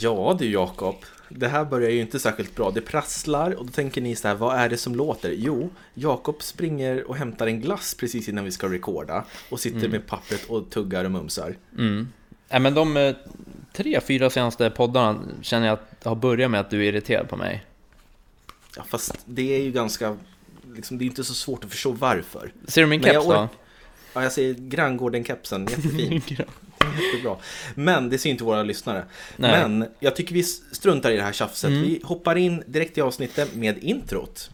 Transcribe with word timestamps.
Ja 0.00 0.36
du 0.38 0.50
Jakob, 0.50 0.96
det 1.28 1.48
här 1.48 1.64
börjar 1.64 1.90
ju 1.90 2.00
inte 2.00 2.18
särskilt 2.20 2.54
bra. 2.56 2.70
Det 2.70 2.80
prasslar 2.80 3.50
och 3.54 3.66
då 3.66 3.72
tänker 3.72 4.00
ni 4.00 4.16
så 4.16 4.28
här, 4.28 4.34
vad 4.34 4.56
är 4.56 4.68
det 4.68 4.76
som 4.76 4.94
låter? 4.94 5.30
Jo, 5.36 5.70
Jakob 5.94 6.42
springer 6.42 7.04
och 7.08 7.16
hämtar 7.16 7.46
en 7.46 7.60
glass 7.60 7.94
precis 7.94 8.28
innan 8.28 8.44
vi 8.44 8.50
ska 8.50 8.68
recorda 8.68 9.24
och 9.50 9.60
sitter 9.60 9.78
Mm. 9.78 9.90
med 9.90 10.06
pappret 10.06 10.44
och 10.48 10.70
tuggar 10.70 11.04
och 11.04 11.10
mumsar. 11.10 11.56
Nej, 12.50 12.60
men 12.60 12.74
de 12.74 12.96
eh, 12.96 13.14
tre, 13.72 14.00
fyra 14.00 14.30
senaste 14.30 14.70
poddarna 14.70 15.18
känner 15.42 15.66
jag 15.66 15.72
att 15.74 16.04
har 16.04 16.14
börjat 16.14 16.50
med 16.50 16.60
att 16.60 16.70
du 16.70 16.78
är 16.84 16.88
irriterad 16.88 17.28
på 17.28 17.36
mig. 17.36 17.64
Ja, 18.76 18.84
fast 18.88 19.18
det 19.24 19.56
är 19.56 19.62
ju 19.62 19.72
ganska, 19.72 20.16
liksom, 20.74 20.98
det 20.98 21.04
är 21.04 21.06
inte 21.06 21.24
så 21.24 21.34
svårt 21.34 21.64
att 21.64 21.70
förstå 21.70 21.90
varför. 21.92 22.52
Ser 22.68 22.80
du 22.80 22.86
min 22.86 23.02
keps 23.02 23.26
då? 23.26 23.48
Ja, 24.12 24.22
jag 24.22 24.32
säger 24.32 24.54
Granngården-kepsen, 24.54 25.66
jättefin. 25.70 26.22
Jättebra. 27.02 27.36
Men 27.74 28.08
det 28.08 28.18
ser 28.18 28.30
inte 28.30 28.44
våra 28.44 28.62
lyssnare. 28.62 29.04
Nej. 29.36 29.54
Mm. 29.54 29.78
Men 29.78 29.88
jag 30.00 30.16
tycker 30.16 30.34
vi 30.34 30.42
struntar 30.42 31.10
i 31.10 31.16
det 31.16 31.22
här 31.22 31.32
tjafset. 31.32 31.70
Vi 31.70 32.00
hoppar 32.04 32.36
in 32.36 32.62
direkt 32.66 32.98
i 32.98 33.00
avsnittet 33.00 33.54
med 33.54 33.78
introt. 33.78 34.50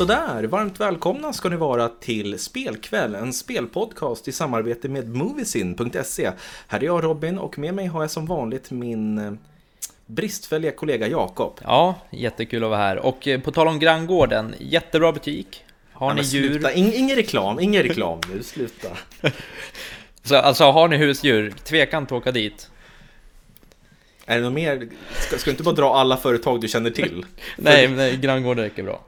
Sådär, 0.00 0.44
varmt 0.44 0.80
välkomna 0.80 1.32
ska 1.32 1.48
ni 1.48 1.56
vara 1.56 1.88
till 1.88 2.38
Spelkväll, 2.38 3.14
en 3.14 3.32
spelpodcast 3.32 4.28
i 4.28 4.32
samarbete 4.32 4.88
med 4.88 5.08
Moviesin.se. 5.08 6.30
Här 6.68 6.80
är 6.80 6.84
jag 6.84 7.04
Robin 7.04 7.38
och 7.38 7.58
med 7.58 7.74
mig 7.74 7.86
har 7.86 8.00
jag 8.00 8.10
som 8.10 8.26
vanligt 8.26 8.70
min 8.70 9.18
eh, 9.18 9.32
bristfälliga 10.06 10.72
kollega 10.72 11.08
Jakob. 11.08 11.60
Ja, 11.62 11.94
jättekul 12.10 12.64
att 12.64 12.70
vara 12.70 12.80
här. 12.80 12.96
Och 12.98 13.28
eh, 13.28 13.40
på 13.40 13.52
tal 13.52 13.68
om 13.68 13.78
granngården, 13.78 14.54
jättebra 14.58 15.12
butik. 15.12 15.64
Har 15.92 16.10
Ja, 16.10 16.14
ni 16.14 16.22
djur? 16.22 16.48
Sluta, 16.50 16.72
In, 16.72 16.92
ingen 16.92 17.16
reklam, 17.16 17.60
ingen 17.60 17.82
reklam 17.82 18.20
nu, 18.34 18.42
sluta. 18.42 18.88
Så, 20.22 20.36
alltså 20.36 20.64
har 20.64 20.88
ni 20.88 20.96
husdjur, 20.96 21.54
tveka 21.64 21.98
inte 21.98 22.14
att 22.14 22.20
åka 22.20 22.32
dit. 22.32 22.70
Är 24.26 24.36
det 24.36 24.42
något 24.44 24.52
mer? 24.52 24.88
Ska, 25.12 25.38
ska 25.38 25.44
du 25.44 25.50
inte 25.50 25.62
bara 25.62 25.74
dra 25.74 25.94
alla 25.94 26.16
företag 26.16 26.60
du 26.60 26.68
känner 26.68 26.90
till? 26.90 27.26
Nej, 27.56 27.88
nej 27.88 28.16
granngården 28.16 28.64
räcker 28.64 28.82
bra. 28.82 29.00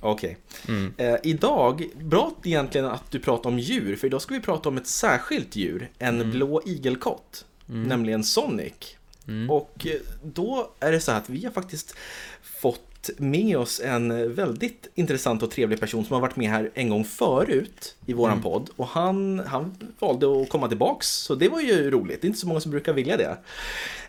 Okej. 0.00 0.36
Mm. 0.68 0.92
Eh, 0.96 1.16
idag, 1.22 1.88
bra 2.00 2.32
egentligen 2.44 2.86
att 2.86 3.10
du 3.10 3.18
pratar 3.18 3.50
om 3.50 3.58
djur, 3.58 3.96
för 3.96 4.06
idag 4.06 4.22
ska 4.22 4.34
vi 4.34 4.40
prata 4.40 4.68
om 4.68 4.76
ett 4.76 4.86
särskilt 4.86 5.56
djur, 5.56 5.90
en 5.98 6.14
Mm. 6.20 6.30
blå 6.30 6.62
igelkott, 6.66 7.44
nämligen 7.66 8.24
Sonic. 8.24 8.96
Mm. 9.28 9.50
Och 9.50 9.86
eh, 9.86 9.92
då 10.24 10.70
är 10.80 10.92
det 10.92 11.00
så 11.00 11.10
här 11.12 11.18
att 11.18 11.30
vi 11.30 11.44
har 11.44 11.52
faktiskt 11.52 11.94
fått 12.42 13.10
med 13.16 13.56
oss 13.56 13.80
en 13.84 14.34
väldigt 14.34 14.88
intressant 14.94 15.42
och 15.42 15.50
trevlig 15.50 15.80
person 15.80 16.04
som 16.04 16.14
har 16.14 16.20
varit 16.20 16.36
med 16.36 16.50
här 16.50 16.70
en 16.74 16.88
gång 16.88 17.04
förut 17.04 17.94
i 18.06 18.12
våran 18.12 18.32
Mm. 18.32 18.42
podd. 18.42 18.70
Och 18.76 18.86
han, 18.86 19.42
han 19.46 19.76
valde 19.98 20.42
att 20.42 20.48
komma 20.48 20.68
tillbaks, 20.68 21.06
så 21.08 21.34
det 21.34 21.48
var 21.48 21.60
ju 21.60 21.90
roligt. 21.90 22.20
Det 22.22 22.26
är 22.26 22.28
inte 22.28 22.40
så 22.40 22.46
många 22.48 22.60
som 22.60 22.70
brukar 22.70 22.92
vilja 22.92 23.16
det. 23.16 23.36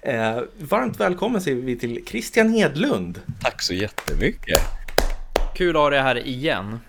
Eh, 0.02 0.42
varmt 0.60 1.00
välkommen 1.00 1.42
säger 1.42 1.62
vi 1.62 1.76
till 1.80 2.04
Christian 2.08 2.50
Hedlund. 2.54 3.22
Tack 3.42 3.62
så 3.62 3.74
jättemycket. 3.74 4.62
Kul 5.62 5.76
att 5.76 5.82
ha 5.82 5.90
dig 5.90 6.00
här 6.02 6.28
igen. 6.28 6.80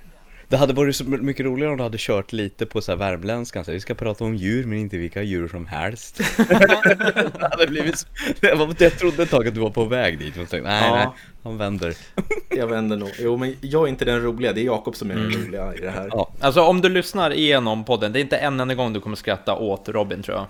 Det 0.48 0.56
hade 0.56 0.72
varit 0.72 0.96
så 0.96 1.04
mycket 1.04 1.46
roligare 1.46 1.70
om 1.70 1.76
du 1.76 1.82
hade 1.82 1.98
kört 1.98 2.32
lite 2.32 2.66
på 2.66 2.80
så 2.80 2.92
här 2.92 2.96
värmländskan, 2.96 3.64
så 3.64 3.70
här, 3.70 3.74
vi 3.74 3.80
ska 3.80 3.94
prata 3.94 4.24
om 4.24 4.34
djur 4.36 4.66
men 4.66 4.78
inte 4.78 4.96
vilka 4.96 5.22
djur 5.22 5.48
som 5.48 5.66
helst. 5.66 6.16
det 6.36 7.48
hade 7.50 7.66
blivit 7.66 7.98
så... 7.98 8.06
jag, 8.40 8.98
trodde 8.98 9.22
ett 9.22 9.30
tag 9.30 9.48
att 9.48 9.54
du 9.54 9.60
var 9.60 9.70
på 9.70 9.84
väg 9.84 10.18
dit, 10.18 10.36
men 10.36 10.46
så 10.46 10.50
tänkte, 10.50 10.70
nej 10.70 10.82
Ja. 10.88 10.94
nej, 10.94 11.06
han 11.42 11.58
vänder. 11.58 11.94
Jag 12.56 12.66
vänder 12.66 12.96
nog. 12.96 13.11
Jo, 13.18 13.36
men 13.36 13.56
jag 13.61 13.84
är 13.84 13.88
inte 13.88 14.05
den 14.05 14.22
roliga, 14.22 14.52
det 14.52 14.61
är 14.61 14.64
Jakob 14.64 14.96
som 14.96 15.11
är 15.11 15.14
den 15.14 15.30
roliga 15.30 15.74
i 15.74 15.80
det 15.80 15.90
här. 15.90 16.08
Ja. 16.12 16.30
Alltså 16.40 16.61
om 16.62 16.80
du 16.80 16.88
lyssnar 16.88 17.32
igenom 17.32 17.84
podden, 17.84 18.12
det 18.12 18.18
är 18.18 18.22
inte 18.22 18.36
en 18.36 18.61
enda 18.61 18.74
gång 18.74 18.92
du 18.92 19.00
kommer 19.00 19.16
skratta 19.16 19.55
åt 19.55 19.88
Robin 19.88 20.22
tror 20.22 20.36
jag. 20.36 20.46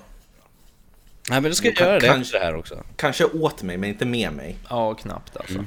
Nej 1.30 1.40
men 1.40 1.50
då 1.50 1.54
ska 1.54 1.68
jag 1.68 1.76
Kan- 1.76 1.86
göra 1.86 1.98
det 1.98 2.06
kanske- 2.06 2.38
det 2.38 2.44
här 2.44 2.56
också. 2.56 2.84
Kanske 2.96 3.24
åt 3.24 3.62
mig, 3.62 3.76
men 3.76 3.88
inte 3.88 4.04
med 4.06 4.32
mig. 4.32 4.56
Ja, 4.68 4.94
knappt 4.94 5.36
alltså. 5.36 5.64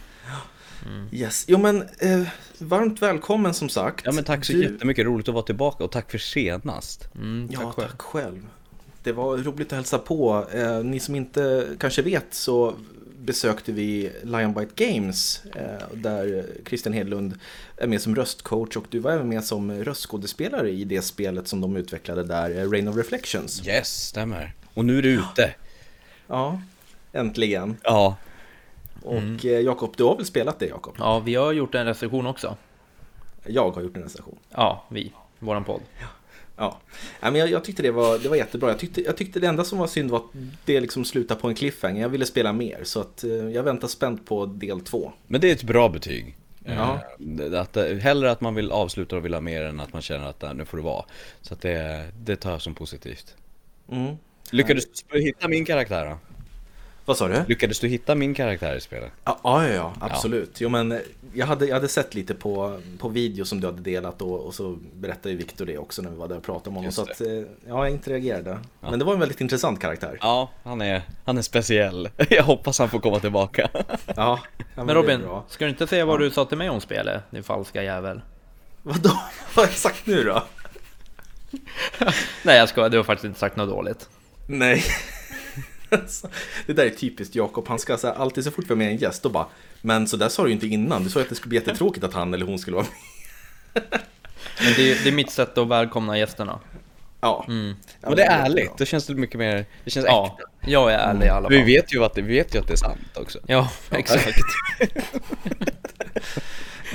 Yes. 1.12 1.46
Jo, 1.48 1.58
men 1.58 1.82
eh, 2.00 2.22
varmt 2.58 3.02
välkommen 3.02 3.54
som 3.54 3.70
sagt. 3.70 4.06
Ja 4.06 4.12
men 4.12 4.24
tack 4.24 4.46
så 4.46 4.54
Du- 4.54 4.64
jättemycket, 4.64 5.06
roligt 5.06 5.28
att 5.28 5.34
vara 5.34 5.46
tillbaka 5.46 5.84
och 5.84 5.92
tack 5.92 6.12
för 6.12 6.18
senast. 6.18 7.10
Mm, 7.16 7.48
tack 7.48 7.60
Ja, 7.62 7.72
själv. 7.72 7.88
tack 7.90 8.02
själv. 8.02 8.48
Det 9.04 9.12
var 9.12 9.38
roligt 9.38 9.68
att 9.68 9.76
hälsa 9.76 9.98
på. 10.00 10.48
Eh, 10.54 10.84
ni 10.84 11.00
som 11.00 11.16
inte 11.16 11.68
kanske 11.80 12.02
vet 12.02 12.26
så 12.34 12.74
besökte 13.20 13.72
vi 13.72 14.12
Lionbite 14.24 14.86
Games 14.86 15.42
eh, 15.56 15.88
där 15.98 16.46
Christian 16.68 16.94
Hedlund 16.94 17.40
är 17.78 17.88
med 17.88 18.02
som 18.02 18.16
röstcoach 18.16 18.76
och 18.78 18.86
du 18.90 19.00
var 19.00 19.12
även 19.12 19.30
med 19.30 19.44
som 19.44 19.72
röstskådespelare 19.72 20.70
i 20.70 20.84
det 20.84 21.02
spelet 21.02 21.48
som 21.48 21.62
de 21.62 21.76
utvecklade 21.78 22.24
där, 22.24 22.50
eh, 22.60 22.70
Rain 22.72 22.88
of 22.88 22.96
Reflections. 22.98 23.68
Yes, 23.68 24.04
stämmer. 24.08 24.54
Och 24.74 24.86
nu 24.86 24.98
är 24.98 25.02
du 25.02 25.10
ute. 25.10 25.54
Ja, 26.28 26.62
äntligen. 27.14 27.78
Ja, 27.84 28.18
Och 29.06 29.46
eh, 29.46 29.60
Jakob, 29.60 29.94
du 29.98 30.04
har 30.04 30.16
väl 30.16 30.26
spelat 30.26 30.60
det 30.60 30.66
Jakob? 30.66 30.96
Ja, 31.00 31.20
vi 31.20 31.36
har 31.36 31.52
gjort 31.54 31.76
en 31.76 31.86
recension 31.86 32.26
också. 32.28 32.56
Jag 33.46 33.72
har 33.72 33.82
gjort 33.82 33.98
en 33.98 34.04
recension. 34.04 34.38
Ja, 34.50 34.86
vi. 34.90 35.12
Våran 35.40 35.64
podd. 35.64 35.82
Ja, 36.58 36.78
Nej, 37.22 37.32
men 37.32 37.40
jag, 37.42 37.50
jag 37.50 37.64
tyckte 37.64 37.84
det 37.84 37.92
var, 37.92 38.20
det 38.20 38.30
var 38.30 38.36
jättebra. 38.36 38.70
Jag 38.70 38.80
tyckte, 38.80 39.02
jag 39.02 39.18
tyckte 39.18 39.40
det 39.40 39.48
enda 39.48 39.64
som 39.64 39.78
var 39.80 39.88
synd 39.88 40.12
var 40.12 40.18
att 40.18 40.24
det 40.66 40.80
liksom 40.82 41.06
slutade 41.06 41.40
på 41.42 41.48
en 41.48 41.56
cliffhanger. 41.56 42.02
Jag 42.02 42.10
ville 42.10 42.26
spela 42.26 42.54
mer, 42.54 42.80
så 42.84 43.00
att, 43.02 43.24
eh, 43.24 43.32
jag 43.32 43.64
väntar 43.64 43.88
spänt 43.88 44.26
på 44.26 44.46
del 44.46 44.82
två. 44.82 45.12
men 45.28 45.42
det 45.42 45.50
är 45.50 45.54
ett 45.54 45.64
bra 45.64 45.90
betyg. 45.90 46.36
Ja. 46.66 47.00
Eh, 47.52 47.60
Att, 47.62 47.76
hellre 48.02 48.32
att 48.32 48.42
man 48.42 48.56
vill 48.56 48.72
avsluta 48.72 49.16
och 49.18 49.26
vill 49.26 49.34
ha 49.34 49.42
mer 49.42 49.64
än 49.64 49.80
att 49.80 49.94
man 49.94 50.02
känner 50.02 50.28
att 50.30 50.42
"Nej, 50.42 50.54
nu 50.56 50.66
får 50.66 50.78
det 50.78 50.84
vara. 50.84 51.06
Så 51.42 51.54
att 51.54 51.62
det, 51.62 52.06
det 52.24 52.36
tar 52.36 52.52
jag 52.52 52.62
som 52.62 52.76
positivt. 52.76 53.36
Mm. 53.92 54.16
Lyckades 54.52 54.84
du 55.12 55.22
hitta 55.22 55.48
min 55.48 55.66
karaktär 55.66 56.06
då? 56.06 56.18
Vad 57.06 57.18
sa 57.18 57.28
du? 57.28 57.44
Lyckades 57.48 57.80
du 57.80 57.88
hitta 57.88 58.16
min 58.16 58.34
karaktär 58.34 58.76
i 58.76 58.82
spelet? 58.82 59.12
Ja, 59.24 59.40
ja, 59.44 59.68
ja, 59.68 59.94
absolut. 60.00 60.62
Jo, 60.62 60.70
men 60.70 60.92
eh, 60.92 61.00
jag 61.34 61.46
hade, 61.46 61.66
jag 61.66 61.76
hade 61.76 61.88
sett 61.88 62.16
lite 62.16 62.34
på, 62.34 62.80
på 63.00 63.10
video 63.10 63.46
som 63.46 63.62
du 63.62 63.68
hade 63.68 63.82
delat 63.82 64.22
och, 64.22 64.40
och 64.40 64.54
så 64.54 64.78
berättade 64.94 65.30
ju 65.30 65.36
Viktor 65.36 65.66
det 65.66 65.78
också 65.78 66.02
när 66.02 66.10
vi 66.10 66.16
var 66.16 66.28
där 66.28 66.38
och 66.38 66.44
pratade 66.44 66.70
om 66.70 66.76
honom. 66.76 66.92
Så 66.92 67.02
att, 67.02 67.22
eh, 67.22 67.28
ja, 67.32 67.46
jag 67.68 67.90
interagerade. 67.90 68.60
Men 68.80 69.00
det 69.00 69.06
var 69.06 69.14
en 69.14 69.20
väldigt 69.20 69.42
intressant 69.42 69.80
karaktär. 69.80 70.18
Ja, 70.22 70.52
han 70.64 70.82
är, 70.82 71.02
han 71.26 71.38
är 71.38 71.42
speciell. 71.42 72.10
Jag 72.30 72.44
hoppas 72.44 72.80
han 72.80 72.90
får 72.90 73.00
komma 73.00 73.20
tillbaka. 73.20 73.70
Ja, 74.16 74.40
ja 74.58 74.64
Men 74.76 74.90
är 74.90 74.94
Robin, 74.94 75.22
ska 75.50 75.66
du 75.66 75.70
inte 75.70 75.88
säga 75.88 76.06
vad 76.06 76.20
du 76.20 76.32
sa 76.32 76.46
till 76.46 76.58
mig 76.58 76.70
om 76.70 76.82
spelet? 76.82 77.24
Din 77.32 77.44
falska 77.44 77.84
jävel. 77.84 78.22
Vadå? 78.84 79.10
Vad 79.56 79.66
har 79.66 79.72
jag 79.72 79.80
sagt 79.80 80.08
nu 80.08 80.24
då? 80.24 80.44
Nej, 82.44 82.58
jag 82.58 82.70
ska. 82.70 82.90
Du 82.90 82.98
har 82.98 83.04
faktiskt 83.04 83.26
inte 83.26 83.40
sagt 83.40 83.56
något 83.56 83.70
dåligt. 83.70 84.10
Nej. 84.48 84.84
Alltså, 85.90 86.28
det 86.66 86.74
där 86.74 86.86
är 86.86 86.90
typiskt 86.90 87.36
Jakob, 87.36 87.68
han 87.68 87.80
ska 87.80 87.98
så 87.98 88.08
här, 88.08 88.14
alltid 88.16 88.44
så 88.44 88.52
fort 88.52 88.66
vi 88.66 88.70
har 88.70 88.76
med 88.76 88.88
en 88.88 88.98
gäst 88.98 89.26
och 89.26 89.32
bara 89.32 89.46
Men 89.82 90.08
så 90.08 90.18
där 90.18 90.30
sa 90.30 90.44
du 90.44 90.50
ju 90.50 90.54
inte 90.56 90.68
innan, 90.68 91.04
du 91.04 91.10
sa 91.10 91.20
ju 91.20 91.24
att 91.24 91.30
det 91.30 91.36
skulle 91.36 91.50
bli 91.50 91.58
jättetråkigt 91.58 92.04
att 92.06 92.14
han 92.14 92.34
eller 92.34 92.46
hon 92.46 92.60
skulle 92.60 92.76
vara 92.76 92.86
med 93.74 93.84
Men 94.64 94.74
det 94.76 94.92
är, 94.92 95.04
det 95.04 95.10
är 95.10 95.14
mitt 95.14 95.32
sätt 95.32 95.58
att 95.58 95.68
välkomna 95.68 96.18
gästerna. 96.18 96.60
Ja, 97.22 97.46
Mm. 97.48 97.76
ja 98.02 98.08
Men 98.08 98.16
det 98.18 98.24
är 98.24 98.46
ärligt, 98.46 98.78
då 98.78 98.86
känns 98.86 99.06
det 99.08 99.16
mycket 99.16 99.40
mer, 99.40 99.66
det 99.84 99.92
känns 99.92 100.06
Ja, 100.06 100.38
äkta. 100.40 100.72
jag 100.72 100.94
är 100.94 100.98
ärlig 100.98 101.26
i 101.26 101.30
alla 101.30 101.50
Vi 101.50 101.58
fall. 101.58 101.66
vet 101.66 101.94
ju 101.94 102.04
att 102.04 102.14
det, 102.14 102.22
vi 102.22 102.34
vet 102.36 102.56
ju 102.56 102.60
att 102.60 102.68
det 102.68 102.74
är 102.74 102.78
sant 102.78 103.00
också. 103.18 103.40
Ja, 103.48 103.72
exakt. 103.92 104.38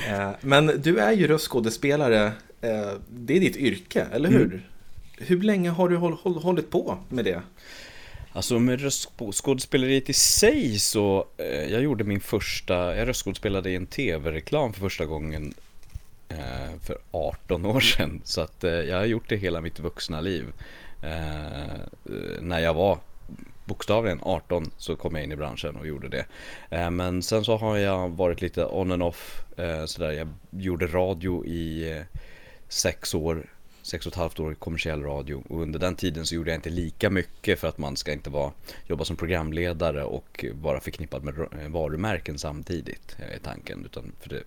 Eh, 0.09 0.29
Men 0.41 0.81
du 0.81 0.97
är 0.99 1.11
ju 1.11 1.27
röstskådespelare, 1.27 2.25
eh, 2.61 2.91
det 3.09 3.35
är 3.35 3.39
ditt 3.39 3.55
yrke, 3.55 4.05
eller 4.11 4.29
hur? 4.29 4.45
Mm. 4.45 4.61
Hur 5.17 5.41
länge 5.41 5.69
har 5.69 5.89
du 5.89 5.95
håll, 5.97 6.13
håll, 6.13 6.35
hållit 6.41 6.69
på 6.69 6.97
med 7.09 7.25
det? 7.25 7.41
Alltså 8.33 8.59
med 8.59 8.81
röstskådespeleriet 8.81 10.09
i 10.09 10.13
sig 10.13 10.79
så, 10.79 11.27
eh, 11.37 11.45
jag 11.45 11.81
gjorde 11.81 12.03
min 12.03 12.19
första, 12.19 12.95
jag 12.95 13.07
röstskådespelade 13.07 13.69
i 13.69 13.75
en 13.75 13.87
tv-reklam 13.87 14.73
för 14.73 14.79
första 14.79 15.05
gången 15.05 15.53
eh, 16.29 16.79
för 16.81 16.97
18 17.11 17.65
år 17.65 17.79
sedan. 17.79 18.21
Så 18.23 18.41
att 18.41 18.63
eh, 18.63 18.71
jag 18.71 18.97
har 18.97 19.05
gjort 19.05 19.29
det 19.29 19.35
hela 19.35 19.61
mitt 19.61 19.79
vuxna 19.79 20.21
liv. 20.21 20.45
Eh, 21.03 21.71
eh 21.71 21.81
när 22.41 22.59
jag 22.59 22.73
var 22.73 22.99
bokstavligen 23.65 24.19
18 24.21 24.71
så 24.77 24.95
kom 24.95 25.15
jag 25.15 25.23
in 25.23 25.31
i 25.31 25.35
branschen 25.35 25.75
och 25.75 25.87
gjorde 25.87 26.09
det. 26.09 26.25
Eh, 26.69 26.91
men 26.91 27.23
sen 27.23 27.43
så 27.43 27.57
har 27.57 27.77
jag 27.77 28.09
varit 28.09 28.41
lite 28.41 28.65
on 28.65 28.91
and 28.91 29.03
off 29.03 29.43
eh, 29.57 29.85
sådär. 29.85 30.11
Jag 30.11 30.27
gjorde 30.49 30.87
radio 30.87 31.45
i 31.45 31.91
eh, 31.91 32.03
sex 32.67 33.13
år 33.13 33.45
sex 33.91 34.05
och 34.05 34.11
ett 34.11 34.17
halvt 34.17 34.39
år 34.39 34.51
i 34.51 34.55
kommersiell 34.55 35.03
radio 35.03 35.43
och 35.49 35.61
under 35.61 35.79
den 35.79 35.95
tiden 35.95 36.25
så 36.25 36.35
gjorde 36.35 36.51
jag 36.51 36.57
inte 36.57 36.69
lika 36.69 37.09
mycket 37.09 37.59
för 37.59 37.67
att 37.67 37.77
man 37.77 37.97
ska 37.97 38.11
inte 38.11 38.29
vara, 38.29 38.51
jobba 38.87 39.05
som 39.05 39.15
programledare 39.15 40.03
och 40.03 40.45
vara 40.53 40.79
förknippad 40.79 41.23
med 41.23 41.33
varumärken 41.71 42.37
samtidigt, 42.37 43.15
är 43.19 43.39
tanken. 43.39 43.85
Utan 43.85 44.11
för 44.19 44.29
det, 44.29 44.43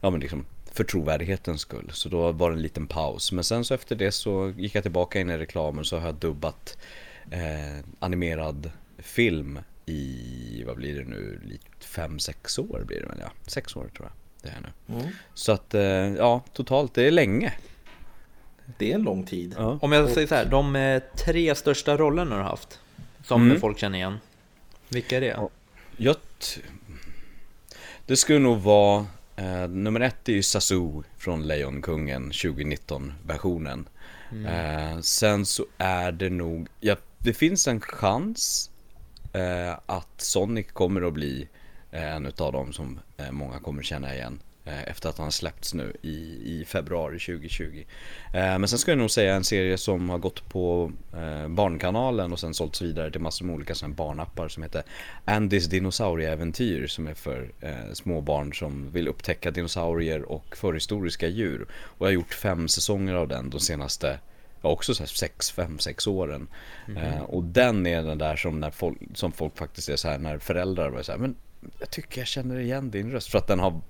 ja 0.00 0.10
men 0.10 0.20
liksom 0.20 0.46
för 0.72 0.84
trovärdighetens 0.84 1.60
skull. 1.60 1.90
Så 1.92 2.08
då 2.08 2.32
var 2.32 2.50
det 2.50 2.56
en 2.56 2.62
liten 2.62 2.86
paus. 2.86 3.32
Men 3.32 3.44
sen 3.44 3.64
så 3.64 3.74
efter 3.74 3.96
det 3.96 4.12
så 4.12 4.52
gick 4.56 4.74
jag 4.74 4.82
tillbaka 4.82 5.20
in 5.20 5.30
i 5.30 5.38
reklamen 5.38 5.84
så 5.84 5.98
har 5.98 6.06
jag 6.06 6.14
dubbat 6.14 6.78
eh, 7.30 7.84
animerad 7.98 8.70
film 8.98 9.58
i, 9.86 10.64
vad 10.66 10.76
blir 10.76 10.94
det 10.94 11.04
nu, 11.04 11.40
fem, 11.80 12.18
sex 12.18 12.58
år 12.58 12.84
blir 12.86 13.00
det 13.00 13.06
väl 13.06 13.18
ja. 13.20 13.32
Sex 13.46 13.76
år 13.76 13.88
tror 13.96 14.08
jag 14.08 14.12
det 14.42 14.48
är 14.48 14.60
nu. 14.60 14.94
Mm. 14.94 15.12
Så 15.34 15.52
att, 15.52 15.74
eh, 15.74 15.82
ja, 16.16 16.44
totalt, 16.52 16.94
det 16.94 17.02
är 17.06 17.10
länge. 17.10 17.52
Det 18.78 18.90
är 18.90 18.94
en 18.94 19.02
lång 19.02 19.24
tid. 19.24 19.54
Ja. 19.58 19.78
Om 19.82 19.92
jag 19.92 20.10
säger 20.10 20.26
så 20.26 20.34
här, 20.34 20.44
de 20.44 20.76
eh, 20.76 21.02
tre 21.16 21.54
största 21.54 21.96
rollerna 21.96 22.36
du 22.36 22.42
har 22.42 22.48
haft, 22.48 22.80
som 23.24 23.42
mm. 23.42 23.60
folk 23.60 23.78
känner 23.78 23.98
igen, 23.98 24.18
vilka 24.88 25.16
är 25.16 25.20
det? 25.20 25.48
Jag 25.96 26.16
det 28.06 28.16
skulle 28.16 28.38
nog 28.38 28.58
vara, 28.58 29.06
eh, 29.36 29.68
nummer 29.68 30.00
ett 30.00 30.28
är 30.28 30.32
ju 30.32 30.42
Sasu 30.42 31.02
från 31.18 31.46
Lejonkungen 31.46 32.32
2019-versionen. 32.32 33.88
Mm. 34.32 34.46
Eh, 34.46 35.00
sen 35.00 35.46
så 35.46 35.66
är 35.78 36.12
det 36.12 36.30
nog, 36.30 36.68
ja, 36.80 36.96
det 37.18 37.32
finns 37.32 37.68
en 37.68 37.80
chans 37.80 38.70
eh, 39.32 39.78
att 39.86 40.20
Sonic 40.20 40.66
kommer 40.72 41.02
att 41.02 41.12
bli 41.12 41.48
eh, 41.90 42.14
en 42.14 42.26
av 42.26 42.52
dem 42.52 42.72
som 42.72 43.00
eh, 43.16 43.30
många 43.30 43.58
kommer 43.58 43.82
känna 43.82 44.14
igen. 44.14 44.40
Eh, 44.66 44.90
efter 44.90 45.08
att 45.08 45.18
han 45.18 45.32
släppts 45.32 45.74
nu 45.74 45.92
i, 46.02 46.40
i 46.44 46.64
februari 46.66 47.18
2020. 47.18 47.84
Eh, 48.34 48.58
men 48.58 48.68
sen 48.68 48.78
ska 48.78 48.90
jag 48.90 48.98
nog 48.98 49.10
säga 49.10 49.34
en 49.34 49.44
serie 49.44 49.78
som 49.78 50.10
har 50.10 50.18
gått 50.18 50.48
på 50.48 50.92
eh, 51.16 51.48
Barnkanalen 51.48 52.32
och 52.32 52.40
sen 52.40 52.54
sålts 52.54 52.82
vidare 52.82 53.10
till 53.10 53.20
massor 53.20 53.44
med 53.44 53.54
olika 53.54 53.88
barnappar 53.88 54.48
som 54.48 54.62
heter 54.62 54.82
Andys 55.24 55.66
dinosaurieäventyr 55.66 56.86
som 56.86 57.06
är 57.06 57.14
för 57.14 57.52
små 57.94 58.20
barn 58.20 58.54
som 58.54 58.90
vill 58.92 59.08
upptäcka 59.08 59.50
dinosaurier 59.50 60.22
och 60.22 60.56
förhistoriska 60.56 61.28
djur. 61.28 61.66
Och 61.84 62.06
jag 62.06 62.06
har 62.06 62.14
gjort 62.14 62.34
fem 62.34 62.68
säsonger 62.68 63.14
av 63.14 63.28
den 63.28 63.50
de 63.50 63.60
senaste 63.60 64.18
ja, 64.62 64.68
också 64.68 64.94
så 64.94 65.06
sex, 65.06 65.50
fem, 65.50 65.78
sex 65.78 66.06
åren. 66.06 66.48
Mm 66.88 67.02
-hmm. 67.02 67.20
och 67.20 67.42
den 67.42 67.86
är 67.86 68.02
den 68.02 68.18
där 68.18 68.36
som, 68.36 68.60
när 68.60 68.70
folk, 68.70 68.98
som 69.14 69.32
folk 69.32 69.56
faktiskt 69.56 69.88
är 69.88 69.96
så 69.96 70.08
här 70.08 70.18
när 70.18 70.38
föräldrar 70.38 70.90
var 70.90 71.02
så 71.02 71.12
här, 71.12 71.18
men 71.18 71.36
jag 71.78 71.90
tycker 71.90 72.20
jag 72.20 72.28
känner 72.28 72.58
igen 72.58 72.90
din 72.90 73.12
röst 73.12 73.30
för 73.30 73.38
att 73.38 73.46
den 73.46 73.60
har 73.60 73.80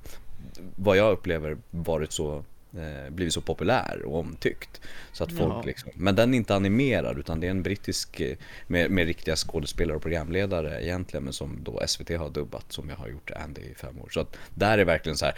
vad 0.76 0.96
jag 0.96 1.12
upplever 1.12 1.56
varit 1.70 2.12
så 2.12 2.44
eh, 2.76 3.10
blivit 3.10 3.34
så 3.34 3.40
populär 3.40 4.02
och 4.04 4.18
omtyckt. 4.18 4.80
Så 5.12 5.24
att 5.24 5.32
folk 5.32 5.52
ja. 5.52 5.62
liksom, 5.66 5.90
men 5.94 6.16
den 6.16 6.34
är 6.34 6.38
inte 6.38 6.54
animerad 6.54 7.18
utan 7.18 7.40
det 7.40 7.46
är 7.46 7.50
en 7.50 7.62
brittisk 7.62 8.20
eh, 8.20 8.36
med, 8.66 8.90
med 8.90 9.06
riktiga 9.06 9.36
skådespelare 9.36 9.96
och 9.96 10.02
programledare 10.02 10.84
egentligen 10.84 11.24
men 11.24 11.32
som 11.32 11.58
då 11.62 11.82
SVT 11.86 12.10
har 12.10 12.30
dubbat 12.30 12.72
som 12.72 12.88
jag 12.88 12.96
har 12.96 13.08
gjort 13.08 13.30
Andy 13.30 13.60
i 13.60 13.74
fem 13.74 13.98
år. 13.98 14.08
Så 14.10 14.20
att 14.20 14.36
där 14.54 14.78
är 14.78 14.84
verkligen 14.84 15.16
så 15.16 15.24
här 15.24 15.34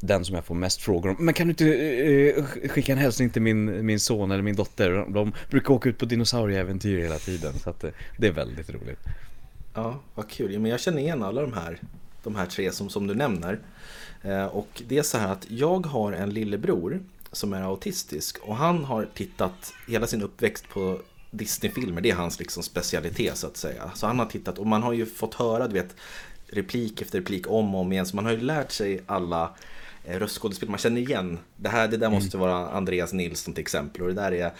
den 0.00 0.24
som 0.24 0.34
jag 0.34 0.44
får 0.44 0.54
mest 0.54 0.82
frågor 0.82 1.10
om. 1.10 1.16
Men 1.18 1.34
kan 1.34 1.46
du 1.46 1.50
inte 1.50 1.66
eh, 1.66 2.68
skicka 2.68 2.92
en 2.92 2.98
hälsning 2.98 3.30
till 3.30 3.42
min, 3.42 3.86
min 3.86 4.00
son 4.00 4.30
eller 4.30 4.42
min 4.42 4.56
dotter? 4.56 5.06
De 5.08 5.32
brukar 5.50 5.74
åka 5.74 5.88
ut 5.88 5.98
på 5.98 6.04
dinosaurieäventyr 6.04 7.02
hela 7.02 7.18
tiden. 7.18 7.58
Så 7.58 7.70
att 7.70 7.80
det, 7.80 7.92
det 8.18 8.26
är 8.26 8.32
väldigt 8.32 8.70
roligt. 8.70 9.00
Ja, 9.74 10.00
vad 10.14 10.30
kul. 10.30 10.58
Men 10.58 10.70
jag 10.70 10.80
känner 10.80 10.98
igen 10.98 11.22
alla 11.22 11.42
de 11.42 11.52
här, 11.52 11.78
de 12.22 12.36
här 12.36 12.46
tre 12.46 12.72
som, 12.72 12.88
som 12.88 13.06
du 13.06 13.14
nämner. 13.14 13.58
Eh, 14.22 14.44
och 14.44 14.82
det 14.88 14.98
är 14.98 15.02
så 15.02 15.18
här 15.18 15.32
att 15.32 15.46
jag 15.50 15.86
har 15.86 16.12
en 16.12 16.30
lillebror 16.30 17.00
som 17.32 17.52
är 17.52 17.62
autistisk 17.62 18.38
och 18.38 18.56
han 18.56 18.84
har 18.84 19.08
tittat 19.14 19.72
hela 19.88 20.06
sin 20.06 20.22
uppväxt 20.22 20.68
på 20.68 20.98
Disney-filmer, 21.30 22.00
det 22.00 22.10
är 22.10 22.14
hans 22.14 22.38
liksom 22.38 22.62
specialitet 22.62 23.36
så 23.36 23.46
att 23.46 23.56
säga. 23.56 23.90
Så 23.94 24.06
han 24.06 24.18
har 24.18 24.26
tittat 24.26 24.58
och 24.58 24.66
man 24.66 24.82
har 24.82 24.92
ju 24.92 25.06
fått 25.06 25.34
höra, 25.34 25.68
du 25.68 25.74
vet, 25.74 25.96
replik 26.46 27.02
efter 27.02 27.18
replik 27.18 27.50
om 27.50 27.74
och 27.74 27.80
om 27.80 27.92
igen. 27.92 28.06
Så 28.06 28.16
man 28.16 28.24
har 28.24 28.32
ju 28.32 28.40
lärt 28.40 28.72
sig 28.72 29.00
alla 29.06 29.50
eh, 30.04 30.18
röstskådespel. 30.18 30.68
Man 30.68 30.78
känner 30.78 31.00
igen, 31.00 31.38
det 31.56 31.68
här 31.68 31.88
det 31.88 31.96
där 31.96 32.06
mm. 32.06 32.18
måste 32.18 32.36
vara 32.36 32.70
Andreas 32.70 33.12
Nilsson 33.12 33.54
till 33.54 33.62
exempel. 33.62 34.02
Och 34.02 34.08
det 34.08 34.14
där 34.14 34.32
är, 34.32 34.52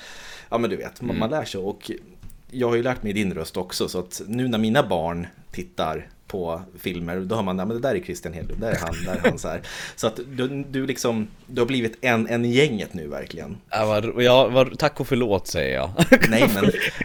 ja 0.48 0.58
men 0.58 0.70
du 0.70 0.76
vet, 0.76 1.00
man, 1.00 1.10
mm. 1.10 1.20
man 1.20 1.30
lär 1.30 1.44
sig. 1.44 1.60
Och 1.60 1.90
jag 2.50 2.68
har 2.68 2.76
ju 2.76 2.82
lärt 2.82 3.02
mig 3.02 3.12
din 3.12 3.34
röst 3.34 3.56
också. 3.56 3.88
Så 3.88 3.98
att 3.98 4.22
nu 4.26 4.48
när 4.48 4.58
mina 4.58 4.82
barn 4.82 5.26
tittar 5.50 6.08
på 6.30 6.62
filmer, 6.78 7.20
då 7.20 7.34
hör 7.34 7.42
man 7.42 7.60
att 7.60 7.68
det 7.68 7.78
där 7.78 7.94
är 7.94 8.00
Christian 8.00 8.32
Hedlund, 8.32 8.60
där 8.60 8.70
är 8.70 8.78
han, 8.78 8.94
där 9.04 9.14
är 9.14 9.30
han 9.30 9.38
så 9.38 9.48
här. 9.48 9.60
Så 9.96 10.06
att 10.06 10.20
du, 10.36 10.64
du 10.70 10.86
liksom, 10.86 11.28
du 11.46 11.60
har 11.60 11.66
blivit 11.66 11.98
en, 12.00 12.26
en 12.26 12.44
i 12.44 12.48
gänget 12.48 12.94
nu 12.94 13.08
verkligen. 13.08 13.56
Ja, 13.70 13.86
var, 13.86 14.22
ja 14.22 14.48
var, 14.48 14.72
tack 14.78 15.00
och 15.00 15.08
förlåt 15.08 15.46
säger 15.46 15.74
jag. 15.74 15.90
Nej 16.30 16.50
men, 16.54 16.64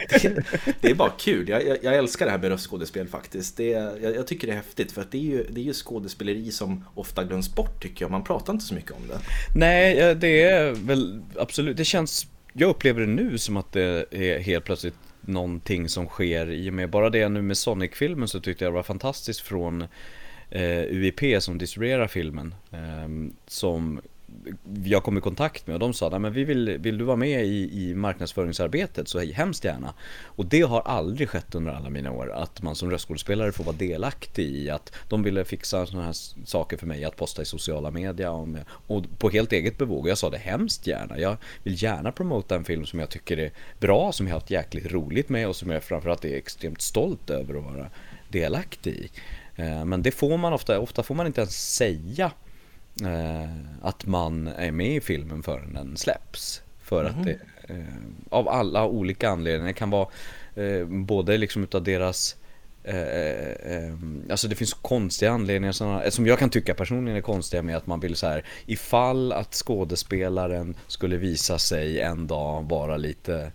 det, 0.09 0.43
det 0.81 0.91
är 0.91 0.95
bara 0.95 1.11
kul. 1.19 1.49
Jag, 1.49 1.67
jag, 1.67 1.77
jag, 1.81 1.95
älskar 1.95 2.25
det 2.25 2.31
här 2.31 2.39
med 2.39 2.49
röstskådespel 2.49 3.07
faktiskt. 3.07 3.57
Det, 3.57 3.69
jag, 3.69 4.15
jag, 4.15 4.27
tycker 4.27 4.47
det 4.47 4.53
är 4.53 4.57
häftigt 4.57 4.91
för 4.91 5.01
att 5.01 5.11
det 5.11 5.17
är, 5.17 5.21
ju, 5.21 5.43
det 5.49 5.61
är 5.61 5.65
ju 5.65 5.73
skådespeleri 5.73 6.51
som 6.51 6.85
ofta 6.95 7.23
glöms 7.23 7.55
bort 7.55 7.83
tycker 7.83 8.05
jag. 8.05 8.11
Man 8.11 8.23
pratar 8.23 8.53
inte 8.53 8.65
så 8.65 8.73
mycket 8.73 8.91
om 8.91 9.07
det. 9.07 9.19
Nej, 9.55 10.15
det 10.15 10.41
är 10.41 10.71
väl 10.71 11.21
absolut, 11.35 11.77
det 11.77 11.85
känns 11.85 12.27
jag 12.57 12.69
upplever 12.69 13.01
det 13.01 13.07
nu 13.07 13.37
som 13.37 13.57
att 13.57 13.71
det 13.71 14.05
är 14.11 14.39
helt 14.39 14.65
plötsligt 14.65 14.95
någonting 15.27 15.89
som 15.89 16.07
sker 16.07 16.51
i 16.51 16.69
och 16.69 16.73
med 16.73 16.89
bara 16.89 17.09
det 17.09 17.29
nu 17.29 17.41
med 17.41 17.57
Sonic-filmen 17.57 18.27
så 18.27 18.39
tyckte 18.39 18.63
jag 18.63 18.73
det 18.73 18.75
var 18.75 18.83
fantastiskt 18.83 19.39
från 19.41 19.81
eh, 20.49 20.83
UIP 20.83 21.43
som 21.43 21.57
distribuerar 21.57 22.07
filmen. 22.07 22.55
Eh, 22.71 23.35
som 23.47 24.01
jag 24.83 25.03
kom 25.03 25.17
i 25.17 25.21
kontakt 25.21 25.67
med 25.67 25.73
och 25.73 25.79
de 25.79 25.93
sa 25.93 26.09
nej 26.09 26.19
men 26.19 26.33
vi 26.33 26.43
vill, 26.43 26.77
vill 26.77 26.97
du 26.97 27.03
vara 27.03 27.17
med 27.17 27.45
i, 27.45 27.89
i 27.89 27.95
marknadsföringsarbetet 27.95 29.07
så 29.07 29.19
hemskt 29.19 29.63
gärna. 29.63 29.93
Och 30.23 30.45
det 30.45 30.61
har 30.61 30.81
aldrig 30.81 31.29
skett 31.29 31.55
under 31.55 31.71
alla 31.71 31.89
mina 31.89 32.11
år 32.11 32.31
att 32.31 32.61
man 32.61 32.75
som 32.75 32.91
röstskådespelare 32.91 33.51
får 33.51 33.63
vara 33.63 33.75
delaktig 33.75 34.45
i 34.45 34.69
att 34.69 34.93
de 35.09 35.23
ville 35.23 35.45
fixa 35.45 35.85
sådana 35.85 36.05
här 36.05 36.15
saker 36.45 36.77
för 36.77 36.87
mig 36.87 37.05
att 37.05 37.15
posta 37.15 37.41
i 37.41 37.45
sociala 37.45 37.91
medier 37.91 38.29
och, 38.29 38.47
med, 38.47 38.65
och 38.87 39.03
på 39.19 39.29
helt 39.29 39.51
eget 39.51 39.77
bevåg. 39.77 40.09
Jag 40.09 40.17
sa 40.17 40.29
det 40.29 40.37
hemskt 40.37 40.87
gärna. 40.87 41.19
Jag 41.19 41.37
vill 41.63 41.83
gärna 41.83 42.11
promota 42.11 42.55
en 42.55 42.65
film 42.65 42.85
som 42.85 42.99
jag 42.99 43.09
tycker 43.09 43.37
är 43.37 43.51
bra, 43.79 44.11
som 44.11 44.27
jag 44.27 44.33
har 44.33 44.39
haft 44.39 44.51
jäkligt 44.51 44.91
roligt 44.91 45.29
med 45.29 45.47
och 45.47 45.55
som 45.55 45.69
jag 45.69 45.83
framförallt 45.83 46.25
är 46.25 46.37
extremt 46.37 46.81
stolt 46.81 47.29
över 47.29 47.57
att 47.57 47.63
vara 47.63 47.89
delaktig 48.29 48.93
i. 48.93 49.09
Eh, 49.55 49.85
men 49.85 50.01
det 50.01 50.11
får 50.11 50.37
man 50.37 50.53
ofta, 50.53 50.79
ofta 50.79 51.03
får 51.03 51.15
man 51.15 51.27
inte 51.27 51.41
ens 51.41 51.75
säga 51.75 52.31
att 53.81 54.05
man 54.05 54.47
är 54.47 54.71
med 54.71 54.95
i 54.95 55.01
filmen 55.01 55.43
förrän 55.43 55.73
den 55.73 55.97
släpps. 55.97 56.61
För 56.83 56.99
mm 56.99 57.11
att 57.11 57.17
mhm. 57.17 57.25
det, 57.25 57.73
eh, 57.73 57.85
av 58.29 58.49
alla 58.49 58.85
olika 58.85 59.29
anledningar, 59.29 59.67
det 59.67 59.73
kan 59.73 59.89
vara 59.89 60.07
eh, 60.55 60.85
både 60.85 61.37
liksom 61.37 61.63
utav 61.63 61.83
deras 61.83 62.35
eh, 62.83 62.97
eh, 63.75 63.93
alltså 64.29 64.47
det 64.47 64.55
finns 64.55 64.73
konstiga 64.73 65.31
anledningar 65.31 65.71
som, 65.71 66.01
som 66.09 66.27
jag 66.27 66.39
kan 66.39 66.49
tycka 66.49 66.73
personligen 66.73 67.17
är 67.17 67.21
konstiga 67.21 67.61
med 67.61 67.77
att 67.77 67.87
man 67.87 67.99
vill 67.99 68.15
så 68.15 68.27
här 68.27 68.45
ifall 68.65 69.31
att 69.31 69.53
skådespelaren 69.53 70.75
skulle 70.87 71.17
visa 71.17 71.59
sig 71.59 71.99
en 71.99 72.27
dag 72.27 72.69
vara 72.69 72.97
lite 72.97 73.51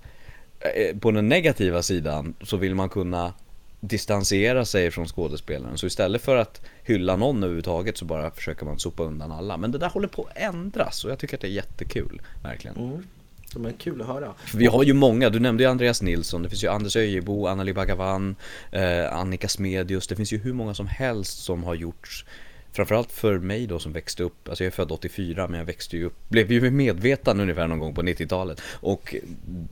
eh, 0.61 0.97
på 0.99 1.11
den 1.11 1.29
negativa 1.29 1.83
sidan 1.83 2.35
så 2.43 2.57
vill 2.57 2.75
man 2.75 2.89
kunna 2.89 3.35
distansera 3.81 4.65
sig 4.65 4.91
från 4.91 5.07
skådespelaren. 5.07 5.79
Så 5.79 5.87
istället 5.87 6.23
för 6.23 6.37
att 6.37 6.61
hylla 6.85 7.17
någon 7.17 7.37
överhuvudtaget 7.37 7.97
så 7.97 8.05
bara 8.05 8.31
försöker 8.31 8.67
man 8.67 8.79
sopa 8.79 9.03
undan 9.03 9.33
alla. 9.33 9.57
Men 9.57 9.73
det 9.73 9.79
där 9.79 9.89
håller 9.89 10.09
på 10.09 10.23
att 10.23 10.39
ändras 10.39 11.05
och 11.05 11.11
jag 11.11 11.19
tycker 11.19 11.37
att 11.37 11.41
det 11.41 11.49
är 11.49 11.53
jättekul, 11.53 12.23
verkligen. 12.43 12.77
Mm. 12.77 13.07
Det 13.55 13.69
är 13.69 13.73
kul 13.73 14.01
att 14.01 14.07
höra. 14.07 14.35
vi 14.55 14.67
har 14.67 14.85
ju 14.85 14.93
många, 14.93 15.31
du 15.31 15.41
nämnde 15.41 15.63
ju 15.63 15.71
Andreas 15.71 16.03
Nilsson, 16.03 16.43
det 16.43 16.49
finns 16.49 16.65
ju 16.65 16.69
Anders 16.69 16.97
Öjebo, 16.97 17.47
Anneli 17.47 17.73
Bhagavan, 17.73 18.37
eh, 18.71 19.17
Annika 19.17 19.49
Smedius, 19.49 20.07
det 20.07 20.17
finns 20.17 20.33
ju 20.33 20.39
hur 20.39 20.53
många 20.53 20.75
som 20.75 20.87
helst 20.87 21.39
som 21.39 21.65
har 21.65 21.75
gjort 21.75 22.25
Framförallt 22.73 23.13
för 23.13 23.39
mig 23.39 23.67
då 23.67 23.79
som 23.79 23.93
växte 23.93 24.23
upp, 24.23 24.49
alltså 24.49 24.65
jag 24.65 24.67
är 24.67 24.75
född 24.75 24.93
84 24.93 25.49
men 25.49 25.59
jag 25.59 25.65
växte 25.65 25.97
ju 25.97 26.05
upp, 26.05 26.29
blev 26.29 26.53
ju 26.53 26.71
medveten 26.71 27.41
ungefär 27.41 27.69
någon 27.69 27.79
gång 27.79 27.95
på 27.95 28.03
90-talet 28.03 28.61
Och 28.73 29.15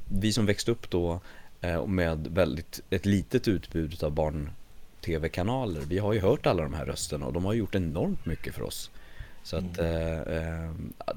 vi 0.09 0.33
som 0.33 0.47
växte 0.47 0.71
upp 0.71 0.91
då 0.91 1.21
Eh, 1.61 1.87
med 1.87 2.29
väldigt, 2.31 2.81
ett 2.91 3.07
litet 3.07 3.49
utbud 3.49 4.05
av 4.05 4.13
barn 4.13 4.51
tv-kanaler. 5.01 5.81
Vi 5.81 5.99
har 5.99 6.13
ju 6.13 6.21
hört 6.21 6.47
alla 6.47 6.63
de 6.63 6.75
här 6.75 6.85
rösterna 6.85 7.27
och 7.27 7.33
de 7.33 7.45
har 7.45 7.55
gjort 7.55 7.75
enormt 7.75 8.27
mycket 8.27 8.55
för 8.55 8.63
oss. 8.63 8.91
Så 9.43 9.57
att 9.57 9.79
mm. 9.79 9.93
eh, 9.93 10.19
eh 10.19 10.71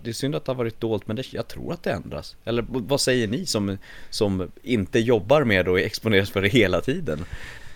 det 0.04 0.10
är 0.10 0.14
synd 0.14 0.36
att 0.36 0.46
det 0.46 0.52
har 0.52 0.58
varit 0.58 0.80
dolt 0.80 1.08
men 1.08 1.16
det, 1.16 1.34
jag 1.34 1.48
tror 1.48 1.74
att 1.74 1.84
det 1.84 1.92
ändras. 1.92 2.36
Eller 2.44 2.66
vad 2.70 3.02
säger 3.02 3.28
ni 3.28 3.46
som, 3.46 3.78
som 4.10 4.52
inte 4.64 5.00
jobbar 5.00 5.44
med 5.44 5.68
och 5.68 5.80
exponeras 5.80 6.30
för 6.30 6.42
det 6.42 6.50
hela 6.50 6.82
tiden? 6.82 7.26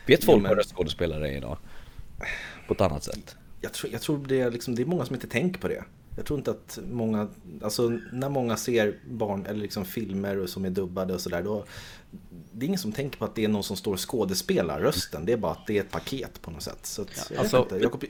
Vet 0.06 0.24
folk 0.24 0.44
vad 0.44 0.58
röstskådespelare 0.58 1.32
är 1.32 1.38
idag? 1.38 1.58
På 2.68 2.74
ett 2.74 2.82
annat 2.82 3.04
sätt? 3.04 3.36
Jag 3.62 3.74
tror, 3.74 3.94
jag 3.94 4.02
tror 4.02 4.26
det, 4.28 4.42
är 4.42 4.52
liksom, 4.52 4.76
det 4.76 4.82
är 4.82 4.86
många 4.86 5.06
som 5.06 5.16
inte 5.16 5.28
tänker 5.28 5.60
på 5.60 5.68
det. 5.68 5.84
Jag 6.16 6.26
tror 6.26 6.40
inte 6.40 6.52
att 6.52 6.80
många, 6.92 7.28
alltså 7.62 8.00
när 8.12 8.30
många 8.30 8.58
ser 8.58 8.96
barn 9.10 9.46
eller 9.46 9.60
liksom 9.60 9.86
filmer 9.86 10.46
som 10.46 10.66
är 10.66 10.70
dubbade 10.70 11.14
och 11.14 11.22
sådär, 11.22 11.44
då 11.44 11.66
det 12.52 12.66
är 12.66 12.68
ingen 12.68 12.80
som 12.80 12.92
tänker 12.92 13.20
på 13.20 13.26
att 13.26 13.36
det 13.36 13.44
är 13.44 13.48
någon 13.48 13.64
som 13.64 13.78
står 13.78 13.94
och 13.94 14.10
skådespelar 14.10 14.80
rösten. 14.80 15.26
Det 15.26 15.34
är 15.34 15.38
bara 15.38 15.52
att 15.52 15.68
det 15.68 15.78
är 15.78 15.82
ett 15.82 15.92
paket 15.92 16.42
på 16.42 16.52
något 16.52 16.62
sätt. 16.62 16.86
Så 16.86 17.02
att, 17.02 17.32
ja, 17.34 17.40
alltså, 17.40 17.68
Jacob... 17.82 18.04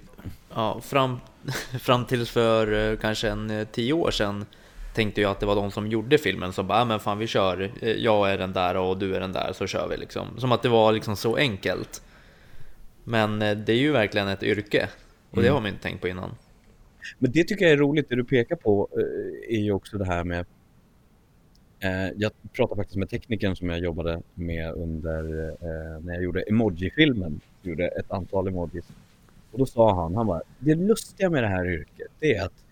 ja, 0.54 0.82
fram, 0.82 1.20
fram 1.80 2.06
tills 2.06 2.30
för 2.30 2.92
eh, 2.92 2.98
kanske 2.98 3.30
en 3.30 3.50
eh, 3.50 3.68
tio 3.68 3.94
år 3.94 4.12
sedan 4.12 4.46
tänkte 4.94 5.22
jag 5.22 5.32
att 5.32 5.40
det 5.40 5.46
var 5.46 5.56
de 5.56 5.72
som 5.72 5.88
gjorde 5.88 6.18
filmen 6.18 6.54
som 6.54 6.68
bara, 6.68 6.86
men 6.86 7.00
fan 7.00 7.18
vi 7.18 7.28
kör, 7.28 7.72
eh, 7.82 7.92
jag 7.92 8.32
är 8.32 8.38
den 8.38 8.54
där 8.54 8.78
och 8.78 8.98
du 8.98 9.16
är 9.16 9.20
den 9.20 9.34
där, 9.34 9.54
så 9.54 9.68
kör 9.68 9.88
vi 9.88 9.98
liksom. 9.98 10.28
Som 10.38 10.52
att 10.52 10.62
det 10.62 10.70
var 10.70 10.92
liksom 10.92 11.16
så 11.16 11.36
enkelt. 11.36 12.02
Men 13.04 13.40
det 13.40 13.70
är 13.70 13.78
ju 13.78 13.92
verkligen 13.92 14.28
ett 14.28 14.44
yrke 14.44 14.90
och 15.30 15.42
det 15.42 15.48
mm. 15.48 15.54
har 15.54 15.62
man 15.62 15.70
inte 15.70 15.84
tänkt 15.84 16.02
på 16.02 16.08
innan. 16.08 16.36
Men 17.20 17.32
det 17.32 17.44
tycker 17.44 17.66
jag 17.66 17.72
är 17.72 17.78
roligt, 17.78 18.10
det 18.10 18.16
du 18.16 18.24
pekar 18.24 18.56
på 18.56 18.90
är 19.50 19.60
ju 19.60 19.72
också 19.72 19.98
det 19.98 20.06
här 20.06 20.24
med 20.24 20.46
Eh, 21.80 22.10
jag 22.18 22.32
pratade 22.54 22.80
faktiskt 22.80 22.98
med 22.98 23.10
teknikern 23.10 23.56
som 23.56 23.70
jag 23.70 23.80
jobbade 23.80 24.22
med 24.34 24.72
under 24.74 25.50
eh, 25.50 26.04
när 26.04 26.14
jag 26.14 26.24
gjorde 26.24 26.42
emoji-filmen. 26.42 27.42
Gjorde 27.62 27.88
ett 27.88 28.12
antal 28.12 28.48
emojis. 28.48 28.86
Och 29.52 29.60
då 29.60 29.66
sa 29.66 29.96
han, 29.96 30.16
han 30.16 30.28
bara, 30.28 30.42
det 30.60 30.76
lustiga 30.76 31.30
med 31.30 31.44
det 31.44 31.48
här 31.48 31.66
yrket, 31.66 32.08
det 32.20 32.36
är 32.36 32.46
att 32.46 32.64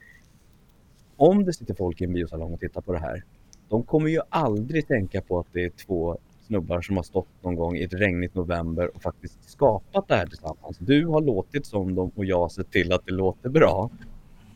om 1.15 1.45
det 1.45 1.53
sitter 1.53 1.73
folk 1.73 2.01
i 2.01 2.03
en 2.03 2.13
biosalong 2.13 2.53
och 2.53 2.59
tittar 2.59 2.81
på 2.81 2.93
det 2.93 2.99
här, 2.99 3.23
de 3.69 3.83
kommer 3.83 4.09
ju 4.09 4.19
aldrig 4.29 4.87
tänka 4.87 5.21
på 5.21 5.39
att 5.39 5.47
det 5.51 5.63
är 5.63 5.69
två 5.69 6.17
snubbar 6.47 6.81
som 6.81 6.95
har 6.95 7.03
stått 7.03 7.27
någon 7.41 7.55
gång 7.55 7.75
i 7.75 7.83
ett 7.83 7.93
regnigt 7.93 8.35
november 8.35 8.95
och 8.95 9.01
faktiskt 9.01 9.49
skapat 9.49 10.07
det 10.07 10.15
här 10.15 10.27
tillsammans. 10.27 10.77
Du 10.79 11.05
har 11.05 11.21
låtit 11.21 11.65
som 11.65 11.95
dem 11.95 12.11
och 12.15 12.25
jag 12.25 12.39
har 12.39 12.49
sett 12.49 12.71
till 12.71 12.93
att 12.93 13.05
det 13.05 13.11
låter 13.11 13.49
bra. 13.49 13.89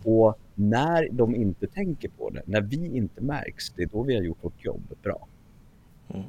Och 0.04 0.39
när 0.60 1.10
de 1.12 1.36
inte 1.36 1.68
tänker 1.68 2.10
på 2.10 2.30
det, 2.30 2.42
när 2.46 2.62
vi 2.62 2.98
inte 2.98 3.22
märks, 3.22 3.70
det 3.70 3.84
är 3.84 3.88
då 3.88 4.04
vi 4.04 4.16
har 4.16 4.24
gjort 4.24 4.38
vårt 4.42 4.66
jobb 4.66 4.94
bra. 5.04 5.28
Mm. 6.14 6.26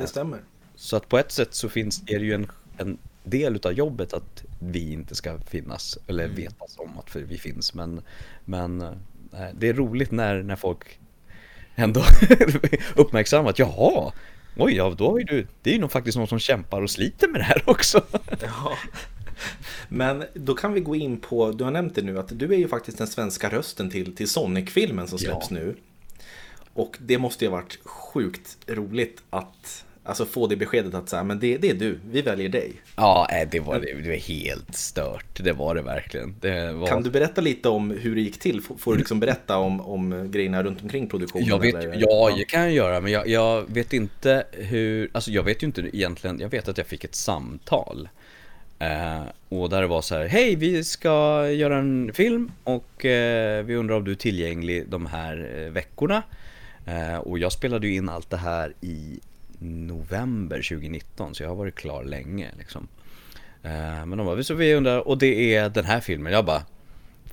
Det 0.00 0.06
stämmer. 0.06 0.38
Så 0.74 0.96
att 0.96 1.08
på 1.08 1.18
ett 1.18 1.32
sätt 1.32 1.54
så 1.54 1.68
finns, 1.68 2.02
är 2.06 2.18
det 2.18 2.24
ju 2.24 2.34
en, 2.34 2.46
en 2.76 2.98
del 3.24 3.60
av 3.64 3.72
jobbet 3.72 4.12
att 4.12 4.44
vi 4.58 4.92
inte 4.92 5.14
ska 5.14 5.38
finnas 5.38 5.98
eller 6.06 6.24
mm. 6.24 6.36
vetas 6.36 6.78
om 6.78 6.98
att 6.98 7.16
vi 7.16 7.38
finns. 7.38 7.74
Men, 7.74 8.00
men 8.44 8.80
eh, 8.80 8.92
det 9.54 9.68
är 9.68 9.74
roligt 9.74 10.10
när, 10.10 10.42
när 10.42 10.56
folk 10.56 10.98
ändå 11.74 12.02
uppmärksammar 12.96 13.50
att 13.50 13.58
jaha, 13.58 14.12
oj, 14.56 14.74
ja, 14.74 14.94
då 14.98 15.10
har 15.10 15.18
ju 15.18 15.24
du, 15.24 15.46
det 15.62 15.70
är 15.70 15.74
ju 15.74 15.80
nog 15.80 15.92
faktiskt 15.92 16.18
någon 16.18 16.28
som 16.28 16.38
kämpar 16.38 16.82
och 16.82 16.90
sliter 16.90 17.28
med 17.28 17.40
det 17.40 17.44
här 17.44 17.62
också. 17.66 18.04
Ja. 18.40 18.72
Men 19.88 20.24
då 20.34 20.54
kan 20.54 20.72
vi 20.72 20.80
gå 20.80 20.96
in 20.96 21.16
på, 21.16 21.52
du 21.52 21.64
har 21.64 21.70
nämnt 21.70 21.94
det 21.94 22.02
nu, 22.02 22.18
att 22.18 22.38
du 22.38 22.54
är 22.54 22.58
ju 22.58 22.68
faktiskt 22.68 22.98
den 22.98 23.06
svenska 23.06 23.48
rösten 23.48 23.90
till, 23.90 24.16
till 24.16 24.28
Sonic-filmen 24.28 25.08
som 25.08 25.18
släpps 25.18 25.50
ja. 25.50 25.56
nu. 25.56 25.76
Och 26.74 26.96
det 27.00 27.18
måste 27.18 27.44
ju 27.44 27.50
ha 27.50 27.56
varit 27.56 27.78
sjukt 27.84 28.58
roligt 28.66 29.22
att 29.30 29.84
Alltså 30.04 30.26
få 30.26 30.46
det 30.46 30.56
beskedet 30.56 30.94
att 30.94 31.08
så 31.08 31.24
men 31.24 31.40
det, 31.40 31.56
det 31.56 31.70
är 31.70 31.74
du, 31.74 31.98
vi 32.10 32.22
väljer 32.22 32.48
dig. 32.48 32.72
Ja, 32.96 33.28
det 33.50 33.60
var, 33.60 33.80
det 33.80 34.08
var 34.08 34.16
helt 34.16 34.74
stört. 34.74 35.44
Det 35.44 35.52
var 35.52 35.74
det 35.74 35.82
verkligen. 35.82 36.34
Det 36.40 36.72
var... 36.72 36.86
Kan 36.86 37.02
du 37.02 37.10
berätta 37.10 37.40
lite 37.40 37.68
om 37.68 37.90
hur 37.90 38.14
det 38.14 38.20
gick 38.20 38.38
till? 38.38 38.62
Får 38.78 38.92
du 38.92 38.98
liksom 38.98 39.20
berätta 39.20 39.56
om, 39.56 39.80
om 39.80 40.30
grejerna 40.30 40.62
runt 40.62 40.82
omkring 40.82 41.08
produktionen? 41.08 41.48
Jag 41.48 41.58
vet, 41.58 41.74
eller? 41.74 41.96
Ja, 42.00 42.34
det 42.36 42.44
kan 42.44 42.60
jag 42.60 42.72
göra, 42.72 43.00
men 43.00 43.12
jag, 43.12 43.28
jag, 43.28 43.74
vet 43.74 43.92
inte 43.92 44.44
hur, 44.52 45.10
alltså 45.12 45.30
jag 45.30 45.42
vet 45.42 45.62
ju 45.62 45.66
inte 45.66 45.80
egentligen, 45.92 46.40
jag 46.40 46.48
vet 46.48 46.68
att 46.68 46.78
jag 46.78 46.86
fick 46.86 47.04
ett 47.04 47.14
samtal. 47.14 48.08
Eh, 48.82 49.22
och 49.48 49.70
där 49.70 49.80
det 49.80 49.86
var 49.86 50.02
så 50.02 50.14
här, 50.14 50.26
hej 50.26 50.56
vi 50.56 50.84
ska 50.84 51.48
göra 51.50 51.78
en 51.78 52.10
film 52.14 52.52
och 52.64 53.04
eh, 53.04 53.64
vi 53.64 53.74
undrar 53.74 53.96
om 53.96 54.04
du 54.04 54.10
är 54.10 54.16
tillgänglig 54.16 54.88
de 54.88 55.06
här 55.06 55.50
eh, 55.56 55.72
veckorna. 55.72 56.22
Eh, 56.86 57.16
och 57.16 57.38
jag 57.38 57.52
spelade 57.52 57.86
ju 57.86 57.94
in 57.94 58.08
allt 58.08 58.30
det 58.30 58.36
här 58.36 58.72
i 58.80 59.20
november 59.58 60.56
2019 60.56 61.34
så 61.34 61.42
jag 61.42 61.48
har 61.48 61.56
varit 61.56 61.74
klar 61.74 62.04
länge 62.04 62.50
liksom. 62.58 62.88
Eh, 63.62 64.06
men 64.06 64.18
de 64.18 64.26
bara, 64.26 64.42
så 64.42 64.54
vi 64.54 64.74
undrar, 64.74 65.08
och 65.08 65.18
det 65.18 65.54
är 65.54 65.68
den 65.68 65.84
här 65.84 66.00
filmen. 66.00 66.32
Jag 66.32 66.44
bara, 66.44 66.62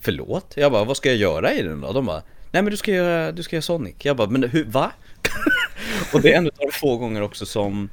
förlåt? 0.01 0.53
Jag 0.57 0.71
bara, 0.71 0.83
vad 0.83 0.97
ska 0.97 1.09
jag 1.09 1.17
göra 1.17 1.53
i 1.53 1.61
den 1.61 1.81
då? 1.81 1.91
De 1.91 2.05
bara, 2.05 2.23
nej 2.51 2.61
men 2.61 2.71
du 2.71 2.77
ska 2.77 2.91
göra, 2.91 3.31
du 3.31 3.43
ska 3.43 3.55
göra 3.55 3.61
Sonic. 3.61 3.95
Jag 3.99 4.17
bara, 4.17 4.29
men 4.29 4.43
hur, 4.43 4.65
va? 4.65 4.91
och 6.13 6.21
det 6.21 6.33
är 6.33 6.37
en 6.37 6.45
av 6.45 6.51
de 6.57 6.71
få 6.71 6.97
gånger 6.97 7.21
också 7.21 7.45
som 7.45 7.89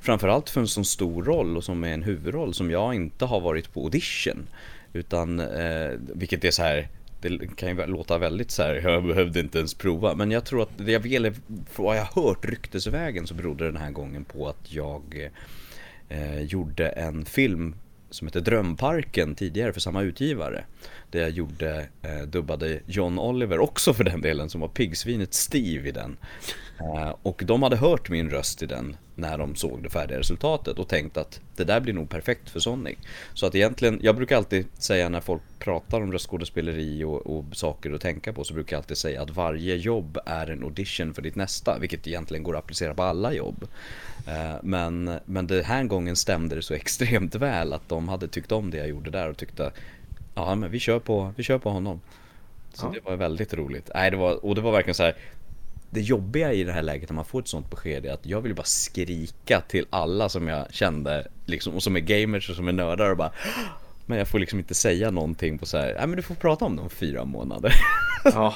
Framförallt 0.00 0.50
för 0.50 0.60
en 0.60 0.68
sån 0.68 0.84
stor 0.84 1.22
roll 1.22 1.56
och 1.56 1.64
som 1.64 1.84
är 1.84 1.94
en 1.94 2.02
huvudroll 2.02 2.54
som 2.54 2.70
jag 2.70 2.94
inte 2.94 3.24
har 3.24 3.40
varit 3.40 3.72
på 3.72 3.84
audition 3.84 4.48
Utan, 4.92 5.40
eh, 5.40 5.90
vilket 6.14 6.44
är 6.44 6.50
så 6.50 6.62
här 6.62 6.88
det 7.20 7.56
kan 7.56 7.68
ju 7.68 7.86
låta 7.86 8.18
väldigt 8.18 8.50
så 8.50 8.62
här, 8.62 8.74
jag 8.74 9.06
behövde 9.06 9.40
inte 9.40 9.58
ens 9.58 9.74
prova. 9.74 10.14
Men 10.14 10.30
jag 10.30 10.44
tror 10.44 10.62
att 10.62 10.70
det 10.76 10.92
jag 10.92 11.00
vill, 11.00 11.32
för 11.70 11.82
vad 11.82 11.96
jag 11.96 12.04
har 12.04 12.22
hört 12.22 12.44
ryktesvägen 12.44 13.26
så 13.26 13.34
berodde 13.34 13.64
den 13.64 13.76
här 13.76 13.90
gången 13.90 14.24
på 14.24 14.48
att 14.48 14.72
jag 14.72 15.30
eh, 16.08 16.40
gjorde 16.40 16.88
en 16.88 17.24
film 17.24 17.74
som 18.10 18.26
heter 18.26 18.40
Drömparken 18.40 19.34
tidigare 19.34 19.72
för 19.72 19.80
samma 19.80 20.02
utgivare. 20.02 20.64
Där 21.10 21.20
jag 21.20 21.30
gjorde, 21.30 21.88
eh, 22.02 22.22
dubbade 22.26 22.80
John 22.86 23.18
Oliver 23.18 23.58
också 23.58 23.94
för 23.94 24.04
den 24.04 24.20
delen 24.20 24.50
som 24.50 24.60
var 24.60 24.68
piggsvinet 24.68 25.34
Steve 25.34 25.88
i 25.88 25.92
den. 25.92 26.16
Eh, 26.80 27.14
och 27.22 27.42
de 27.46 27.62
hade 27.62 27.76
hört 27.76 28.10
min 28.10 28.30
röst 28.30 28.62
i 28.62 28.66
den 28.66 28.96
när 29.18 29.38
de 29.38 29.54
såg 29.54 29.82
det 29.82 29.90
färdiga 29.90 30.18
resultatet 30.18 30.78
och 30.78 30.88
tänkt 30.88 31.16
att 31.16 31.40
det 31.56 31.64
där 31.64 31.80
blir 31.80 31.94
nog 31.94 32.08
perfekt 32.08 32.50
för 32.50 32.60
Sonic. 32.60 32.98
Så 33.34 33.46
att 33.46 33.54
egentligen, 33.54 34.00
jag 34.02 34.16
brukar 34.16 34.36
alltid 34.36 34.66
säga 34.78 35.08
när 35.08 35.20
folk 35.20 35.42
pratar 35.58 36.00
om 36.00 36.12
röstskådespeleri 36.12 37.04
och, 37.04 37.26
och 37.26 37.44
saker 37.52 37.92
att 37.92 38.00
tänka 38.00 38.32
på 38.32 38.44
så 38.44 38.54
brukar 38.54 38.76
jag 38.76 38.80
alltid 38.80 38.96
säga 38.96 39.22
att 39.22 39.30
varje 39.30 39.76
jobb 39.76 40.18
är 40.26 40.50
en 40.50 40.62
audition 40.62 41.14
för 41.14 41.22
ditt 41.22 41.36
nästa, 41.36 41.78
vilket 41.78 42.06
egentligen 42.06 42.42
går 42.42 42.56
att 42.56 42.64
applicera 42.64 42.94
på 42.94 43.02
alla 43.02 43.32
jobb. 43.32 43.68
Eh, 44.26 44.56
men, 44.62 45.18
men 45.24 45.46
den 45.46 45.64
här 45.64 45.84
gången 45.84 46.16
stämde 46.16 46.54
det 46.54 46.62
så 46.62 46.74
extremt 46.82 47.34
väl 47.34 47.72
att 47.72 47.88
de 47.88 48.08
hade 48.08 48.28
tyckt 48.28 48.52
om 48.52 48.70
det 48.70 48.78
jag 48.78 48.88
gjorde 48.88 49.10
där 49.10 49.30
och 49.30 49.36
tyckte 49.36 49.72
Ja 50.34 50.54
men 50.54 50.70
vi 50.70 50.78
kör 50.78 50.98
på, 50.98 51.32
vi 51.36 51.42
kör 51.42 51.58
på 51.58 51.70
honom 51.70 52.00
Så 52.72 52.86
ja. 52.86 52.90
det 52.94 53.10
var 53.10 53.16
väldigt 53.16 53.54
roligt. 53.54 53.90
Nej, 53.94 54.10
det 54.10 54.16
var, 54.16 54.44
och 54.44 54.54
det 54.54 54.60
var 54.60 54.72
verkligen 54.72 54.94
så 54.94 55.02
här, 55.02 55.16
det 55.90 56.00
jobbiga 56.00 56.52
i 56.52 56.64
det 56.64 56.72
här 56.72 56.82
läget 56.82 57.08
när 57.10 57.14
man 57.14 57.24
får 57.24 57.40
ett 57.40 57.48
sånt 57.48 57.70
besked 57.70 58.06
är 58.06 58.12
att 58.12 58.26
jag 58.26 58.40
vill 58.40 58.54
bara 58.54 58.62
skrika 58.62 59.60
till 59.60 59.86
alla 59.90 60.28
som 60.28 60.48
jag 60.48 60.74
kände 60.74 61.26
liksom, 61.46 61.74
och 61.74 61.82
som 61.82 61.96
är 61.96 62.00
gamers 62.00 62.50
och 62.50 62.56
som 62.56 62.68
är 62.68 62.72
nördar 62.72 63.10
och 63.10 63.16
bara 63.16 63.32
men 64.08 64.18
jag 64.18 64.28
får 64.28 64.38
liksom 64.38 64.58
inte 64.58 64.74
säga 64.74 65.10
någonting 65.10 65.58
på 65.58 65.66
så 65.66 65.78
här, 65.78 65.94
nej 65.94 66.06
men 66.06 66.16
du 66.16 66.22
får 66.22 66.34
prata 66.34 66.64
om 66.64 66.76
det 66.76 66.82
om 66.82 66.90
fyra 66.90 67.24
månader. 67.24 67.74
Ja, 68.24 68.54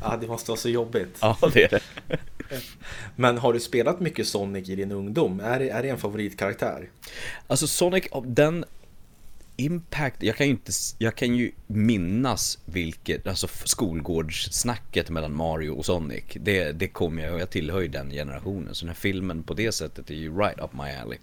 ja 0.00 0.18
det 0.20 0.26
måste 0.26 0.50
vara 0.50 0.58
så 0.58 0.68
jobbigt. 0.68 1.18
Ja, 1.20 1.38
det 1.52 1.64
är 1.64 1.68
det. 1.68 2.18
Men 3.16 3.38
har 3.38 3.52
du 3.52 3.60
spelat 3.60 4.00
mycket 4.00 4.26
Sonic 4.26 4.68
i 4.68 4.76
din 4.76 4.92
ungdom? 4.92 5.40
Är 5.40 5.58
det, 5.58 5.70
är 5.70 5.82
det 5.82 5.88
en 5.88 5.98
favoritkaraktär? 5.98 6.88
Alltså 7.46 7.66
Sonic, 7.66 8.04
den 8.24 8.64
Impact, 9.56 10.22
jag 10.22 10.36
kan 10.36 10.46
ju 10.46 10.50
inte, 10.50 10.72
jag 10.98 11.14
kan 11.16 11.36
ju 11.36 11.52
minnas 11.66 12.58
vilket, 12.64 13.26
alltså 13.26 13.48
skolgårdssnacket 13.64 15.10
mellan 15.10 15.36
Mario 15.36 15.70
och 15.70 15.84
Sonic. 15.84 16.24
Det, 16.34 16.72
det 16.72 16.88
kommer 16.88 17.24
jag, 17.24 17.34
och 17.34 17.40
jag 17.40 17.50
tillhör 17.50 17.80
ju 17.80 17.88
den 17.88 18.10
generationen. 18.10 18.74
Så 18.74 18.84
den 18.84 18.94
här 18.94 19.00
filmen 19.00 19.42
på 19.42 19.54
det 19.54 19.72
sättet 19.72 20.10
är 20.10 20.14
ju 20.14 20.38
right 20.38 20.60
up 20.60 20.72
my 20.72 20.90
alley. 21.02 21.18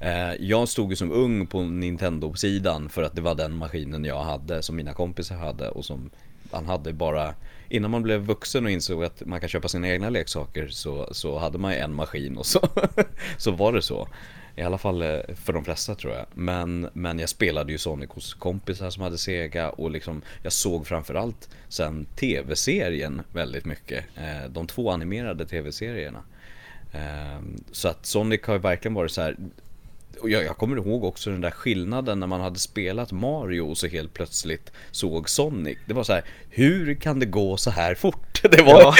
Eh, 0.00 0.34
jag 0.46 0.68
stod 0.68 0.90
ju 0.90 0.96
som 0.96 1.12
ung 1.12 1.46
på 1.46 1.62
Nintendo-sidan 1.62 2.88
för 2.88 3.02
att 3.02 3.14
det 3.14 3.22
var 3.22 3.34
den 3.34 3.56
maskinen 3.56 4.04
jag 4.04 4.22
hade, 4.22 4.62
som 4.62 4.76
mina 4.76 4.92
kompisar 4.92 5.36
hade 5.36 5.68
och 5.68 5.84
som 5.84 6.10
han 6.50 6.66
hade 6.66 6.92
bara 6.92 7.34
Innan 7.68 7.90
man 7.90 8.02
blev 8.02 8.20
vuxen 8.20 8.64
och 8.64 8.70
insåg 8.70 9.04
att 9.04 9.26
man 9.26 9.40
kan 9.40 9.48
köpa 9.48 9.68
sina 9.68 9.88
egna 9.88 10.10
leksaker 10.10 10.68
så, 10.68 11.08
så 11.12 11.38
hade 11.38 11.58
man 11.58 11.72
ju 11.72 11.78
en 11.78 11.94
maskin 11.94 12.36
och 12.36 12.46
så, 12.46 12.60
så 13.38 13.50
var 13.50 13.72
det 13.72 13.82
så. 13.82 14.08
I 14.56 14.62
alla 14.62 14.78
fall 14.78 15.02
eh, 15.02 15.18
för 15.34 15.52
de 15.52 15.64
flesta 15.64 15.94
tror 15.94 16.14
jag. 16.14 16.26
Men, 16.34 16.88
men 16.92 17.18
jag 17.18 17.28
spelade 17.28 17.72
ju 17.72 17.78
Sonic 17.78 18.10
hos 18.10 18.34
kompisar 18.34 18.90
som 18.90 19.02
hade 19.02 19.18
Sega 19.18 19.70
och 19.70 19.90
liksom 19.90 20.22
jag 20.42 20.52
såg 20.52 20.86
framförallt 20.86 21.48
sen 21.68 22.06
tv-serien 22.16 23.22
väldigt 23.32 23.64
mycket. 23.64 24.04
Eh, 24.16 24.50
de 24.50 24.66
två 24.66 24.90
animerade 24.90 25.46
tv-serierna. 25.46 26.22
Eh, 26.92 27.42
så 27.72 27.88
att 27.88 28.06
Sonic 28.06 28.40
har 28.44 28.58
verkligen 28.58 28.94
varit 28.94 29.12
så 29.12 29.22
här 29.22 29.36
och 30.20 30.30
jag, 30.30 30.44
jag, 30.44 30.56
kommer 30.56 30.76
ihåg 30.76 31.04
också 31.04 31.30
den 31.30 31.40
där 31.40 31.50
skillnaden 31.50 32.20
när 32.20 32.26
man 32.26 32.40
hade 32.40 32.58
spelat 32.58 33.12
Mario 33.12 33.60
och 33.60 33.78
så 33.78 33.86
helt 33.86 34.14
plötsligt 34.14 34.72
såg 34.90 35.28
Sonic. 35.28 35.78
Det 35.86 35.94
var 35.94 36.04
så 36.04 36.12
här, 36.12 36.24
hur 36.50 36.94
kan 36.94 37.18
det 37.18 37.26
gå 37.26 37.56
så 37.56 37.70
här 37.70 37.94
fort? 37.94 38.42
Det 38.50 38.62
var, 38.62 38.80
ja. 38.80 38.94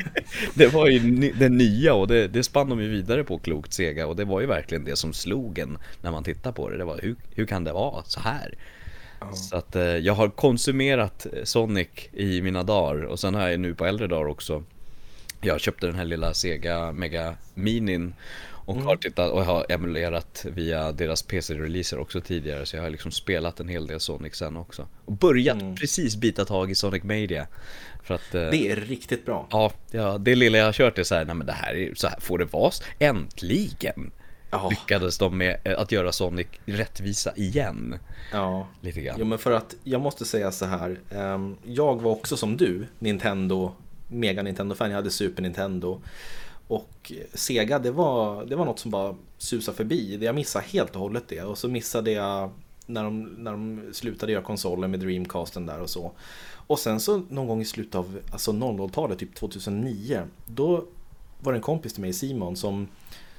det 0.54 0.66
var 0.66 0.86
ju 0.86 1.30
det 1.30 1.48
nya 1.48 1.94
och 1.94 2.08
det, 2.08 2.28
det 2.28 2.44
spann 2.44 2.68
de 2.68 2.80
ju 2.80 2.88
vidare 2.88 3.24
på 3.24 3.38
klokt 3.38 3.72
Sega 3.72 4.06
och 4.06 4.16
det 4.16 4.24
var 4.24 4.40
ju 4.40 4.46
verkligen 4.46 4.84
det 4.84 4.96
som 4.96 5.12
slog 5.12 5.58
en 5.58 5.78
när 6.02 6.10
man 6.10 6.24
tittar 6.24 6.52
på 6.52 6.70
det. 6.70 6.76
Det 6.76 6.84
var 6.84 6.98
hur, 7.02 7.16
hur 7.34 7.46
kan 7.46 7.64
det 7.64 7.72
vara 7.72 8.02
så 8.04 8.20
här? 8.20 8.54
Ja. 9.20 9.32
Så 9.32 9.56
att 9.56 9.76
eh, 9.76 9.82
jag 9.82 10.14
har 10.14 10.28
konsumerat 10.28 11.26
Sonic 11.44 11.88
i 12.12 12.42
mina 12.42 12.62
dagar 12.62 13.02
och 13.02 13.20
sen 13.20 13.34
har 13.34 13.48
jag 13.48 13.60
nu 13.60 13.74
på 13.74 13.86
äldre 13.86 14.06
dagar 14.06 14.26
också 14.26 14.62
jag 15.44 15.60
köpte 15.60 15.86
den 15.86 15.94
här 15.94 16.04
lilla 16.04 16.34
Sega 16.34 16.92
Mega 16.92 17.34
Minin 17.54 18.14
och 18.64 18.74
mm. 18.74 18.86
har 18.86 18.96
tittat 18.96 19.30
och 19.30 19.44
har 19.44 19.66
emulerat 19.68 20.46
via 20.48 20.92
deras 20.92 21.22
PC-releaser 21.22 21.98
också 21.98 22.20
tidigare 22.20 22.66
så 22.66 22.76
jag 22.76 22.82
har 22.82 22.90
liksom 22.90 23.10
spelat 23.10 23.60
en 23.60 23.68
hel 23.68 23.86
del 23.86 24.00
Sonic 24.00 24.34
sen 24.34 24.56
också. 24.56 24.88
Och 25.04 25.12
börjat 25.12 25.60
mm. 25.60 25.76
precis 25.76 26.16
bita 26.16 26.44
tag 26.44 26.70
i 26.70 26.74
Sonic 26.74 27.02
Media. 27.02 27.46
För 28.02 28.14
att, 28.14 28.34
eh, 28.34 28.40
det 28.40 28.70
är 28.70 28.76
riktigt 28.76 29.26
bra. 29.26 29.46
Ja, 29.50 29.72
ja, 29.90 30.18
det 30.18 30.34
lilla 30.34 30.58
jag 30.58 30.64
har 30.64 30.72
kört 30.72 30.98
är 30.98 31.02
så 31.02 31.14
här, 31.14 31.24
nej 31.24 31.34
men 31.34 31.46
det 31.46 31.52
här 31.52 31.74
är, 31.74 31.94
så 31.94 32.08
här 32.08 32.20
får 32.20 32.38
det 32.38 32.44
vara. 32.44 32.72
Äntligen! 32.98 34.10
Ja. 34.50 34.68
Lyckades 34.70 35.18
de 35.18 35.38
med 35.38 35.60
eh, 35.64 35.78
att 35.78 35.92
göra 35.92 36.12
Sonic 36.12 36.46
rättvisa 36.66 37.32
igen. 37.36 37.98
Ja, 38.32 38.68
lite 38.80 39.00
grann. 39.00 39.16
Jo 39.18 39.24
men 39.24 39.38
för 39.38 39.52
att 39.52 39.74
jag 39.84 40.00
måste 40.00 40.24
säga 40.24 40.52
så 40.52 40.64
här. 40.64 41.00
Ehm, 41.10 41.56
jag 41.64 42.02
var 42.02 42.10
också 42.10 42.36
som 42.36 42.56
du, 42.56 42.86
Nintendo, 42.98 43.72
Mega 44.08 44.42
Nintendo-fan. 44.42 44.90
Jag 44.90 44.96
hade 44.96 45.10
Super 45.10 45.42
Nintendo. 45.42 46.00
Och 46.68 47.12
Sega, 47.34 47.78
det 47.78 47.90
var, 47.90 48.44
det 48.44 48.56
var 48.56 48.64
något 48.64 48.78
som 48.78 48.90
bara 48.90 49.16
susade 49.38 49.76
förbi. 49.76 50.24
Jag 50.24 50.34
missade 50.34 50.64
helt 50.64 50.94
och 50.94 51.00
hållet 51.00 51.24
det. 51.28 51.42
Och 51.42 51.58
så 51.58 51.68
missade 51.68 52.10
jag 52.10 52.50
när 52.86 53.04
de, 53.04 53.22
när 53.22 53.52
de 53.52 53.82
slutade 53.92 54.32
göra 54.32 54.42
konsoler 54.42 54.88
med 54.88 55.00
Dreamcasten 55.00 55.66
där 55.66 55.80
och 55.80 55.90
så. 55.90 56.12
Och 56.66 56.78
sen 56.78 57.00
så 57.00 57.22
någon 57.28 57.46
gång 57.46 57.60
i 57.60 57.64
slutet 57.64 57.94
av 57.94 58.18
alltså 58.32 58.52
00-talet, 58.52 59.18
typ 59.18 59.34
2009, 59.34 60.22
då 60.46 60.84
var 61.40 61.52
det 61.52 61.58
en 61.58 61.62
kompis 61.62 61.92
till 61.92 62.00
mig, 62.00 62.12
Simon, 62.12 62.56
som 62.56 62.88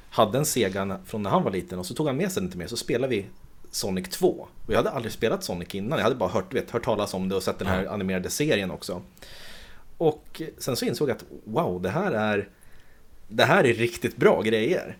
hade 0.09 0.37
en 0.37 0.45
Sega 0.45 0.99
från 1.05 1.23
när 1.23 1.29
han 1.29 1.43
var 1.43 1.51
liten 1.51 1.79
och 1.79 1.85
så 1.85 1.93
tog 1.93 2.07
han 2.07 2.17
med 2.17 2.31
sig 2.31 2.41
den 2.41 2.49
till 2.49 2.59
mig 2.59 2.69
så 2.69 2.77
spelade 2.77 3.15
vi 3.15 3.25
Sonic 3.71 4.09
2. 4.09 4.47
Och 4.65 4.73
jag 4.73 4.77
hade 4.77 4.89
aldrig 4.89 5.11
spelat 5.11 5.43
Sonic 5.43 5.75
innan, 5.75 5.97
jag 5.97 6.03
hade 6.03 6.15
bara 6.15 6.29
hört, 6.29 6.53
vet, 6.53 6.71
hört 6.71 6.83
talas 6.83 7.13
om 7.13 7.29
det 7.29 7.35
och 7.35 7.43
sett 7.43 7.59
den 7.59 7.67
här 7.67 7.85
animerade 7.85 8.29
serien 8.29 8.71
också. 8.71 9.01
Och 9.97 10.41
sen 10.57 10.75
så 10.75 10.85
insåg 10.85 11.09
jag 11.09 11.15
att 11.15 11.25
wow, 11.43 11.81
det 11.81 11.89
här 11.89 12.11
är 12.11 12.49
det 13.27 13.43
här 13.43 13.63
är 13.63 13.73
riktigt 13.73 14.17
bra 14.17 14.41
grejer. 14.41 14.97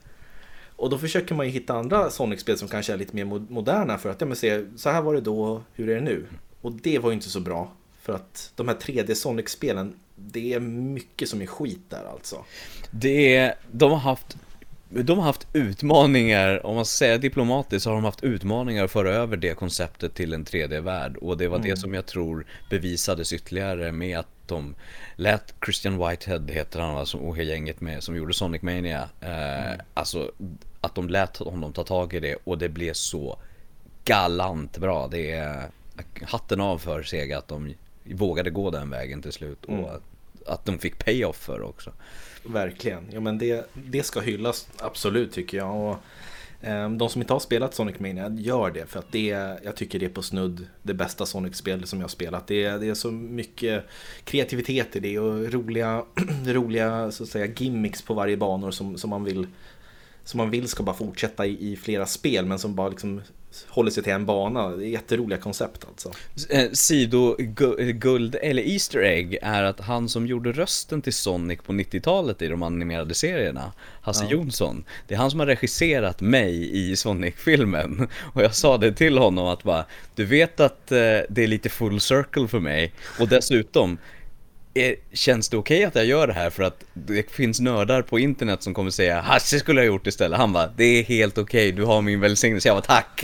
Och 0.75 0.89
då 0.89 0.97
försöker 0.97 1.35
man 1.35 1.45
ju 1.45 1.51
hitta 1.51 1.73
andra 1.73 2.09
Sonic-spel 2.09 2.57
som 2.57 2.67
kanske 2.67 2.93
är 2.93 2.97
lite 2.97 3.15
mer 3.15 3.25
moderna 3.25 3.97
för 3.97 4.09
att 4.09 4.21
ja, 4.21 4.27
men 4.27 4.35
se, 4.35 4.65
så 4.75 4.89
här 4.89 5.01
var 5.01 5.13
det 5.13 5.21
då, 5.21 5.63
hur 5.73 5.89
är 5.89 5.95
det 5.95 6.01
nu? 6.01 6.25
Och 6.61 6.71
det 6.71 6.99
var 6.99 7.09
ju 7.09 7.13
inte 7.13 7.29
så 7.29 7.39
bra. 7.39 7.71
För 8.01 8.13
att 8.13 8.51
de 8.55 8.67
här 8.67 8.75
3D 8.75 9.13
Sonic-spelen, 9.13 9.99
det 10.15 10.53
är 10.53 10.59
mycket 10.59 11.29
som 11.29 11.41
är 11.41 11.45
skit 11.45 11.89
där 11.89 12.05
alltså. 12.11 12.45
Det 12.91 13.35
är, 13.35 13.55
de 13.71 13.91
har 13.91 13.97
haft 13.97 14.37
de 14.89 15.17
har 15.17 15.25
haft 15.25 15.47
utmaningar, 15.53 16.65
om 16.65 16.75
man 16.75 16.85
säger 16.85 17.17
diplomatiskt, 17.17 17.83
så 17.83 17.89
har 17.89 17.95
de 17.95 18.03
haft 18.03 18.23
utmaningar 18.23 18.85
att 18.85 18.91
föra 18.91 19.09
över 19.09 19.37
det 19.37 19.53
konceptet 19.53 20.13
till 20.13 20.33
en 20.33 20.45
3D-värld. 20.45 21.17
Och 21.17 21.37
det 21.37 21.47
var 21.47 21.57
mm. 21.57 21.69
det 21.69 21.77
som 21.77 21.93
jag 21.93 22.05
tror 22.05 22.45
bevisades 22.69 23.33
ytterligare 23.33 23.91
med 23.91 24.19
att 24.19 24.27
de 24.45 24.75
lät 25.15 25.53
Christian 25.65 25.97
Whitehead, 25.97 26.41
heter 26.47 26.79
han 26.79 26.97
alltså, 26.97 27.17
och 27.17 27.37
gänget 27.37 27.81
med, 27.81 28.03
som 28.03 28.15
gjorde 28.15 28.33
Sonic 28.33 28.61
Mania. 28.61 29.09
Eh, 29.21 29.65
mm. 29.65 29.79
Alltså, 29.93 30.31
att 30.81 30.95
de 30.95 31.09
lät 31.09 31.37
honom 31.37 31.73
ta 31.73 31.83
tag 31.83 32.13
i 32.13 32.19
det 32.19 32.35
och 32.43 32.57
det 32.57 32.69
blev 32.69 32.93
så 32.93 33.37
galant 34.05 34.77
bra. 34.77 35.07
Det 35.07 35.31
är 35.31 35.69
hatten 36.21 36.61
av 36.61 36.77
för 36.77 37.03
Sega 37.03 37.37
att 37.37 37.47
de 37.47 37.73
vågade 38.03 38.49
gå 38.49 38.69
den 38.71 38.89
vägen 38.89 39.21
till 39.21 39.31
slut. 39.31 39.65
Mm. 39.67 39.83
Och 39.83 40.01
att 40.45 40.65
de 40.65 40.79
fick 40.79 41.05
payoff 41.05 41.37
för 41.37 41.59
det 41.59 41.65
också. 41.65 41.91
Verkligen, 42.45 43.03
ja 43.11 43.19
men 43.19 43.37
det, 43.37 43.69
det 43.73 44.03
ska 44.03 44.19
hyllas 44.19 44.67
absolut 44.77 45.31
tycker 45.31 45.57
jag. 45.57 45.75
Och, 45.75 45.97
eh, 46.67 46.89
de 46.89 47.09
som 47.09 47.21
inte 47.21 47.33
har 47.33 47.39
spelat 47.39 47.73
Sonic 47.73 47.99
Mania, 47.99 48.29
gör 48.29 48.71
det. 48.71 48.85
För 48.85 48.99
att 48.99 49.11
det, 49.11 49.57
jag 49.63 49.75
tycker 49.75 49.99
det 49.99 50.05
är 50.05 50.09
på 50.09 50.21
snudd 50.21 50.67
det 50.83 50.93
bästa 50.93 51.25
Sonic-spel 51.25 51.87
som 51.87 51.99
jag 51.99 52.03
har 52.03 52.09
spelat. 52.09 52.47
Det, 52.47 52.69
det 52.69 52.87
är 52.87 52.93
så 52.93 53.11
mycket 53.11 53.85
kreativitet 54.23 54.95
i 54.95 54.99
det 54.99 55.19
och 55.19 55.53
roliga, 55.53 56.03
roliga 56.45 57.11
så 57.11 57.23
att 57.23 57.29
säga, 57.29 57.45
gimmicks 57.45 58.01
på 58.01 58.13
varje 58.13 58.37
banor 58.37 58.71
som, 58.71 58.97
som 58.97 59.09
man 59.09 59.23
vill 59.23 59.47
som 60.25 60.37
man 60.37 60.49
vill 60.49 60.67
ska 60.67 60.83
bara 60.83 60.95
fortsätta 60.95 61.45
i, 61.45 61.71
i 61.71 61.75
flera 61.75 62.05
spel 62.05 62.45
men 62.45 62.59
som 62.59 62.75
bara 62.75 62.89
liksom 62.89 63.21
håller 63.67 63.91
sig 63.91 64.03
till 64.03 64.13
en 64.13 64.25
bana. 64.25 64.69
Det 64.69 64.85
är 64.85 64.89
jätteroliga 64.89 65.39
koncept 65.39 65.85
alltså. 65.87 66.11
Eh, 66.49 66.71
sido 66.71 67.35
guld 67.93 68.35
eller 68.41 68.63
Easter 68.63 68.99
egg 68.99 69.37
är 69.41 69.63
att 69.63 69.79
han 69.79 70.09
som 70.09 70.27
gjorde 70.27 70.51
rösten 70.51 71.01
till 71.01 71.13
Sonic 71.13 71.59
på 71.61 71.73
90-talet 71.73 72.41
i 72.41 72.47
de 72.47 72.63
animerade 72.63 73.13
serierna, 73.13 73.71
Hasse 74.01 74.23
ja. 74.23 74.31
Jonsson, 74.31 74.83
det 75.07 75.13
är 75.13 75.17
han 75.17 75.31
som 75.31 75.39
har 75.39 75.47
regisserat 75.47 76.21
mig 76.21 76.77
i 76.77 76.95
Sonic-filmen. 76.95 78.07
Och 78.33 78.43
jag 78.43 78.55
sa 78.55 78.77
det 78.77 78.93
till 78.93 79.17
honom 79.17 79.47
att 79.47 79.63
bara, 79.63 79.85
du 80.15 80.25
vet 80.25 80.59
att 80.59 80.91
eh, 80.91 80.97
det 81.29 81.37
är 81.43 81.47
lite 81.47 81.69
full 81.69 81.99
circle 81.99 82.47
för 82.47 82.59
mig. 82.59 82.93
Och 83.19 83.27
dessutom, 83.27 83.97
är, 84.75 84.95
känns 85.13 85.49
det 85.49 85.57
okej 85.57 85.77
okay 85.77 85.85
att 85.87 85.95
jag 85.95 86.05
gör 86.05 86.27
det 86.27 86.33
här 86.33 86.49
för 86.49 86.63
att 86.63 86.83
det 86.93 87.31
finns 87.31 87.59
nördar 87.59 88.01
på 88.01 88.19
internet 88.19 88.63
som 88.63 88.73
kommer 88.73 88.91
säga 88.91 89.21
Hasse 89.21 89.59
skulle 89.59 89.81
ha 89.81 89.85
gjort 89.85 90.07
istället. 90.07 90.39
Han 90.39 90.53
bara, 90.53 90.67
det 90.67 90.83
är 90.83 91.03
helt 91.03 91.37
okej, 91.37 91.69
okay, 91.69 91.71
du 91.71 91.85
har 91.85 92.01
min 92.01 92.19
välsignelse. 92.19 92.67
Jag 92.67 92.75
bara, 92.75 92.81
tack! 92.81 93.23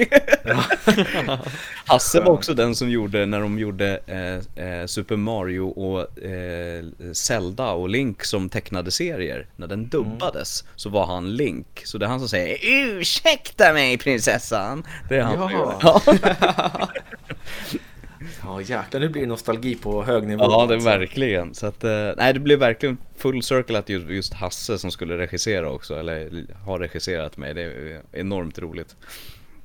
Hasse 1.86 2.20
var 2.20 2.32
också 2.32 2.54
den 2.54 2.76
som 2.76 2.90
gjorde, 2.90 3.26
när 3.26 3.40
de 3.40 3.60
gjorde 3.60 4.00
eh, 4.08 4.66
eh, 4.66 4.86
Super 4.86 5.16
Mario 5.16 5.62
och 5.62 6.24
eh, 6.24 6.84
Zelda 7.14 7.72
och 7.72 7.90
Link 7.90 8.24
som 8.24 8.50
tecknade 8.50 8.92
serier. 8.92 9.48
När 9.56 9.68
den 9.68 9.88
dubbades 9.88 10.62
mm. 10.62 10.74
så 10.76 10.90
var 10.90 11.06
han 11.06 11.36
Link. 11.36 11.82
Så 11.84 11.98
det 11.98 12.06
är 12.06 12.10
han 12.10 12.20
som 12.20 12.30
säger, 12.30 12.58
ursäkta 12.62 13.74
mig 13.74 13.98
prinsessan! 13.98 14.84
Det 15.10 15.18
är 15.18 15.22
han 15.22 15.52
ja. 15.52 16.02
Ja 18.44 18.62
jäklar, 18.62 19.00
nu 19.00 19.10
blir 19.10 19.22
det 19.22 19.28
nostalgi 19.28 19.76
på 19.76 20.04
hög 20.04 20.28
nivå. 20.28 20.44
Ja, 20.44 20.66
det 20.66 20.76
är 20.76 20.80
verkligen. 20.80 21.54
Så 21.54 21.66
att, 21.68 21.84
eh, 21.84 22.12
nej, 22.18 22.34
det 22.34 22.40
blev 22.40 22.60
verkligen 22.60 22.98
full 23.18 23.44
circle 23.44 23.80
att 23.80 23.90
just, 23.90 24.10
just 24.10 24.34
Hasse 24.34 24.78
som 24.78 24.92
skulle 24.92 25.18
regissera 25.18 25.72
också, 25.72 26.00
eller 26.00 26.46
har 26.66 26.80
regisserat 26.80 27.38
mig. 27.38 27.54
Det 27.54 27.62
är 27.62 28.02
enormt 28.12 28.60
roligt. 28.60 28.96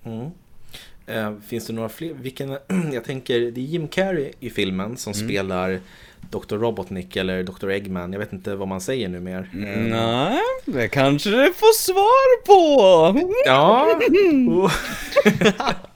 Mm. 0.04 0.30
Eh, 1.06 1.32
finns 1.46 1.66
det 1.66 1.72
några 1.72 1.88
fler? 1.88 2.14
Vilken, 2.14 2.50
jag 2.92 3.04
tänker, 3.04 3.40
det 3.40 3.60
är 3.60 3.64
Jim 3.64 3.88
Carrey 3.88 4.32
i 4.40 4.50
filmen 4.50 4.96
som 4.96 5.12
mm. 5.12 5.28
spelar 5.28 5.80
Dr. 6.30 6.56
Robotnik 6.56 7.16
eller 7.16 7.42
Dr. 7.42 7.70
Eggman. 7.70 8.12
Jag 8.12 8.20
vet 8.20 8.32
inte 8.32 8.54
vad 8.54 8.68
man 8.68 8.80
säger 8.80 9.08
nu 9.08 9.20
mer. 9.20 9.50
Mm, 9.54 9.88
nej, 9.88 10.40
det 10.64 10.88
kanske 10.88 11.30
du 11.30 11.52
får 11.52 11.74
svar 11.74 12.44
på. 12.46 13.30
Ja. 13.46 14.00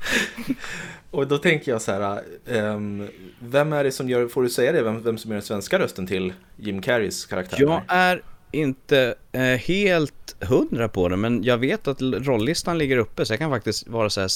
Och 1.10 1.26
då 1.26 1.38
tänker 1.38 1.72
jag 1.72 1.82
så 1.82 1.92
här, 1.92 2.22
um, 2.46 3.08
vem 3.38 3.72
är 3.72 3.84
det 3.84 3.92
som 3.92 4.08
gör, 4.08 4.28
får 4.28 4.42
du 4.42 4.48
säga 4.48 4.72
det, 4.72 4.82
vem, 4.82 5.02
vem 5.02 5.18
som 5.18 5.30
gör 5.30 5.36
den 5.36 5.42
svenska 5.42 5.78
rösten 5.78 6.06
till 6.06 6.32
Jim 6.56 6.82
Carreys 6.82 7.26
karaktär? 7.26 7.56
Jag 7.60 7.82
är 7.88 8.22
inte 8.50 9.14
eh, 9.32 9.42
helt 9.42 10.36
hundra 10.40 10.88
på 10.88 11.08
det, 11.08 11.16
men 11.16 11.44
jag 11.44 11.58
vet 11.58 11.88
att 11.88 12.02
rolllistan 12.02 12.78
ligger 12.78 12.96
uppe 12.96 13.24
så 13.24 13.32
jag 13.32 13.38
kan 13.38 13.50
faktiskt 13.50 13.88
vara 13.88 14.10
så 14.10 14.20
här 14.20 14.28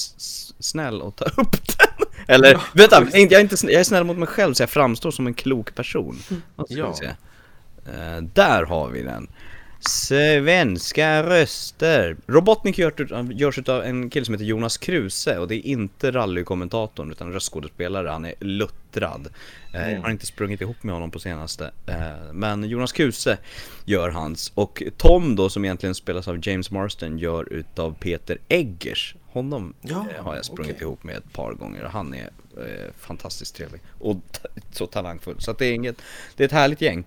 snäll 0.59 1.01
och 1.01 1.15
ta 1.15 1.25
upp 1.41 1.67
den. 1.77 2.07
Eller, 2.27 2.51
ja, 2.51 2.61
vänta, 2.73 3.07
jag 3.13 3.31
är, 3.31 3.39
inte, 3.39 3.55
jag 3.61 3.79
är 3.79 3.83
snäll 3.83 4.03
mot 4.03 4.17
mig 4.17 4.27
själv 4.27 4.53
så 4.53 4.63
jag 4.63 4.69
framstår 4.69 5.11
som 5.11 5.27
en 5.27 5.33
klok 5.33 5.75
person. 5.75 6.17
Ja. 6.67 6.95
Eh, 7.85 8.23
där 8.33 8.63
har 8.63 8.89
vi 8.89 9.01
den. 9.01 9.27
Svenska 9.79 11.23
röster. 11.23 12.17
Robotnik 12.27 12.77
görs 12.77 13.69
av 13.69 13.83
en 13.83 14.09
kille 14.09 14.25
som 14.25 14.33
heter 14.33 14.45
Jonas 14.45 14.77
Kruse 14.77 15.39
och 15.39 15.47
det 15.47 15.55
är 15.55 15.65
inte 15.65 16.11
rallykommentatorn 16.11 17.11
utan 17.11 17.33
röstskådespelare. 17.33 18.09
Han 18.09 18.25
är 18.25 18.33
luttrad. 18.39 19.27
Eh, 19.73 19.83
mm. 19.83 19.95
Jag 19.95 20.01
har 20.01 20.09
inte 20.09 20.25
sprungit 20.25 20.61
ihop 20.61 20.83
med 20.83 20.93
honom 20.93 21.11
på 21.11 21.19
senaste. 21.19 21.71
Eh, 21.87 22.33
men 22.33 22.63
Jonas 22.63 22.91
Kruse 22.91 23.37
gör 23.85 24.09
hans. 24.09 24.51
Och 24.55 24.83
Tom 24.97 25.35
då 25.35 25.49
som 25.49 25.65
egentligen 25.65 25.95
spelas 25.95 26.27
av 26.27 26.47
James 26.47 26.71
Marston 26.71 27.17
gör 27.17 27.53
utav 27.53 27.95
Peter 27.99 28.37
Eggers. 28.47 29.15
Honom 29.25 29.73
ja, 29.81 30.07
eh, 30.17 30.23
har 30.23 30.35
jag 30.35 30.45
sprungit 30.45 30.75
okay. 30.75 30.85
ihop 30.87 31.03
med 31.03 31.17
ett 31.17 31.33
par 31.33 31.53
gånger 31.53 31.83
och 31.83 31.91
han 31.91 32.13
är 32.13 32.29
fantastiskt 32.97 33.55
trevlig. 33.55 33.81
Och 33.99 34.17
så 34.71 34.87
talangfull. 34.87 35.35
Så 35.39 35.51
att 35.51 35.57
det 35.57 35.65
är 35.65 35.73
inget, 35.73 36.01
det 36.35 36.43
är 36.43 36.45
ett 36.45 36.51
härligt 36.51 36.81
gäng. 36.81 37.03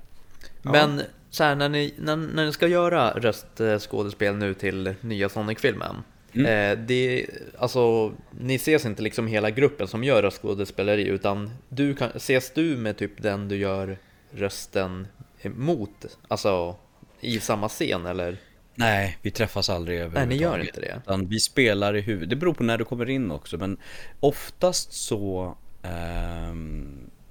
Men 0.63 1.03
så 1.39 1.45
här, 1.45 1.55
när, 1.55 1.69
ni, 1.69 1.95
när, 1.99 2.17
när 2.17 2.47
ni 2.47 2.53
ska 2.53 2.67
göra 2.67 3.11
röstskådespel 3.11 4.37
nu 4.37 4.55
till 4.55 4.95
nya 5.01 5.29
Sonic-filmen. 5.29 5.97
Mm. 6.33 6.47
Eh, 6.47 6.85
det, 6.87 7.27
alltså, 7.59 8.13
ni 8.41 8.55
ses 8.55 8.87
inte 8.87 9.03
liksom 9.03 9.27
hela 9.27 9.51
gruppen 9.51 9.89
som 9.89 10.05
gör 10.05 10.23
röstskådespeleri 10.23 11.07
utan 11.07 11.51
du 11.69 11.95
kan, 11.95 12.11
ses 12.15 12.53
du 12.55 12.77
med 12.77 12.97
typ 12.97 13.23
den 13.23 13.49
du 13.49 13.57
gör 13.57 13.99
rösten 14.31 15.07
mot, 15.43 16.17
alltså 16.29 16.77
i 17.21 17.41
samma 17.41 17.69
scen 17.69 18.07
eller? 18.07 18.37
Nej, 18.75 19.19
vi 19.23 19.31
träffas 19.31 19.71
aldrig 19.71 19.99
överhuvudtaget. 19.99 20.29
Nej, 20.29 20.39
ni 20.39 20.43
gör 20.43 20.61
inte 20.61 20.81
det? 20.81 21.01
Utan 21.07 21.29
vi 21.29 21.41
spelar 21.41 21.97
i 21.97 22.01
huvudet. 22.01 22.31
Det 22.31 22.37
beror 22.37 22.55
på 22.55 22.63
när 22.63 22.79
du 22.79 22.85
kommer 22.85 23.11
in 23.11 23.31
också, 23.31 23.57
men 23.57 23.79
oftast 24.21 24.93
så 24.93 25.57
eh, 25.83 26.55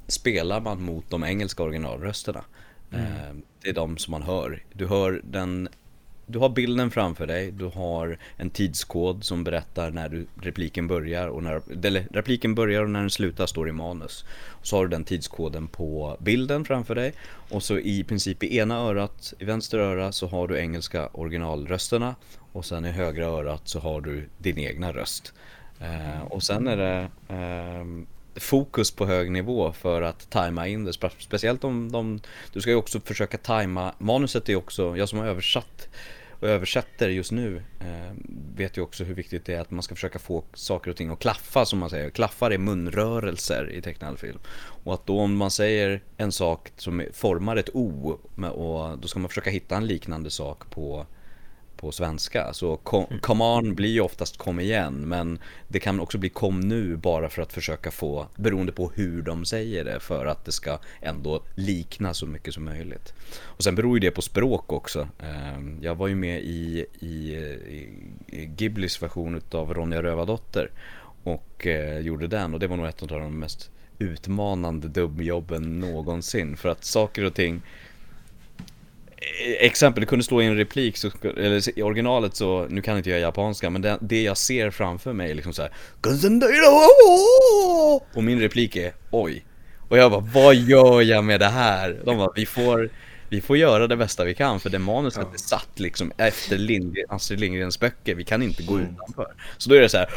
spelar 0.07 0.61
man 0.61 0.81
mot 0.81 1.09
de 1.09 1.23
engelska 1.23 1.63
originalrösterna. 1.63 2.43
Mm. 2.91 3.05
Ehm, 3.05 3.41
det 3.61 3.69
är 3.69 3.73
de 3.73 3.97
som 3.97 4.11
man 4.11 4.23
hör. 4.23 4.63
Du 4.73 4.87
hör 4.87 5.21
den 5.23 5.69
du 6.29 6.39
har 6.39 6.49
bilden 6.49 6.91
framför 6.91 7.27
dig, 7.27 7.51
du 7.51 7.65
har 7.65 8.17
en 8.37 8.49
tidskod 8.49 9.23
som 9.23 9.43
berättar 9.43 9.91
när 9.91 10.09
du, 10.09 10.27
repliken 10.41 10.87
börjar 10.87 11.27
och 11.27 11.43
när, 11.43 11.85
eller 11.85 12.07
repliken 12.11 12.55
börjar 12.55 12.83
och 12.83 12.89
när 12.89 12.99
den 12.99 13.09
slutar 13.09 13.45
står 13.45 13.69
i 13.69 13.71
manus. 13.71 14.25
Och 14.47 14.67
så 14.67 14.75
har 14.75 14.83
du 14.83 14.89
den 14.89 15.03
tidskoden 15.03 15.67
på 15.67 16.17
bilden 16.19 16.65
framför 16.65 16.95
dig 16.95 17.13
och 17.49 17.63
så 17.63 17.79
i 17.79 18.03
princip 18.03 18.43
i 18.43 18.57
ena 18.57 18.75
örat, 18.75 19.33
i 19.39 19.45
vänster 19.45 19.79
öra 19.79 20.11
så 20.11 20.27
har 20.27 20.47
du 20.47 20.57
engelska 20.57 21.07
originalrösterna 21.07 22.15
och 22.51 22.65
sen 22.65 22.85
i 22.85 22.91
högra 22.91 23.25
örat 23.25 23.61
så 23.63 23.79
har 23.79 24.01
du 24.01 24.29
din 24.37 24.57
egna 24.57 24.93
röst. 24.93 25.33
Eh, 25.79 26.21
och 26.21 26.43
sen 26.43 26.67
är 26.67 26.77
det 26.77 27.09
eh, 27.27 27.85
fokus 28.39 28.91
på 28.91 29.05
hög 29.05 29.31
nivå 29.31 29.73
för 29.73 30.01
att 30.01 30.29
tajma 30.29 30.67
in 30.67 30.85
det. 30.85 30.93
Speciellt 31.19 31.63
om 31.63 31.91
de, 31.91 32.19
du 32.53 32.61
ska 32.61 32.69
ju 32.69 32.75
också 32.75 32.99
försöka 32.99 33.37
tajma, 33.37 33.93
manuset 33.97 34.49
är 34.49 34.55
också, 34.55 34.97
jag 34.97 35.09
som 35.09 35.19
har 35.19 35.25
översatt 35.25 35.89
och 36.39 36.47
översätter 36.47 37.09
just 37.09 37.31
nu 37.31 37.63
eh, 37.79 38.13
vet 38.55 38.77
ju 38.77 38.81
också 38.81 39.03
hur 39.03 39.13
viktigt 39.13 39.45
det 39.45 39.53
är 39.53 39.59
att 39.59 39.71
man 39.71 39.83
ska 39.83 39.95
försöka 39.95 40.19
få 40.19 40.43
saker 40.53 40.91
och 40.91 40.97
ting 40.97 41.09
att 41.09 41.19
klaffa 41.19 41.65
som 41.65 41.79
man 41.79 41.89
säger. 41.89 42.09
Klaffar 42.09 42.51
är 42.51 42.57
munrörelser 42.57 43.71
i 43.71 43.81
tecknad 43.81 44.19
film. 44.19 44.39
Och 44.83 44.93
att 44.93 45.05
då 45.05 45.19
om 45.19 45.37
man 45.37 45.51
säger 45.51 46.01
en 46.17 46.31
sak 46.31 46.71
som 46.77 47.03
formar 47.13 47.55
ett 47.55 47.69
O 47.73 48.19
och 48.35 48.99
då 48.99 49.07
ska 49.07 49.19
man 49.19 49.29
försöka 49.29 49.49
hitta 49.49 49.75
en 49.75 49.87
liknande 49.87 50.29
sak 50.29 50.69
på 50.69 51.05
på 51.77 51.91
svenska. 51.91 52.53
Så 52.53 52.77
kom, 52.77 53.05
come 53.21 53.43
on 53.43 53.75
blir 53.75 53.89
ju 53.89 54.01
oftast 54.01 54.37
kom 54.37 54.59
igen, 54.59 54.93
men 54.93 55.39
det 55.67 55.79
kan 55.79 55.99
också 55.99 56.17
bli 56.17 56.29
kom 56.29 56.59
nu 56.59 56.95
bara 56.95 57.29
för 57.29 57.41
att 57.41 57.53
försöka 57.53 57.91
få, 57.91 58.27
beroende 58.35 58.71
på 58.71 58.91
hur 58.95 59.21
de 59.21 59.45
säger 59.45 59.85
det, 59.85 59.99
för 59.99 60.25
att 60.25 60.45
det 60.45 60.51
ska 60.51 60.79
ändå 61.01 61.41
likna 61.55 62.13
så 62.13 62.25
mycket 62.25 62.53
som 62.53 62.65
möjligt. 62.65 63.13
Och 63.43 63.63
sen 63.63 63.75
beror 63.75 63.93
ju 63.93 63.99
det 63.99 64.11
på 64.11 64.21
språk 64.21 64.73
också. 64.73 65.07
Ehm, 65.19 65.77
jag 65.81 65.95
var 65.95 66.07
ju 66.07 66.15
med 66.15 66.41
i, 66.41 66.85
i, 66.99 67.35
i 68.27 68.45
Ghiblis 68.45 69.03
version 69.03 69.41
av 69.51 69.73
Ronja 69.73 70.03
Rövardotter 70.03 70.71
och 71.23 71.67
eh, 71.67 71.99
gjorde 71.99 72.27
den 72.27 72.53
och 72.53 72.59
det 72.59 72.67
var 72.67 72.77
nog 72.77 72.87
ett 72.87 73.01
av 73.01 73.07
de 73.07 73.39
mest 73.39 73.71
utmanande 73.99 74.87
dubbjobben 74.87 75.79
någonsin 75.79 76.57
för 76.57 76.69
att 76.69 76.83
saker 76.83 77.23
och 77.23 77.33
ting 77.33 77.61
Exempel, 79.59 80.01
det 80.01 80.07
kunde 80.07 80.25
stå 80.25 80.41
i 80.41 80.45
en 80.45 80.57
replik, 80.57 80.97
så, 80.97 81.11
eller 81.23 81.79
i 81.79 81.81
originalet 81.81 82.35
så, 82.35 82.67
nu 82.69 82.81
kan 82.81 82.97
inte 82.97 83.09
jag 83.09 83.19
japanska 83.19 83.69
men 83.69 83.81
det, 83.81 83.97
det 84.01 84.23
jag 84.23 84.37
ser 84.37 84.71
framför 84.71 85.13
mig 85.13 85.31
är 85.31 85.35
liksom 85.35 85.53
såhär 85.53 85.71
Och 88.13 88.23
min 88.23 88.39
replik 88.39 88.75
är 88.75 88.93
oj 89.11 89.45
Och 89.89 89.97
jag 89.97 90.11
bara, 90.11 90.21
vad 90.33 90.55
gör 90.55 91.01
jag 91.01 91.23
med 91.23 91.39
det 91.39 91.47
här? 91.47 92.01
De 92.05 92.17
bara, 92.17 92.31
vi 92.35 92.45
får 92.45 92.89
vi 93.29 93.41
får 93.41 93.57
göra 93.57 93.87
det 93.87 93.97
bästa 93.97 94.23
vi 94.23 94.33
kan 94.33 94.59
för 94.59 94.69
det 94.69 94.79
manuset 94.79 95.23
ja. 95.23 95.33
är 95.33 95.37
satt 95.37 95.79
liksom 95.79 96.11
efter 96.17 96.57
Lindgren, 96.57 97.05
Astrid 97.09 97.39
Lindgrens 97.39 97.79
böcker. 97.79 98.15
Vi 98.15 98.23
kan 98.23 98.41
inte 98.41 98.63
gå 98.63 98.73
mm. 98.73 98.85
utanför. 98.85 99.33
Så 99.57 99.69
då 99.69 99.75
är 99.75 99.81
det 99.81 99.89
så 99.89 99.97
här. 99.97 100.09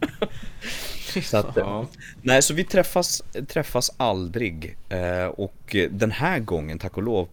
så 1.22 1.36
att, 1.36 1.56
ja. 1.56 1.86
Nej, 2.22 2.42
så 2.42 2.54
vi 2.54 2.64
träffas, 2.64 3.22
träffas 3.48 3.90
aldrig. 3.96 4.76
Eh, 4.88 5.26
och 5.26 5.76
den 5.90 6.10
här 6.10 6.38
gången, 6.38 6.78
tack 6.78 6.96
och 6.96 7.02
lov, 7.02 7.28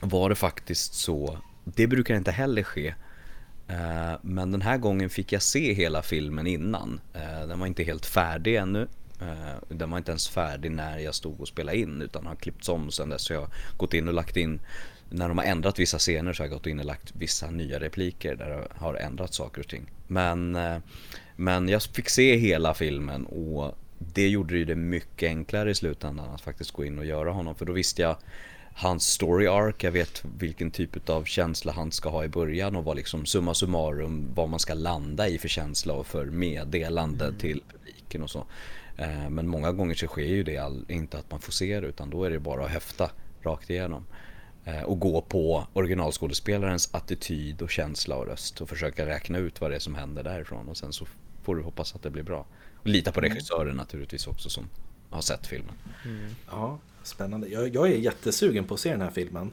var 0.00 0.28
det 0.28 0.34
faktiskt 0.34 0.94
så. 0.94 1.38
Det 1.64 1.86
brukar 1.86 2.16
inte 2.16 2.30
heller 2.30 2.62
ske. 2.62 2.94
Eh, 3.68 4.14
men 4.22 4.52
den 4.52 4.62
här 4.62 4.76
gången 4.78 5.10
fick 5.10 5.32
jag 5.32 5.42
se 5.42 5.72
hela 5.72 6.02
filmen 6.02 6.46
innan. 6.46 7.00
Eh, 7.14 7.48
den 7.48 7.58
var 7.58 7.66
inte 7.66 7.84
helt 7.84 8.06
färdig 8.06 8.56
ännu. 8.56 8.88
Den 9.68 9.90
var 9.90 9.98
inte 9.98 10.10
ens 10.10 10.28
färdig 10.28 10.70
när 10.70 10.98
jag 10.98 11.14
stod 11.14 11.40
och 11.40 11.48
spelade 11.48 11.78
in 11.78 12.02
utan 12.02 12.26
har 12.26 12.34
klippts 12.34 12.68
om 12.68 12.90
sen 12.90 13.08
dess. 13.08 13.22
Så 13.22 13.32
jag 13.32 13.40
har 13.40 13.50
gått 13.76 13.94
in 13.94 14.08
och 14.08 14.14
lagt 14.14 14.36
in, 14.36 14.60
när 15.10 15.28
de 15.28 15.38
har 15.38 15.44
ändrat 15.44 15.78
vissa 15.78 15.98
scener 15.98 16.32
så 16.32 16.42
har 16.42 16.48
jag 16.48 16.58
gått 16.58 16.66
in 16.66 16.78
och 16.78 16.84
lagt 16.84 17.12
vissa 17.16 17.50
nya 17.50 17.80
repliker 17.80 18.36
där 18.36 18.50
det 18.50 18.68
har 18.74 18.94
ändrat 18.94 19.34
saker 19.34 19.60
och 19.60 19.68
ting. 19.68 19.90
Men, 20.06 20.56
eh, 20.56 20.76
men 21.36 21.68
jag 21.68 21.82
fick 21.82 22.08
se 22.08 22.36
hela 22.36 22.74
filmen 22.74 23.26
och 23.26 23.78
det 23.98 24.28
gjorde 24.28 24.58
ju 24.58 24.64
det 24.64 24.74
mycket 24.74 25.26
enklare 25.26 25.70
i 25.70 25.74
slutändan 25.74 26.34
att 26.34 26.40
faktiskt 26.40 26.70
gå 26.70 26.84
in 26.84 26.98
och 26.98 27.04
göra 27.04 27.30
honom. 27.30 27.54
För 27.54 27.66
då 27.66 27.72
visste 27.72 28.02
jag 28.02 28.16
hans 28.74 29.06
story 29.06 29.46
arc, 29.46 29.74
jag 29.84 29.92
vet 29.92 30.24
vilken 30.38 30.70
typ 30.70 31.10
av 31.10 31.24
känsla 31.24 31.72
han 31.72 31.92
ska 31.92 32.08
ha 32.08 32.24
i 32.24 32.28
början 32.28 32.76
och 32.76 32.84
vad 32.84 32.96
liksom 32.96 33.26
summa 33.26 33.54
summarum 33.54 34.30
vad 34.34 34.48
man 34.48 34.60
ska 34.60 34.74
landa 34.74 35.28
i 35.28 35.38
för 35.38 35.48
känsla 35.48 35.94
och 35.94 36.06
för 36.06 36.24
meddelande 36.24 37.24
mm. 37.24 37.38
till 37.38 37.62
publiken 37.72 38.22
och 38.22 38.30
så. 38.30 38.46
Eh, 38.96 39.30
men 39.30 39.48
många 39.48 39.72
gånger 39.72 39.94
så 39.94 40.06
sker 40.06 40.22
ju 40.22 40.42
det 40.42 40.58
all, 40.58 40.84
inte 40.88 41.18
att 41.18 41.30
man 41.30 41.40
får 41.40 41.52
se 41.52 41.80
det 41.80 41.86
utan 41.86 42.10
då 42.10 42.24
är 42.24 42.30
det 42.30 42.38
bara 42.38 42.64
att 42.64 42.70
höfta 42.70 43.10
rakt 43.42 43.70
igenom. 43.70 44.06
Eh, 44.64 44.82
och 44.82 45.00
gå 45.00 45.20
på 45.20 45.66
originalskådespelarens 45.72 46.88
attityd 46.94 47.62
och 47.62 47.70
känsla 47.70 48.16
och 48.16 48.26
röst 48.26 48.60
och 48.60 48.68
försöka 48.68 49.06
räkna 49.06 49.38
ut 49.38 49.60
vad 49.60 49.70
det 49.70 49.74
är 49.76 49.80
som 49.80 49.94
händer 49.94 50.22
därifrån 50.22 50.68
och 50.68 50.76
sen 50.76 50.92
så 50.92 51.06
får 51.42 51.56
du 51.56 51.62
hoppas 51.62 51.94
att 51.94 52.02
det 52.02 52.10
blir 52.10 52.22
bra. 52.22 52.46
Och 52.76 52.86
lita 52.86 53.12
på 53.12 53.20
mm. 53.20 53.30
regissören 53.30 53.76
naturligtvis 53.76 54.26
också 54.26 54.48
som 54.48 54.68
har 55.10 55.20
sett 55.20 55.46
filmen. 55.46 55.74
Mm. 56.04 56.34
Ja, 56.50 56.78
spännande. 57.02 57.48
Jag, 57.48 57.74
jag, 57.74 57.88
är 57.88 57.96
jättesugen 57.96 58.64
på 58.64 58.74
att 58.74 58.80
se 58.80 58.90
den 58.90 59.00
här 59.00 59.10
filmen. 59.10 59.50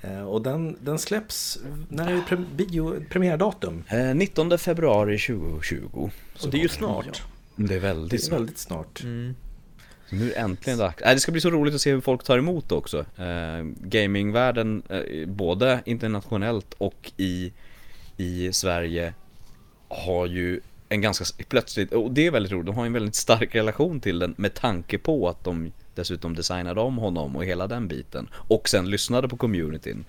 Eh, 0.00 0.22
och 0.22 0.42
den, 0.42 0.76
den 0.80 0.98
släpps, 0.98 1.58
när 1.88 2.12
är 2.12 2.20
pre, 2.20 2.36
bio, 2.36 3.04
premiärdatum? 3.10 3.84
19 4.14 4.58
februari 4.58 5.18
2020. 5.18 6.10
Så 6.34 6.48
det 6.48 6.58
är 6.58 6.62
ju 6.62 6.68
snart. 6.68 7.22
Det 7.56 7.74
är 7.74 7.80
väldigt, 7.80 8.10
det 8.10 8.26
är 8.28 8.38
väldigt 8.38 8.58
snart. 8.58 9.02
Mm. 9.02 9.34
Nu 10.10 10.24
är 10.24 10.34
det 10.34 10.40
äntligen 10.40 10.78
dags. 10.78 11.02
Äh, 11.02 11.14
det 11.14 11.20
ska 11.20 11.32
bli 11.32 11.40
så 11.40 11.50
roligt 11.50 11.74
att 11.74 11.80
se 11.80 11.90
hur 11.90 12.00
folk 12.00 12.24
tar 12.24 12.38
emot 12.38 12.68
det 12.68 12.74
också. 12.74 12.98
Eh, 12.98 13.62
gamingvärlden, 13.80 14.82
eh, 14.88 15.28
både 15.28 15.82
internationellt 15.84 16.74
och 16.78 17.12
i, 17.16 17.52
i 18.16 18.52
Sverige, 18.52 19.14
har 19.88 20.26
ju 20.26 20.60
en 20.88 21.00
ganska 21.00 21.24
plötsligt, 21.48 21.92
och 21.92 22.10
det 22.10 22.26
är 22.26 22.30
väldigt 22.30 22.52
roligt, 22.52 22.66
de 22.66 22.76
har 22.76 22.86
en 22.86 22.92
väldigt 22.92 23.14
stark 23.14 23.54
relation 23.54 24.00
till 24.00 24.18
den 24.18 24.34
med 24.38 24.54
tanke 24.54 24.98
på 24.98 25.28
att 25.28 25.44
de 25.44 25.72
dessutom 25.94 26.34
designade 26.34 26.80
om 26.80 26.98
honom 26.98 27.36
och 27.36 27.44
hela 27.44 27.66
den 27.66 27.88
biten. 27.88 28.28
Och 28.32 28.68
sen 28.68 28.90
lyssnade 28.90 29.28
på 29.28 29.36
communityn. 29.36 30.04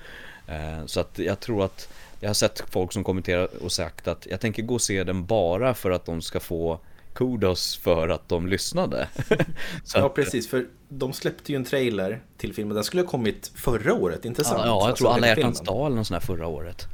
Eh, 0.47 0.85
så 0.85 0.99
att 0.99 1.19
jag 1.19 1.39
tror 1.39 1.65
att 1.65 1.89
jag 2.19 2.29
har 2.29 2.33
sett 2.33 2.63
folk 2.69 2.93
som 2.93 3.03
kommenterar 3.03 3.63
och 3.63 3.71
sagt 3.71 4.07
att 4.07 4.27
jag 4.29 4.39
tänker 4.39 4.63
gå 4.63 4.73
och 4.73 4.81
se 4.81 5.03
den 5.03 5.25
bara 5.25 5.73
för 5.73 5.91
att 5.91 6.05
de 6.05 6.21
ska 6.21 6.39
få 6.39 6.79
kudos 7.13 7.77
för 7.77 8.09
att 8.09 8.29
de 8.29 8.47
lyssnade. 8.47 9.07
ja, 9.95 10.09
precis, 10.09 10.49
för 10.49 10.67
de 10.89 11.13
släppte 11.13 11.51
ju 11.51 11.55
en 11.55 11.65
trailer 11.65 12.21
till 12.37 12.53
filmen. 12.53 12.75
Den 12.75 12.83
skulle 12.83 13.03
ha 13.03 13.09
kommit 13.09 13.51
förra 13.55 13.93
året, 13.93 14.25
inte 14.25 14.43
sant? 14.43 14.61
Ja, 14.65 14.67
ja 14.67 14.87
jag 14.87 14.95
tror 14.95 15.07
alltså, 15.07 15.07
Alla 15.07 15.27
hjärtans 15.27 15.61
dag 15.61 15.91
eller 15.91 16.03
sån 16.03 16.15
här 16.15 16.21
förra 16.21 16.47
året. 16.47 16.87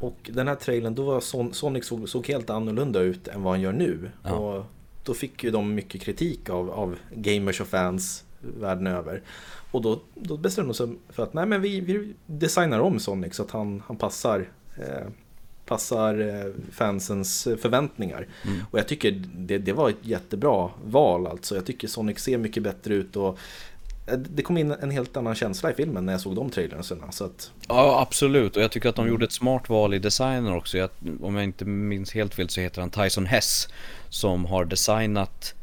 Och 0.00 0.30
den 0.32 0.48
här 0.48 0.54
trailern, 0.54 0.94
då 0.94 1.02
var 1.02 1.20
Son 1.20 1.54
Sonic 1.54 1.86
såg, 1.86 2.08
såg, 2.08 2.28
helt 2.28 2.50
annorlunda 2.50 3.00
ut 3.00 3.28
än 3.28 3.42
vad 3.42 3.52
han 3.52 3.60
gör 3.60 3.72
nu. 3.72 4.10
Ja. 4.22 4.32
Och 4.32 4.64
då 5.04 5.14
fick 5.14 5.44
ju 5.44 5.50
de 5.50 5.74
mycket 5.74 6.02
kritik 6.02 6.50
av, 6.50 6.70
av 6.70 6.96
gamers 7.10 7.60
och 7.60 7.66
fans 7.66 8.24
världen 8.40 8.86
över. 8.86 9.22
Och 9.70 9.82
då, 9.82 10.00
då 10.14 10.36
bestämde 10.36 10.68
de 10.68 10.74
sig 10.74 10.88
för 11.08 11.22
att 11.22 11.34
nej 11.34 11.46
men 11.46 11.62
vi, 11.62 11.80
vi 11.80 12.14
designar 12.26 12.80
om 12.80 13.00
Sonic 13.00 13.34
så 13.34 13.42
att 13.42 13.50
han, 13.50 13.82
han 13.86 13.96
passar 13.96 14.48
eh, 14.78 15.06
passar 15.70 16.20
eh, 16.20 16.52
fansens 16.72 17.48
förväntningar. 17.62 18.26
Mm. 18.44 18.60
Och 18.70 18.78
jag 18.78 18.88
tycker 18.88 19.22
det, 19.34 19.58
det 19.58 19.72
var 19.72 19.90
ett 19.90 19.96
jättebra 20.02 20.70
val 20.84 21.26
alltså. 21.26 21.54
Jag 21.54 21.66
tycker 21.66 21.88
Sonic 21.88 22.18
ser 22.18 22.38
mycket 22.38 22.62
bättre 22.62 22.94
ut 22.94 23.16
och 23.16 23.38
eh, 24.06 24.18
det 24.18 24.42
kom 24.42 24.56
in 24.56 24.70
en 24.70 24.90
helt 24.90 25.16
annan 25.16 25.34
känsla 25.34 25.70
i 25.70 25.74
filmen 25.74 26.06
när 26.06 26.12
jag 26.12 26.20
såg 26.20 26.36
de 26.36 26.50
trailerna. 26.50 26.82
Så 27.12 27.24
att... 27.24 27.50
Ja, 27.68 28.00
absolut. 28.00 28.56
Och 28.56 28.62
jag 28.62 28.70
tycker 28.70 28.88
att 28.88 28.96
de 28.96 29.08
gjorde 29.08 29.24
ett 29.24 29.32
smart 29.32 29.68
val 29.68 29.94
i 29.94 29.98
designen 29.98 30.52
också. 30.52 30.78
Jag, 30.78 30.90
om 31.20 31.34
jag 31.34 31.44
inte 31.44 31.64
minns 31.64 32.12
helt 32.12 32.34
fel 32.34 32.48
så 32.48 32.60
heter 32.60 32.80
han 32.80 32.90
Tyson 32.90 33.26
Hess. 33.26 33.68
Som 34.08 34.44
har 34.44 34.64
designat 34.64 35.54
Eh, 35.54 35.59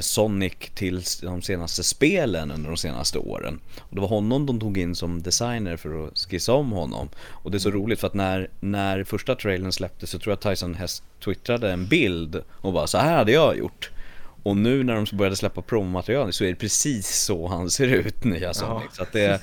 Sonic 0.00 0.52
till 0.74 1.02
de 1.22 1.42
senaste 1.42 1.82
spelen 1.82 2.50
under 2.50 2.68
de 2.68 2.76
senaste 2.76 3.18
åren. 3.18 3.60
Och 3.78 3.94
det 3.94 4.00
var 4.00 4.08
honom 4.08 4.46
de 4.46 4.60
tog 4.60 4.78
in 4.78 4.94
som 4.94 5.22
designer 5.22 5.76
för 5.76 6.06
att 6.06 6.18
skissa 6.18 6.52
om 6.52 6.72
honom. 6.72 7.08
Och 7.28 7.50
det 7.50 7.56
är 7.56 7.58
så 7.58 7.68
mm. 7.68 7.80
roligt 7.80 8.00
för 8.00 8.06
att 8.06 8.14
när, 8.14 8.50
när 8.60 9.04
första 9.04 9.34
trailern 9.34 9.72
släpptes 9.72 10.10
så 10.10 10.18
tror 10.18 10.32
jag 10.32 10.40
Tyson 10.40 10.74
Hess 10.74 11.02
twittrade 11.24 11.72
en 11.72 11.86
bild 11.86 12.42
och 12.50 12.72
bara 12.72 12.86
så 12.86 12.98
här 12.98 13.16
hade 13.16 13.32
jag 13.32 13.58
gjort. 13.58 13.90
Och 14.42 14.56
nu 14.56 14.84
när 14.84 14.94
de 14.94 15.16
började 15.16 15.36
släppa 15.36 15.62
promomaterial 15.62 16.32
så 16.32 16.44
är 16.44 16.48
det 16.48 16.54
precis 16.54 17.08
så 17.08 17.46
han 17.46 17.70
ser 17.70 17.86
ut 17.86 18.24
nya 18.24 18.54
Sonic. 18.54 18.84
Ja. 18.88 18.96
Så 18.96 19.02
att 19.02 19.12
det, 19.12 19.40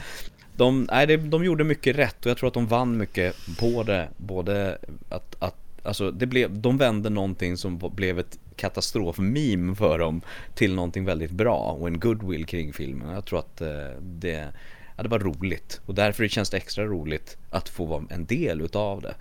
de, 0.55 0.87
nej, 0.91 1.17
de 1.17 1.43
gjorde 1.45 1.63
mycket 1.63 1.95
rätt 1.95 2.25
och 2.25 2.29
jag 2.29 2.37
tror 2.37 2.47
att 2.47 2.53
de 2.53 2.67
vann 2.67 2.97
mycket 2.97 3.35
på 3.59 3.83
det. 3.83 4.09
Både 4.17 4.77
att, 5.09 5.35
att 5.39 5.58
alltså 5.83 6.11
det 6.11 6.25
blev, 6.25 6.59
de 6.59 6.77
vände 6.77 7.09
någonting 7.09 7.57
som 7.57 7.77
blev 7.95 8.19
ett 8.19 8.39
katastrofmeme 8.55 9.75
för 9.75 9.99
dem 9.99 10.21
till 10.55 10.75
någonting 10.75 11.05
väldigt 11.05 11.31
bra 11.31 11.77
och 11.79 11.87
en 11.87 11.99
goodwill 11.99 12.45
kring 12.45 12.73
filmen. 12.73 13.09
Jag 13.13 13.25
tror 13.25 13.39
att 13.39 13.61
eh, 13.61 13.89
det, 14.01 14.53
ja, 14.97 15.03
det 15.03 15.09
var 15.09 15.19
roligt 15.19 15.81
och 15.85 15.95
därför 15.95 16.27
känns 16.27 16.49
det 16.49 16.57
extra 16.57 16.85
roligt 16.85 17.37
att 17.49 17.69
få 17.69 17.85
vara 17.85 18.03
en 18.09 18.25
del 18.25 18.61
utav 18.61 19.01
det. 19.01 19.15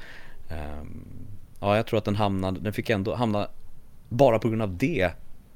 Um, 0.81 1.05
ja, 1.61 1.77
jag 1.77 1.87
tror 1.87 1.99
att 1.99 2.05
den 2.05 2.17
hamnade, 2.17 2.61
den 2.61 2.73
fick 2.73 2.91
ändå 2.91 3.15
hamna, 3.15 3.49
bara 4.09 4.39
på 4.39 4.49
grund 4.49 4.63
av 4.63 4.77
det 4.77 5.11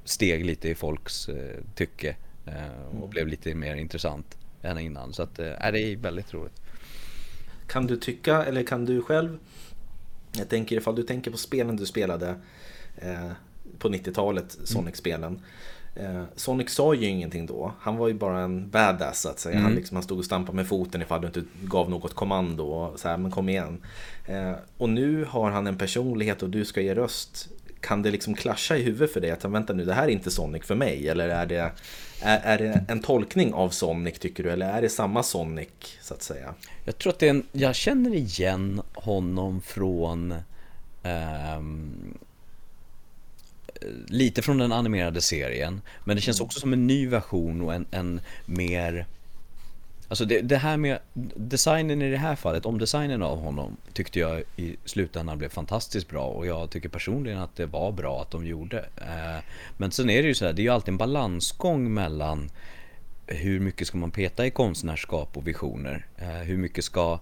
steg 0.04 0.44
lite 0.44 0.68
i 0.68 0.74
folks 0.74 1.28
eh, 1.28 1.60
tycke 1.74 2.16
eh, 2.46 2.86
och 2.88 2.96
mm. 2.96 3.10
blev 3.10 3.28
lite 3.28 3.54
mer 3.54 3.74
intressant 3.74 4.38
än 4.62 4.78
innan. 4.78 5.12
Så 5.12 5.22
att, 5.22 5.38
eh, 5.38 5.44
det 5.72 5.80
är 5.80 5.96
väldigt 5.96 6.34
roligt. 6.34 6.62
Kan 7.66 7.86
du 7.86 7.96
tycka, 7.96 8.44
eller 8.44 8.62
kan 8.62 8.84
du 8.84 9.02
själv 9.02 9.38
jag 10.32 10.48
tänker 10.48 10.76
ifall 10.76 10.94
du 10.94 11.02
tänker 11.02 11.30
på 11.30 11.36
spelen 11.36 11.76
du 11.76 11.86
spelade 11.86 12.34
eh, 12.96 13.30
på 13.78 13.88
90-talet, 13.88 14.54
mm. 14.54 14.66
Sonic-spelen. 14.66 15.40
Eh, 15.94 16.22
Sonic 16.36 16.70
sa 16.70 16.94
ju 16.94 17.06
ingenting 17.06 17.46
då. 17.46 17.72
Han 17.80 17.96
var 17.96 18.08
ju 18.08 18.14
bara 18.14 18.40
en 18.40 18.70
badass 18.70 19.20
så 19.20 19.28
att 19.28 19.38
säga. 19.38 19.54
Mm. 19.54 19.64
Han, 19.64 19.74
liksom, 19.74 19.96
han 19.96 20.04
stod 20.04 20.18
och 20.18 20.24
stampade 20.24 20.56
med 20.56 20.66
foten 20.66 21.02
ifall 21.02 21.20
du 21.20 21.26
inte 21.26 21.42
gav 21.62 21.90
något 21.90 22.14
kommando. 22.14 22.64
Och 22.64 23.00
så 23.00 23.08
här, 23.08 23.16
men 23.16 23.30
kom 23.30 23.48
igen. 23.48 23.82
Eh, 24.26 24.52
och 24.76 24.88
nu 24.88 25.24
har 25.24 25.50
han 25.50 25.66
en 25.66 25.78
personlighet 25.78 26.42
och 26.42 26.50
du 26.50 26.64
ska 26.64 26.80
ge 26.80 26.94
röst. 26.94 27.48
Kan 27.80 28.02
det 28.02 28.10
liksom 28.10 28.34
klascha 28.34 28.76
i 28.76 28.82
huvudet 28.82 29.12
för 29.12 29.20
dig 29.20 29.30
att 29.30 29.44
vänta 29.44 29.72
nu, 29.72 29.84
det 29.84 29.94
här 29.94 30.04
är 30.04 30.08
inte 30.08 30.30
Sonic 30.30 30.64
för 30.64 30.74
mig? 30.74 31.08
Eller 31.08 31.28
är 31.28 31.46
det, 31.46 31.72
är, 32.22 32.40
är 32.44 32.58
det 32.58 32.84
en 32.88 33.00
tolkning 33.00 33.54
av 33.54 33.70
Sonic 33.70 34.18
tycker 34.18 34.42
du? 34.42 34.50
Eller 34.50 34.70
är 34.70 34.82
det 34.82 34.88
samma 34.88 35.22
Sonic 35.22 35.68
så 36.00 36.14
att 36.14 36.22
säga? 36.22 36.54
Jag 36.84 36.98
tror 36.98 37.12
att 37.12 37.18
det 37.18 37.26
är 37.26 37.30
en, 37.30 37.46
jag 37.52 37.74
känner 37.74 38.14
igen 38.14 38.82
honom 38.94 39.60
från 39.60 40.34
um 41.04 42.18
lite 44.06 44.42
från 44.42 44.58
den 44.58 44.72
animerade 44.72 45.20
serien. 45.20 45.80
Men 46.04 46.16
det 46.16 46.22
känns 46.22 46.40
mm. 46.40 46.46
också 46.46 46.60
som 46.60 46.72
en 46.72 46.86
ny 46.86 47.08
version 47.08 47.62
och 47.62 47.74
en, 47.74 47.86
en 47.90 48.20
mer 48.46 49.06
Alltså 50.12 50.24
det, 50.24 50.40
det 50.40 50.56
här 50.56 50.76
med 50.76 50.98
designen 51.34 52.02
i 52.02 52.10
det 52.10 52.16
här 52.16 52.36
fallet, 52.36 52.66
om 52.66 52.78
designen 52.78 53.22
av 53.22 53.38
honom 53.38 53.76
tyckte 53.92 54.18
jag 54.18 54.42
i 54.56 54.76
slutändan 54.84 55.38
blev 55.38 55.48
fantastiskt 55.48 56.08
bra 56.08 56.26
och 56.26 56.46
jag 56.46 56.70
tycker 56.70 56.88
personligen 56.88 57.38
att 57.38 57.56
det 57.56 57.66
var 57.66 57.92
bra 57.92 58.22
att 58.22 58.30
de 58.30 58.46
gjorde. 58.46 58.78
Eh, 58.78 59.44
men 59.76 59.90
sen 59.90 60.10
är 60.10 60.22
det 60.22 60.28
ju 60.28 60.34
så 60.34 60.44
här, 60.44 60.52
det 60.52 60.62
är 60.62 60.64
ju 60.64 60.68
alltid 60.70 60.88
en 60.88 60.98
balansgång 60.98 61.94
mellan 61.94 62.50
hur 63.26 63.60
mycket 63.60 63.86
ska 63.86 63.98
man 63.98 64.10
peta 64.10 64.46
i 64.46 64.50
konstnärskap 64.50 65.36
och 65.36 65.48
visioner? 65.48 66.06
Eh, 66.16 66.28
hur 66.28 66.56
mycket 66.56 66.84
ska 66.84 67.18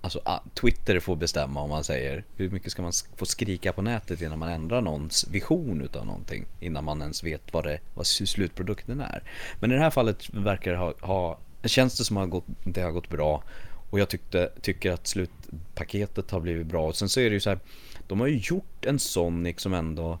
Alltså 0.00 0.20
ah, 0.24 0.40
Twitter 0.54 1.00
får 1.00 1.16
bestämma 1.16 1.60
om 1.60 1.70
man 1.70 1.84
säger 1.84 2.24
Hur 2.36 2.50
mycket 2.50 2.72
ska 2.72 2.82
man 2.82 2.92
få 3.16 3.26
skrika 3.26 3.72
på 3.72 3.82
nätet 3.82 4.22
innan 4.22 4.38
man 4.38 4.48
ändrar 4.48 4.80
någons 4.80 5.28
vision 5.28 5.82
utav 5.82 6.06
någonting 6.06 6.46
Innan 6.60 6.84
man 6.84 7.02
ens 7.02 7.24
vet 7.24 7.52
vad, 7.52 7.64
det, 7.64 7.80
vad 7.94 8.06
slutprodukten 8.06 9.00
är 9.00 9.22
Men 9.60 9.72
i 9.72 9.74
det 9.74 9.80
här 9.80 9.90
fallet 9.90 10.34
verkar 10.34 10.70
det 10.70 10.78
ha, 10.78 10.94
ha 11.00 11.38
Känns 11.68 11.98
det 11.98 12.04
som 12.04 12.16
att 12.16 12.44
det 12.64 12.80
har 12.80 12.90
gått 12.90 13.08
bra. 13.08 13.42
Och 13.90 14.00
jag 14.00 14.08
tyckte, 14.08 14.52
tycker 14.60 14.92
att 14.92 15.06
slutpaketet 15.06 16.30
har 16.30 16.40
blivit 16.40 16.66
bra. 16.66 16.86
Och 16.86 16.96
sen 16.96 17.08
så 17.08 17.20
är 17.20 17.30
det 17.30 17.34
ju 17.34 17.40
så 17.40 17.50
här 17.50 17.58
De 18.06 18.20
har 18.20 18.26
ju 18.26 18.38
gjort 18.38 18.84
en 18.84 18.98
Sonic 18.98 19.60
som 19.60 19.74
ändå 19.74 20.18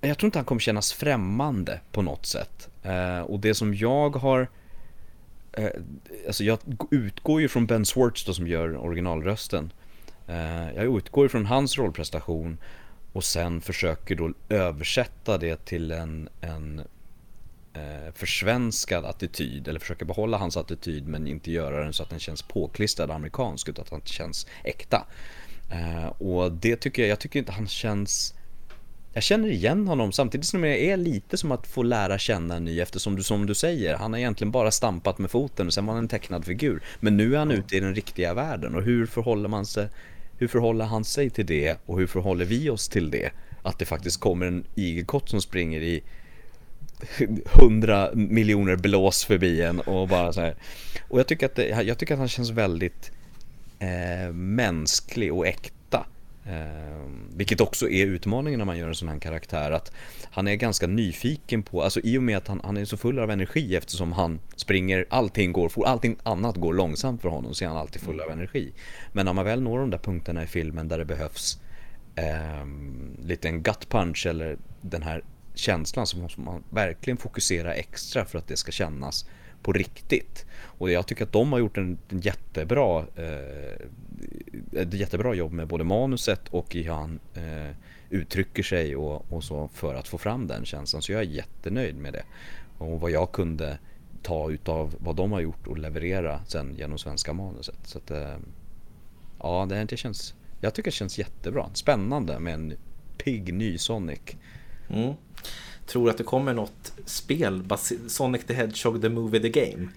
Jag 0.00 0.18
tror 0.18 0.28
inte 0.28 0.38
han 0.38 0.44
kommer 0.44 0.60
kännas 0.60 0.92
främmande 0.92 1.80
på 1.92 2.02
något 2.02 2.26
sätt. 2.26 2.68
Eh, 2.82 3.20
Och 3.20 3.40
det 3.40 3.54
som 3.54 3.74
jag 3.74 4.16
har 4.16 4.48
eh, 5.52 5.70
alltså 6.26 6.44
jag 6.44 6.58
utgår 6.90 7.40
ju 7.40 7.48
från 7.48 7.66
Ben 7.66 7.84
Swartz 7.84 8.24
då 8.24 8.34
som 8.34 8.48
gör 8.48 8.76
originalrösten. 8.76 9.72
Eh, 10.26 10.72
jag 10.74 10.96
utgår 10.98 11.28
från 11.28 11.46
hans 11.46 11.78
rollprestation 11.78 12.58
och 13.12 13.24
sen 13.24 13.60
försöker 13.60 14.14
då 14.14 14.32
översätta 14.48 15.38
det 15.38 15.64
till 15.64 15.92
en, 15.92 16.28
en 16.40 16.82
eh, 17.74 18.12
försvenskad 18.14 19.04
attityd 19.04 19.68
eller 19.68 19.80
försöker 19.80 20.04
behålla 20.04 20.38
hans 20.38 20.56
attityd 20.56 21.08
men 21.08 21.26
inte 21.26 21.50
göra 21.50 21.84
den 21.84 21.92
så 21.92 22.02
att 22.02 22.10
den 22.10 22.20
känns 22.20 22.42
påklistrad 22.42 23.10
amerikansk 23.10 23.68
utan 23.68 23.82
att 23.82 23.90
den 23.90 24.00
känns 24.04 24.46
äkta. 24.64 25.06
Eh, 25.70 26.06
och 26.06 26.52
det 26.52 26.76
tycker 26.76 27.02
jag, 27.02 27.10
jag 27.10 27.18
tycker 27.18 27.38
inte 27.38 27.52
han 27.52 27.68
känns 27.68 28.34
jag 29.16 29.22
känner 29.22 29.48
igen 29.48 29.88
honom 29.88 30.12
samtidigt 30.12 30.46
som 30.46 30.60
det 30.60 30.90
är 30.90 30.96
lite 30.96 31.36
som 31.36 31.52
att 31.52 31.66
få 31.66 31.82
lära 31.82 32.18
känna 32.18 32.56
en 32.56 32.64
ny 32.64 32.80
eftersom 32.80 33.16
du 33.16 33.22
som 33.22 33.46
du 33.46 33.54
säger, 33.54 33.96
han 33.96 34.12
har 34.12 34.20
egentligen 34.20 34.50
bara 34.50 34.70
stampat 34.70 35.18
med 35.18 35.30
foten 35.30 35.66
och 35.66 35.74
sen 35.74 35.86
var 35.86 35.94
han 35.94 36.02
en 36.02 36.08
tecknad 36.08 36.44
figur. 36.44 36.82
Men 37.00 37.16
nu 37.16 37.34
är 37.34 37.38
han 37.38 37.50
ute 37.50 37.76
i 37.76 37.80
den 37.80 37.94
riktiga 37.94 38.34
världen 38.34 38.74
och 38.74 38.82
hur 38.82 39.06
förhåller 39.06 39.48
man 39.48 39.66
sig, 39.66 39.88
hur 40.38 40.48
förhåller 40.48 40.84
han 40.84 41.04
sig 41.04 41.30
till 41.30 41.46
det 41.46 41.78
och 41.86 41.98
hur 41.98 42.06
förhåller 42.06 42.44
vi 42.44 42.70
oss 42.70 42.88
till 42.88 43.10
det? 43.10 43.30
Att 43.62 43.78
det 43.78 43.84
faktiskt 43.84 44.20
kommer 44.20 44.46
en 44.46 44.64
igelkott 44.74 45.28
som 45.28 45.40
springer 45.42 45.80
i 45.80 46.02
hundra 47.44 48.10
miljoner 48.14 48.76
blås 48.76 49.24
förbi 49.24 49.62
en 49.62 49.80
och 49.80 50.08
bara 50.08 50.32
så 50.32 50.40
här. 50.40 50.54
Och 51.08 51.18
jag 51.18 51.26
tycker 51.26 51.46
att, 51.46 51.54
det, 51.54 51.82
jag 51.82 51.98
tycker 51.98 52.14
att 52.14 52.20
han 52.20 52.28
känns 52.28 52.50
väldigt 52.50 53.10
eh, 53.78 54.32
mänsklig 54.32 55.32
och 55.32 55.46
äkta 55.46 55.74
Eh, 56.46 57.10
vilket 57.36 57.60
också 57.60 57.88
är 57.88 58.06
utmaningen 58.06 58.58
när 58.58 58.64
man 58.64 58.78
gör 58.78 58.88
en 58.88 58.94
sån 58.94 59.08
här 59.08 59.18
karaktär 59.18 59.70
att 59.70 59.92
han 60.30 60.48
är 60.48 60.54
ganska 60.54 60.86
nyfiken 60.86 61.62
på, 61.62 61.82
alltså 61.82 62.00
i 62.00 62.18
och 62.18 62.22
med 62.22 62.36
att 62.36 62.48
han, 62.48 62.60
han 62.64 62.76
är 62.76 62.84
så 62.84 62.96
full 62.96 63.18
av 63.18 63.30
energi 63.30 63.76
eftersom 63.76 64.12
han 64.12 64.40
springer, 64.56 65.06
allting 65.08 65.52
går 65.52 65.68
fort, 65.68 65.86
allting 65.86 66.16
annat 66.22 66.56
går 66.56 66.74
långsamt 66.74 67.22
för 67.22 67.28
honom 67.28 67.54
så 67.54 67.64
är 67.64 67.68
han 67.68 67.76
alltid 67.76 68.02
full 68.02 68.20
av 68.20 68.30
energi. 68.30 68.72
Men 69.12 69.26
när 69.26 69.32
man 69.32 69.44
väl 69.44 69.62
når 69.62 69.78
de 69.78 69.90
där 69.90 69.98
punkterna 69.98 70.42
i 70.42 70.46
filmen 70.46 70.88
där 70.88 70.98
det 70.98 71.04
behövs 71.04 71.58
eh, 72.14 72.66
lite 73.22 73.48
en 73.48 73.62
gut 73.62 73.88
punch 73.88 74.26
eller 74.26 74.56
den 74.80 75.02
här 75.02 75.24
känslan 75.54 76.06
så 76.06 76.18
måste 76.18 76.40
man 76.40 76.62
verkligen 76.70 77.16
fokusera 77.16 77.74
extra 77.74 78.24
för 78.24 78.38
att 78.38 78.46
det 78.46 78.56
ska 78.56 78.72
kännas 78.72 79.26
på 79.62 79.72
riktigt. 79.72 80.46
Och 80.62 80.90
jag 80.90 81.06
tycker 81.06 81.24
att 81.24 81.32
de 81.32 81.52
har 81.52 81.58
gjort 81.58 81.76
en, 81.76 81.98
en 82.08 82.20
jättebra, 82.20 83.06
eh, 83.16 83.86
ett 84.72 84.94
jättebra 84.94 85.34
jobb 85.34 85.52
med 85.52 85.68
både 85.68 85.84
manuset 85.84 86.48
och 86.48 86.76
i 86.76 86.82
hur 86.82 86.92
han 86.92 87.20
eh, 87.34 87.76
uttrycker 88.10 88.62
sig 88.62 88.96
och, 88.96 89.32
och, 89.32 89.44
så 89.44 89.68
för 89.68 89.94
att 89.94 90.08
få 90.08 90.18
fram 90.18 90.46
den 90.46 90.64
känslan. 90.64 91.02
Så 91.02 91.12
jag 91.12 91.20
är 91.20 91.26
jättenöjd 91.26 91.96
med 91.96 92.12
det. 92.12 92.24
Och 92.78 93.00
vad 93.00 93.10
jag 93.10 93.32
kunde 93.32 93.78
ta 94.22 94.50
utav 94.50 94.94
vad 94.98 95.16
de 95.16 95.32
har 95.32 95.40
gjort 95.40 95.66
och 95.66 95.78
leverera 95.78 96.40
sen 96.46 96.74
genom 96.76 96.98
svenska 96.98 97.32
manuset. 97.32 97.78
Så 97.84 97.98
att, 97.98 98.10
eh, 98.10 98.36
ja, 99.38 99.66
det, 99.88 99.96
känns, 99.96 100.34
jag 100.60 100.74
tycker 100.74 100.90
det 100.90 100.94
känns 100.94 101.18
jättebra. 101.18 101.70
Spännande 101.74 102.38
med 102.38 102.54
en 102.54 102.74
pigg 103.18 103.54
ny 103.54 103.78
Sonic. 103.78 104.36
Mm 104.90 105.14
tror 105.86 106.10
att 106.10 106.18
det 106.18 106.24
kommer 106.24 106.54
något 106.54 106.92
spel, 107.04 107.62
Sonic 108.08 108.44
the 108.44 108.54
Hedgehog 108.54 109.02
the 109.02 109.08
Movie 109.08 109.40
the 109.40 109.48
Game. 109.48 109.88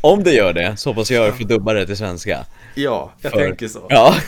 Om 0.00 0.22
det 0.22 0.32
gör 0.32 0.52
det 0.52 0.76
så 0.76 0.90
hoppas 0.90 1.10
jag 1.10 1.38
få 1.38 1.44
dubba 1.44 1.72
det 1.72 1.86
till 1.86 1.96
svenska. 1.96 2.46
Ja, 2.74 3.12
jag 3.20 3.32
För... 3.32 3.38
tänker 3.38 3.68
så. 3.68 3.86
Ja. 3.88 4.16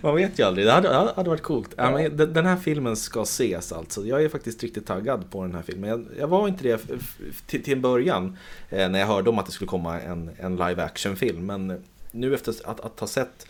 Man 0.00 0.14
vet 0.14 0.38
ju 0.38 0.42
aldrig, 0.42 0.66
det 0.66 0.72
hade, 0.72 0.88
hade 0.88 1.30
varit 1.30 1.42
coolt. 1.42 1.70
Ja. 1.76 1.90
men 1.90 2.16
den 2.16 2.46
här 2.46 2.56
filmen 2.56 2.96
ska 2.96 3.22
ses 3.22 3.72
alltså. 3.72 4.06
Jag 4.06 4.24
är 4.24 4.28
faktiskt 4.28 4.62
riktigt 4.62 4.86
taggad 4.86 5.30
på 5.30 5.42
den 5.42 5.54
här 5.54 5.62
filmen. 5.62 5.90
Jag, 5.90 6.06
jag 6.18 6.26
var 6.26 6.48
inte 6.48 6.64
det 6.64 6.80
till, 7.46 7.62
till 7.62 7.72
en 7.72 7.80
början 7.80 8.38
eh, 8.70 8.88
när 8.88 8.98
jag 8.98 9.06
hörde 9.06 9.30
om 9.30 9.38
att 9.38 9.46
det 9.46 9.52
skulle 9.52 9.68
komma 9.68 10.00
en, 10.00 10.30
en 10.38 10.56
live 10.56 10.82
action 10.82 11.16
film. 11.16 11.46
Men 11.46 11.84
nu 12.10 12.34
efter 12.34 12.54
att, 12.64 12.80
att 12.80 13.00
ha 13.00 13.06
sett 13.06 13.46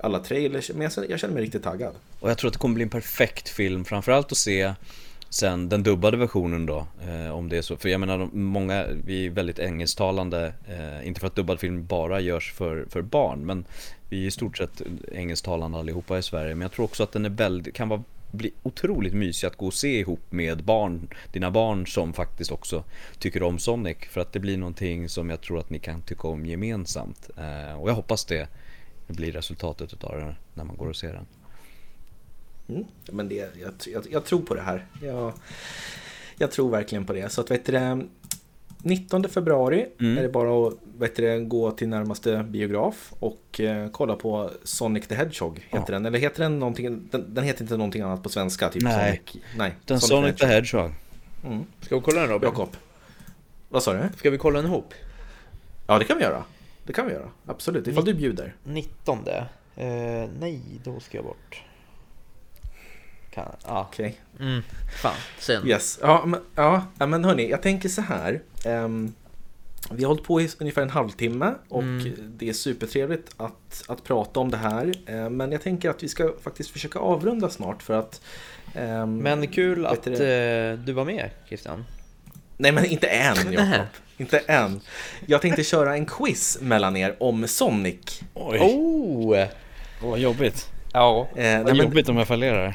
alla 0.00 0.18
trailers, 0.18 0.70
men 0.74 0.90
jag, 0.96 1.10
jag 1.10 1.20
känner 1.20 1.34
mig 1.34 1.42
riktigt 1.42 1.62
taggad. 1.62 1.94
Och 2.20 2.30
jag 2.30 2.38
tror 2.38 2.48
att 2.48 2.52
det 2.52 2.58
kommer 2.58 2.74
bli 2.74 2.82
en 2.82 2.90
perfekt 2.90 3.48
film, 3.48 3.84
framförallt 3.84 4.32
att 4.32 4.38
se 4.38 4.74
sen 5.30 5.68
den 5.68 5.82
dubbade 5.82 6.16
versionen 6.16 6.66
då, 6.66 6.86
eh, 7.08 7.30
om 7.30 7.48
det 7.48 7.58
är 7.58 7.62
så. 7.62 7.76
För 7.76 7.88
jag 7.88 8.00
menar, 8.00 8.28
många, 8.32 8.86
vi 9.04 9.26
är 9.26 9.30
väldigt 9.30 9.58
engelsktalande, 9.58 10.52
eh, 10.68 11.06
inte 11.06 11.20
för 11.20 11.26
att 11.26 11.34
dubbad 11.34 11.60
film 11.60 11.86
bara 11.86 12.20
görs 12.20 12.52
för, 12.52 12.86
för 12.90 13.02
barn, 13.02 13.46
men 13.46 13.64
vi 14.08 14.22
är 14.22 14.26
i 14.26 14.30
stort 14.30 14.56
sett 14.56 14.82
engelsktalande 15.12 15.78
allihopa 15.78 16.18
i 16.18 16.22
Sverige. 16.22 16.54
Men 16.54 16.62
jag 16.62 16.72
tror 16.72 16.84
också 16.84 17.02
att 17.02 17.12
den 17.12 17.24
är 17.24 17.30
väldigt, 17.30 17.74
kan 17.74 17.88
vara 17.88 18.02
bli 18.30 18.50
otroligt 18.62 19.14
mysig 19.14 19.46
att 19.46 19.56
gå 19.56 19.66
och 19.66 19.74
se 19.74 19.98
ihop 19.98 20.32
med 20.32 20.64
barn, 20.64 21.08
dina 21.32 21.50
barn 21.50 21.86
som 21.86 22.12
faktiskt 22.12 22.52
också 22.52 22.84
tycker 23.18 23.42
om 23.42 23.58
Sonic. 23.58 23.96
För 24.10 24.20
att 24.20 24.32
det 24.32 24.40
blir 24.40 24.56
någonting 24.56 25.08
som 25.08 25.30
jag 25.30 25.40
tror 25.40 25.58
att 25.58 25.70
ni 25.70 25.78
kan 25.78 26.02
tycka 26.02 26.28
om 26.28 26.46
gemensamt. 26.46 27.30
Eh, 27.36 27.80
och 27.80 27.90
jag 27.90 27.94
hoppas 27.94 28.24
det 28.24 28.48
blir 29.12 29.32
resultatet 29.32 29.92
utav 29.92 30.16
det 30.16 30.34
när 30.54 30.64
man 30.64 30.76
går 30.76 30.86
och 30.86 30.96
ser 30.96 31.12
den. 31.12 31.26
Mm, 32.68 32.84
men 33.12 33.28
det, 33.28 33.34
jag, 33.34 33.72
jag, 33.86 34.06
jag, 34.10 34.24
tror 34.24 34.40
på 34.40 34.54
det 34.54 34.60
här. 34.60 34.86
Jag, 35.02 35.32
jag 36.38 36.50
tror 36.50 36.70
verkligen 36.70 37.04
på 37.04 37.12
det. 37.12 37.32
Så 37.32 37.40
att 37.40 37.50
vet 37.50 37.66
du, 37.66 38.08
19 38.82 39.28
februari 39.28 39.86
mm. 40.00 40.18
är 40.18 40.22
det 40.22 40.28
bara 40.28 40.68
att 40.68 40.74
vet 40.98 41.16
du, 41.16 41.44
gå 41.44 41.70
till 41.70 41.88
närmaste 41.88 42.46
biograf 42.48 43.12
och 43.18 43.60
eh, 43.60 43.90
kolla 43.90 44.16
på 44.16 44.50
Sonic 44.64 45.06
the 45.06 45.14
Hedgehog. 45.14 45.66
Heter 45.68 45.92
ja. 45.92 45.92
den. 45.92 46.06
Eller 46.06 46.18
heter 46.18 46.42
den 46.42 46.58
någonting? 46.58 47.08
Den, 47.10 47.34
den, 47.34 47.44
heter 47.44 47.62
inte 47.62 47.76
någonting 47.76 48.02
annat 48.02 48.22
på 48.22 48.28
svenska. 48.28 48.68
Typ 48.68 48.82
Nej, 48.82 49.22
Sonic, 49.26 49.44
nej 49.56 49.74
den 49.84 50.00
Sonic, 50.00 50.10
Sonic 50.10 50.40
the 50.40 50.46
Hedgehog. 50.46 50.92
Mm. 51.44 51.64
Ska 51.80 51.96
vi 51.96 52.02
kolla 52.02 52.20
den 52.20 52.30
Robin? 52.30 52.48
Jakob. 52.48 52.68
Vad 53.68 53.82
sa 53.82 53.92
du? 53.92 54.08
Ska 54.16 54.30
vi 54.30 54.38
kolla 54.38 54.62
den 54.62 54.70
ihop? 54.70 54.94
Ja, 55.86 55.98
det 55.98 56.04
kan 56.04 56.18
vi 56.18 56.24
göra. 56.24 56.44
Det 56.88 56.94
kan 56.94 57.06
vi 57.06 57.12
göra, 57.12 57.30
absolut. 57.46 57.86
Ifall 57.86 58.04
Ni 58.04 58.12
du 58.12 58.18
bjuder. 58.18 58.54
19. 58.64 59.18
Eh, 59.28 60.28
nej, 60.40 60.62
då 60.84 61.00
ska 61.00 61.18
jag 61.18 61.24
bort. 61.24 61.62
Kan, 63.30 63.44
ja. 63.66 63.86
Okej. 63.90 64.20
Mm, 64.40 64.62
fan, 65.02 65.14
sen. 65.38 65.66
Yes. 65.68 65.98
Ja, 66.02 66.26
men, 66.26 66.40
ja, 66.54 66.86
men 67.06 67.24
hörni, 67.24 67.50
jag 67.50 67.62
tänker 67.62 67.88
så 67.88 68.00
här. 68.00 68.42
Um, 68.66 69.14
vi 69.90 70.04
har 70.04 70.08
hållit 70.08 70.24
på 70.24 70.40
i 70.40 70.48
ungefär 70.58 70.82
en 70.82 70.90
halvtimme 70.90 71.54
och 71.68 71.82
mm. 71.82 72.14
det 72.36 72.48
är 72.48 72.52
supertrevligt 72.52 73.34
att, 73.36 73.84
att 73.88 74.04
prata 74.04 74.40
om 74.40 74.50
det 74.50 74.56
här. 74.56 74.86
Uh, 75.10 75.30
men 75.30 75.52
jag 75.52 75.62
tänker 75.62 75.90
att 75.90 76.02
vi 76.02 76.08
ska 76.08 76.34
faktiskt 76.42 76.70
försöka 76.70 76.98
avrunda 76.98 77.50
snart 77.50 77.82
för 77.82 77.94
att... 77.94 78.20
Um, 78.76 79.18
men 79.18 79.46
kul 79.46 79.86
att 79.86 80.06
uh, 80.06 80.14
du 80.84 80.92
var 80.92 81.04
med 81.04 81.30
Christian. 81.48 81.84
Nej 82.60 82.72
men 82.72 82.84
inte 82.84 83.06
än 83.06 83.52
Jakob. 83.52 83.86
Inte 84.16 84.38
än. 84.38 84.80
Jag 85.26 85.42
tänkte 85.42 85.64
köra 85.64 85.94
en 85.94 86.06
quiz 86.06 86.58
mellan 86.60 86.96
er 86.96 87.16
om 87.20 87.48
Sonic. 87.48 88.20
Oj. 88.34 88.58
Oh! 88.58 89.46
Vad 90.02 90.18
jobbigt. 90.18 90.68
Ja. 90.92 91.28
Eh, 91.36 91.62
Vad 91.62 91.76
jobbigt 91.76 92.08
om 92.08 92.16
jag 92.16 92.28
fallerar. 92.28 92.74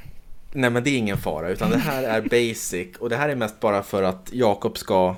Nej 0.52 0.70
men 0.70 0.84
det 0.84 0.90
är 0.90 0.98
ingen 0.98 1.18
fara, 1.18 1.50
utan 1.50 1.72
det 1.72 1.78
här 1.78 2.04
är 2.04 2.22
basic 2.22 2.88
och 3.00 3.10
det 3.10 3.16
här 3.16 3.30
är 3.30 3.36
mest 3.36 3.60
bara 3.60 3.84
för 3.84 4.04
att 4.04 4.30
Jakob 4.32 4.78
ska 4.78 5.16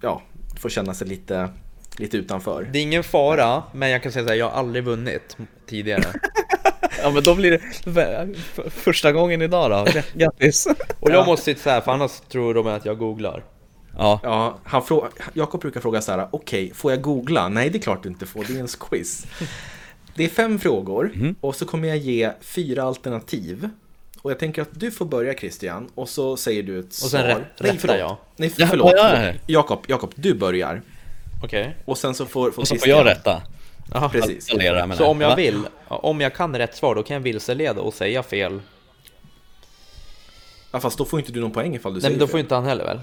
ja, 0.00 0.22
få 0.60 0.68
känna 0.68 0.94
sig 0.94 1.08
lite, 1.08 1.48
lite 1.98 2.16
utanför. 2.16 2.68
Det 2.72 2.78
är 2.78 2.82
ingen 2.82 3.04
fara, 3.04 3.62
men 3.72 3.90
jag 3.90 4.02
kan 4.02 4.12
säga 4.12 4.24
så 4.24 4.30
här, 4.30 4.36
jag 4.36 4.48
har 4.48 4.58
aldrig 4.58 4.84
vunnit 4.84 5.36
tidigare. 5.66 6.04
ja 7.02 7.10
men 7.10 7.22
då 7.22 7.34
blir 7.34 7.50
det 7.50 8.70
första 8.70 9.12
gången 9.12 9.42
idag 9.42 9.70
då, 9.70 10.00
grattis! 10.14 10.66
Och 11.00 11.10
jag 11.10 11.26
måste 11.26 11.44
sitta 11.44 11.60
så 11.60 11.70
här, 11.70 11.80
för 11.80 11.92
annars 11.92 12.20
tror 12.20 12.54
de 12.54 12.66
att 12.66 12.84
jag 12.84 12.98
googlar. 12.98 13.44
Ja. 13.98 14.20
ja 14.22 14.58
han 14.64 14.82
frå- 14.82 15.08
Jakob 15.32 15.60
brukar 15.60 15.80
fråga 15.80 16.00
så 16.02 16.12
här, 16.12 16.28
okej, 16.30 16.64
okay, 16.64 16.74
får 16.74 16.92
jag 16.92 17.02
googla? 17.02 17.48
Nej, 17.48 17.70
det 17.70 17.78
är 17.78 17.82
klart 17.82 18.02
du 18.02 18.08
inte 18.08 18.26
får, 18.26 18.44
det 18.44 18.54
är 18.56 18.60
en 18.60 18.68
quiz. 18.68 19.26
Det 20.14 20.24
är 20.24 20.28
fem 20.28 20.58
frågor 20.58 21.12
mm. 21.14 21.34
och 21.40 21.56
så 21.56 21.66
kommer 21.66 21.88
jag 21.88 21.96
ge 21.96 22.32
fyra 22.40 22.82
alternativ. 22.82 23.70
Och 24.22 24.30
jag 24.30 24.38
tänker 24.38 24.62
att 24.62 24.68
du 24.72 24.90
får 24.90 25.04
börja 25.04 25.34
Christian 25.34 25.88
och 25.94 26.08
så 26.08 26.36
säger 26.36 26.62
du 26.62 26.78
ett 26.78 26.86
Och 26.86 26.92
svar. 26.92 27.08
sen 27.20 27.26
rä- 27.30 27.44
Nej, 27.60 27.76
förlåt. 27.78 27.98
jag. 27.98 28.16
Nej, 28.36 28.52
Ja, 28.56 28.66
förlåt. 28.70 28.92
ja. 28.96 29.32
Jakob, 29.46 29.84
Jakob, 29.86 30.12
du 30.14 30.34
börjar. 30.34 30.82
Okej. 31.44 31.76
Och 31.84 31.98
sen 31.98 32.14
så 32.14 32.26
får, 32.26 32.50
får 32.50 32.62
Och 32.62 32.68
så 32.68 32.76
får 32.76 32.88
jag 32.88 33.06
rätta. 33.06 33.42
Jaha. 33.92 34.08
Precis. 34.08 34.48
Så 34.96 35.06
om 35.06 35.20
jag 35.20 35.36
vill, 35.36 35.62
om 35.88 36.20
jag 36.20 36.34
kan 36.34 36.58
rätt 36.58 36.76
svar, 36.76 36.94
då 36.94 37.02
kan 37.02 37.14
jag 37.14 37.20
vilseleda 37.20 37.80
och 37.80 37.94
säga 37.94 38.22
fel. 38.22 38.60
Ja, 40.72 40.80
fast 40.80 40.98
då 40.98 41.04
får 41.04 41.20
inte 41.20 41.32
du 41.32 41.40
någon 41.40 41.50
poäng 41.50 41.74
ifall 41.74 41.92
du 41.92 41.96
Nej 41.96 42.02
säger 42.02 42.12
men 42.12 42.20
då 42.20 42.26
fel. 42.26 42.30
får 42.30 42.40
inte 42.40 42.54
han 42.54 42.64
heller 42.66 42.84
väl? 42.84 43.00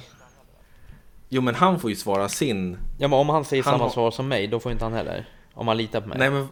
Jo, 1.35 1.41
men 1.41 1.55
han 1.55 1.79
får 1.79 1.89
ju 1.89 1.95
svara 1.95 2.29
sin... 2.29 2.77
Ja 2.97 3.07
men 3.07 3.19
om 3.19 3.29
han 3.29 3.45
säger 3.45 3.63
Han 3.63 3.73
samma 3.73 3.83
har- 3.83 3.89
svar 3.91 4.11
som 4.11 4.27
mig, 4.27 4.47
då 4.47 4.59
får 4.59 4.71
inte 4.71 4.83
han 4.85 4.93
heller. 4.93 5.25
Om 5.53 5.67
han 5.67 5.77
litar 5.77 6.01
på 6.01 6.07
mig. 6.07 6.17
Nej, 6.17 6.29
men... 6.29 6.47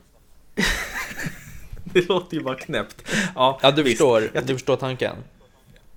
det 1.83 2.09
låter 2.09 2.37
ju 2.37 2.43
bara 2.43 2.55
knäppt. 2.55 3.03
Ja, 3.35 3.59
Ja 3.61 3.71
du 3.71 3.83
visst. 3.83 3.97
förstår, 3.97 4.29
Jag 4.33 4.45
du 4.45 4.53
förstår 4.53 4.75
tanken. 4.75 5.15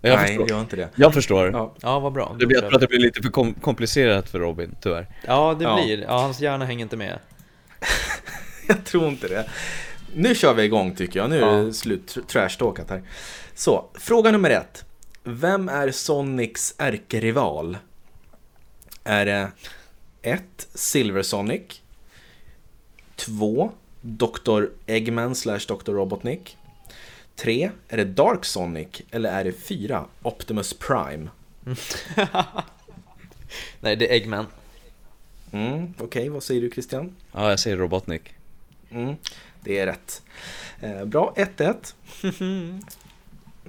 Jag 0.01 0.17
Nej, 0.17 0.27
förstår. 0.27 0.51
gör 0.51 0.61
inte 0.61 0.77
det. 0.77 0.89
Jag 0.95 1.15
förstår. 1.15 1.51
Ja. 1.53 1.75
Ja 1.81 2.01
vad 2.01 2.13
bra. 2.13 2.37
Det 2.39 2.47
blir, 2.47 2.57
jag 2.57 2.65
tror 2.65 2.75
att 2.75 2.81
det 2.81 2.87
blir 2.87 2.99
lite 2.99 3.23
för 3.23 3.29
kom 3.31 3.55
komplicerat 3.55 4.29
för 4.29 4.39
Robin, 4.39 4.77
tyvärr. 4.83 5.07
Ja 5.27 5.55
det 5.59 5.65
Ja. 5.65 5.75
blir, 5.85 5.99
ja 6.03 6.19
hans 6.21 6.41
hjärna 6.41 6.65
hänger 6.65 6.83
inte 6.83 6.97
med. 6.97 7.19
Jag 8.69 8.85
tror 8.85 9.09
inte 9.09 9.29
det. 9.29 9.51
Nu 10.15 10.35
kör 10.35 10.55
vi 10.55 10.63
igång 10.63 10.95
tycker 10.95 11.21
jag. 11.21 11.31
Nu 11.31 11.41
är 11.43 11.63
det 11.65 11.73
slut 11.73 12.17
tr- 12.17 12.27
trashtalkat 12.27 12.91
här. 12.91 13.03
Så, 13.55 13.85
fråga 13.95 14.31
nummer 14.31 14.51
ett. 14.51 14.85
Vem 15.25 15.69
är 15.69 15.91
Sonics 15.91 16.75
ärkerival? 16.79 17.77
Är 19.05 19.27
det 19.27 19.51
1. 20.23 20.43
Silver 20.75 21.23
Sonic 21.23 21.83
2. 23.17 23.73
Dr. 24.01 24.65
Eggman 24.87 25.35
slash 25.35 25.61
Dr. 25.69 25.93
Robotnik 25.93 26.57
3. 27.37 27.71
Är 27.89 27.97
det 27.97 28.05
Dark 28.05 28.45
Sonic? 28.45 28.89
Eller 29.11 29.33
är 29.33 29.45
det 29.45 29.53
4. 29.53 30.05
Optimus 30.23 30.75
Prime? 30.75 31.29
Nej 33.81 33.97
det 33.97 34.09
är 34.09 34.13
Eggman. 34.15 34.47
Mm, 35.53 35.95
Okej, 35.99 36.29
vad 36.29 36.43
säger 36.43 36.61
du 36.61 36.71
Christian? 36.71 37.17
Ja, 37.33 37.51
jag 37.51 37.61
säger 37.61 37.77
Robotnik. 37.77 38.35
Mm, 38.91 39.15
det 39.61 39.79
är 39.79 39.87
rätt. 39.87 40.23
Eh, 40.81 41.05
bra, 41.05 41.35
1-1. 41.37 42.81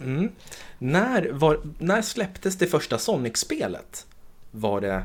Mm. 0.01 0.31
När, 0.77 1.29
var, 1.31 1.59
när 1.79 2.01
släpptes 2.01 2.55
det 2.57 2.67
första 2.67 2.97
Sonic-spelet? 2.97 4.05
Var 4.51 4.81
det 4.81 5.03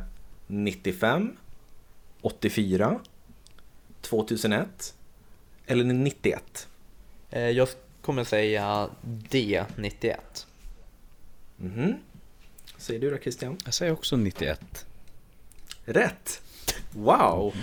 95, 0.51 1.37
84, 2.23 3.01
2001 4.03 4.95
eller 5.67 5.85
91? 5.85 6.69
Eh, 7.31 7.41
Jag 7.43 7.69
kommer 8.03 8.25
säga 8.25 8.89
D91. 9.03 10.15
Mhm. 11.57 11.95
Säger 12.77 13.01
du 13.01 13.11
då 13.11 13.19
Christian? 13.19 13.57
Jag 13.65 13.75
säger 13.75 13.93
också 13.93 14.17
91. 14.17 14.87
Rätt! 15.85 16.43
Wow! 16.93 17.55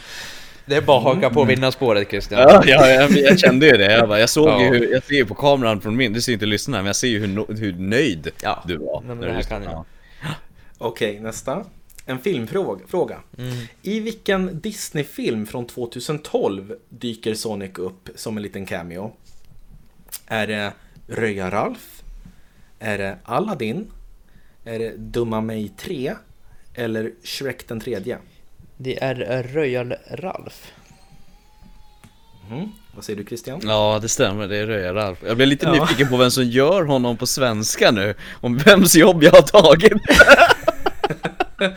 Det 0.65 0.75
är 0.75 0.81
bara 0.81 0.97
att 0.97 1.03
haka 1.15 1.29
på 1.29 1.43
vinnarspåret 1.43 2.09
Christian. 2.09 2.39
Ja, 2.41 2.63
ja 2.65 2.87
jag, 2.87 3.11
jag 3.11 3.39
kände 3.39 3.65
ju 3.65 3.71
det. 3.77 3.91
Jag, 3.93 4.07
bara, 4.09 4.19
jag 4.19 4.29
såg 4.29 4.47
Ja. 4.47 4.61
ju 4.63 4.67
hur, 4.69 4.91
jag 4.93 5.03
ser 5.03 5.13
ju 5.15 5.25
på 5.25 5.35
kameran 5.35 5.81
från 5.81 5.95
min, 5.95 6.13
du 6.13 6.21
ser 6.21 6.33
inte 6.33 6.45
lyssnarna, 6.45 6.77
men 6.77 6.85
jag 6.85 6.95
ser 6.95 7.07
ju 7.07 7.19
hur, 7.25 7.55
hur 7.57 7.73
nöjd 7.73 8.31
Ja. 8.41 8.63
du 8.67 8.77
var. 8.77 9.01
Nej, 9.01 9.07
men 9.07 9.17
när 9.17 9.21
det 9.23 9.27
du 9.27 9.31
här 9.31 9.37
lyssnade. 9.37 9.65
kan 9.65 9.73
jag. 9.73 9.85
Ja. 10.23 10.27
Okej, 10.77 11.19
nästa. 11.19 11.65
En 12.09 12.19
filmfråga. 12.19 12.85
Fråga. 12.87 13.19
I 13.81 13.99
vilken 13.99 14.59
Disney-film 14.61 15.45
från 15.45 15.67
2012 15.67 16.75
dyker 16.89 17.33
Sonic 17.35 17.71
upp 17.77 18.09
som 18.15 18.37
en 18.37 18.43
liten 18.43 18.65
cameo? 18.65 19.13
Är 20.27 20.47
det 20.47 20.73
Röja-Ralf? 21.07 22.01
Är 22.79 22.97
det 22.97 23.17
Aladdin? 23.23 23.87
Är 24.65 24.79
det 24.79 24.93
Dumma 24.97 25.41
mig 25.41 25.71
3? 25.77 26.13
Eller 26.73 27.11
Shrek 27.23 27.67
den 27.67 27.79
tredje? 27.79 28.17
Det 28.77 29.03
är 29.03 29.43
Röjal-Ralf. 29.43 30.71
Mhm. 32.49 32.71
Vad 32.95 33.03
säger 33.05 33.17
du 33.19 33.25
Christian? 33.25 33.61
Ja, 33.63 33.99
det 34.01 34.09
stämmer, 34.09 34.47
det 34.47 34.57
är 34.57 34.67
Röja-Ralf. 34.67 35.17
Jag 35.27 35.37
blev 35.37 35.47
lite 35.49 35.65
Ja. 35.65 35.71
nyfiken 35.71 36.07
på 36.09 36.17
vem 36.17 36.31
som 36.31 36.43
gör 36.43 36.83
honom 36.83 37.17
på 37.17 37.27
svenska 37.27 37.91
nu. 37.91 38.15
Om 38.33 38.57
vems 38.57 38.95
jobb 38.95 39.23
jag 39.23 39.31
har 39.31 39.41
tagit. 39.41 39.91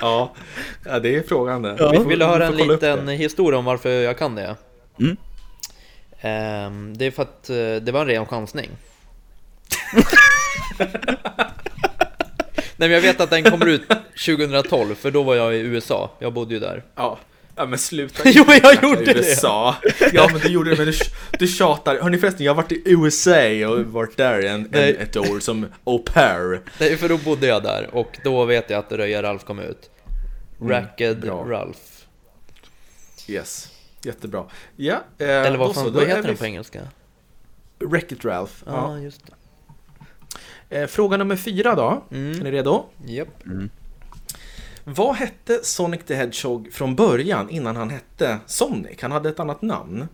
Ja, 0.00 0.34
ja 0.84 0.98
det 0.98 1.16
är 1.16 1.22
frågan 1.22 1.62
det. 1.62 1.76
Ja. 1.78 1.90
Vi 1.90 1.96
får- 1.96 2.04
Vill 2.04 2.18
du 2.18 2.24
höra 2.24 2.46
en 2.46 2.56
liten 2.56 3.08
historia 3.08 3.58
om 3.58 3.64
varför 3.64 3.90
jag 3.90 4.18
kan 4.18 4.34
det? 4.34 4.56
Mm. 5.00 5.16
Ehm, 6.20 6.96
det 6.98 7.04
är 7.04 7.10
för 7.10 7.22
att 7.22 7.50
eh, 7.50 7.56
det 7.56 7.92
var 7.92 8.00
en 8.00 8.06
ren 8.06 8.26
chansning. 8.26 8.68
Nej 12.78 12.88
men 12.88 12.90
jag 12.90 13.00
vet 13.00 13.20
att 13.20 13.30
den 13.30 13.42
kommer 13.42 13.66
ut 13.66 13.88
2012 14.26 14.94
för 14.94 15.10
då 15.10 15.22
var 15.22 15.34
jag 15.34 15.54
i 15.54 15.58
USA, 15.58 16.10
jag 16.18 16.32
bodde 16.32 16.54
ju 16.54 16.60
där. 16.60 16.82
Ja. 16.94 17.18
Ja, 17.56 17.66
men 17.66 17.78
sluta 17.78 18.22
Jo, 18.28 18.44
jag 18.62 18.82
gjorde 18.82 19.04
det. 19.04 19.18
USA. 19.18 19.76
Ja, 20.12 20.28
men 20.32 20.40
du 20.40 20.48
gjorde 20.48 20.70
det, 20.70 20.76
men 20.76 20.86
du, 20.86 20.92
du 21.38 21.46
tjatar. 21.46 21.98
Hörni 22.00 22.18
förresten, 22.18 22.46
jag 22.46 22.54
har 22.54 22.62
varit 22.62 22.72
i 22.72 22.82
USA 22.84 23.68
och 23.68 23.84
varit 23.84 24.16
där 24.16 24.42
en, 24.42 24.68
en, 24.74 24.96
ett 24.96 25.16
år 25.16 25.40
som 25.40 25.66
au 25.84 25.98
pair. 25.98 26.60
Nej 26.80 26.96
för 26.96 27.08
då 27.08 27.16
bodde 27.18 27.46
jag 27.46 27.62
där 27.62 27.88
och 27.94 28.18
då 28.24 28.44
vet 28.44 28.70
jag 28.70 28.78
att 28.78 28.92
Röja 28.92 29.22
Ralf 29.22 29.44
kom 29.44 29.58
ut. 29.58 29.90
Racked 30.60 31.20
bra. 31.20 31.44
Ralf. 31.48 32.06
Yes, 33.28 33.68
jättebra. 34.02 34.44
Ja, 34.76 34.94
eh, 35.18 35.28
Eller 35.28 35.50
då 35.50 35.56
vad, 35.58 35.68
så, 35.68 35.74
fan, 35.74 35.84
då 35.92 35.98
vad 35.98 36.08
heter 36.08 36.22
vi 36.22 36.28
den 36.28 36.36
på 36.36 36.44
engelska? 36.46 36.80
Wreck-It 37.78 38.24
Ralph. 38.24 38.52
Ja, 38.66 38.72
Ja. 38.94 38.98
just 38.98 39.22
det. 39.26 39.32
Eh, 40.80 40.86
fråga 40.86 41.16
nummer 41.16 41.36
fyra 41.36 41.74
då. 41.74 42.04
Mm. 42.10 42.40
Är 42.40 42.44
ni 42.44 42.50
redo? 42.50 42.84
Japp. 43.06 43.28
Vad 44.88 45.16
hette 45.16 45.60
Sonic 45.62 46.00
the 46.06 46.14
Hedgehog 46.14 46.72
från 46.72 46.94
början 46.94 47.50
innan 47.50 47.76
han 47.76 47.90
hette 47.90 48.38
Sonic? 48.46 49.02
Han 49.02 49.12
hade 49.12 49.28
ett 49.28 49.40
annat 49.40 49.62
namn. 49.62 50.08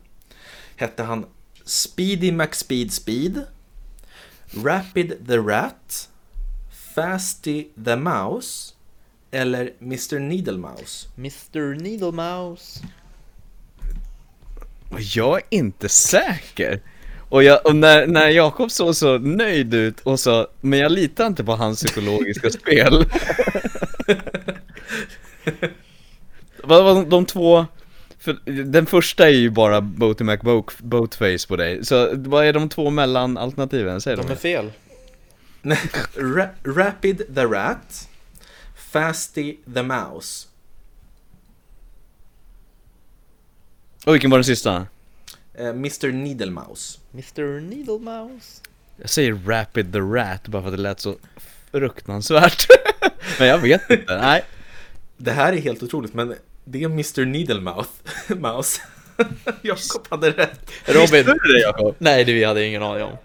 Hette 0.77 1.03
han 1.03 1.27
Speedy 1.65 2.33
McSpeed 2.33 2.93
Speed? 2.93 3.43
Rapid 4.65 5.27
the 5.27 5.37
Rat? 5.39 6.09
Fasty 6.95 7.67
the 7.85 7.97
Mouse? 7.97 8.75
Eller 9.31 9.73
Mr 9.81 10.19
Needle 10.19 10.59
Mouse? 10.59 11.09
Mr 11.17 11.75
Needle 11.75 12.13
Mouse. 12.13 12.81
Jag 14.99 15.37
är 15.37 15.43
inte 15.51 15.89
säker. 15.89 16.81
Och, 17.29 17.43
jag, 17.43 17.67
och 17.67 17.77
när, 17.77 18.07
när 18.07 18.29
Jakob 18.29 18.71
såg 18.71 18.97
så 18.97 19.19
nöjd 19.19 19.75
ut 19.75 20.01
och 20.01 20.21
så, 20.21 20.47
men 20.61 20.79
jag 20.79 20.93
litar 20.93 21.27
inte 21.27 21.45
på 21.45 21.57
hans 21.57 21.85
psykologiska 21.85 22.51
spel. 22.51 23.07
Vad 26.65 26.85
var 26.85 26.95
de, 26.95 27.09
de 27.09 27.27
två, 27.27 27.67
för 28.19 28.33
den 28.63 28.87
första 28.87 29.27
är 29.29 29.33
ju 29.33 29.51
bara 29.51 29.81
Boaty 29.81 30.25
McBoatface 30.25 31.49
på 31.49 31.57
dig. 31.57 31.85
Så 31.85 32.09
vad 32.15 32.45
är 32.47 32.53
de 32.53 32.69
två 32.69 32.91
mellanalternativen? 32.91 34.01
Säg 34.01 34.17
De 34.17 34.23
är 34.25 34.29
dem. 34.29 34.37
fel. 34.37 34.73
Ra 36.37 36.49
Rapid 36.65 37.35
the 37.35 37.45
Rat? 37.45 38.09
Fasty 38.77 39.57
the 39.75 39.83
Mouse? 39.83 40.49
Och 44.05 44.15
vilken 44.15 44.31
var 44.31 44.39
den 44.39 44.45
sista? 44.45 44.87
Eh, 45.55 45.67
Mr 45.69 46.13
Needle 46.13 46.51
Mouse? 46.51 46.99
Mr 47.13 47.61
Needle 47.61 47.99
Mouse. 47.99 48.63
Jag 48.97 49.11
säger 49.11 49.33
Rapid 49.47 49.93
the 49.93 49.99
Rat 50.01 50.49
bara 50.49 50.63
för 50.63 50.69
att 50.69 50.77
det 50.77 50.83
lät 50.83 51.01
så 51.01 51.17
fruktansvärt. 51.73 52.67
men 53.39 53.49
jag 53.49 53.59
vet 53.59 53.91
inte, 53.91 54.17
nej. 54.21 54.45
Det 55.23 55.33
här 55.33 55.53
är 55.53 55.57
helt 55.57 55.83
otroligt, 55.83 56.15
men 56.15 56.35
det 56.65 56.83
är 56.83 56.87
Mr 56.87 57.25
Needle 57.25 57.61
Mouth, 57.61 57.91
Mouse. 58.29 58.81
Jakob 59.63 60.07
hade 60.11 60.31
rätt. 60.31 60.71
Robin. 60.85 61.01
Visste 61.01 61.33
du 61.45 61.53
det 61.53 61.61
Jakob? 61.61 61.95
Nej, 61.99 62.25
det 62.25 62.33
vi 62.33 62.45
hade 62.45 62.67
ingen 62.67 62.83
aning 62.83 63.05
om. 63.05 63.17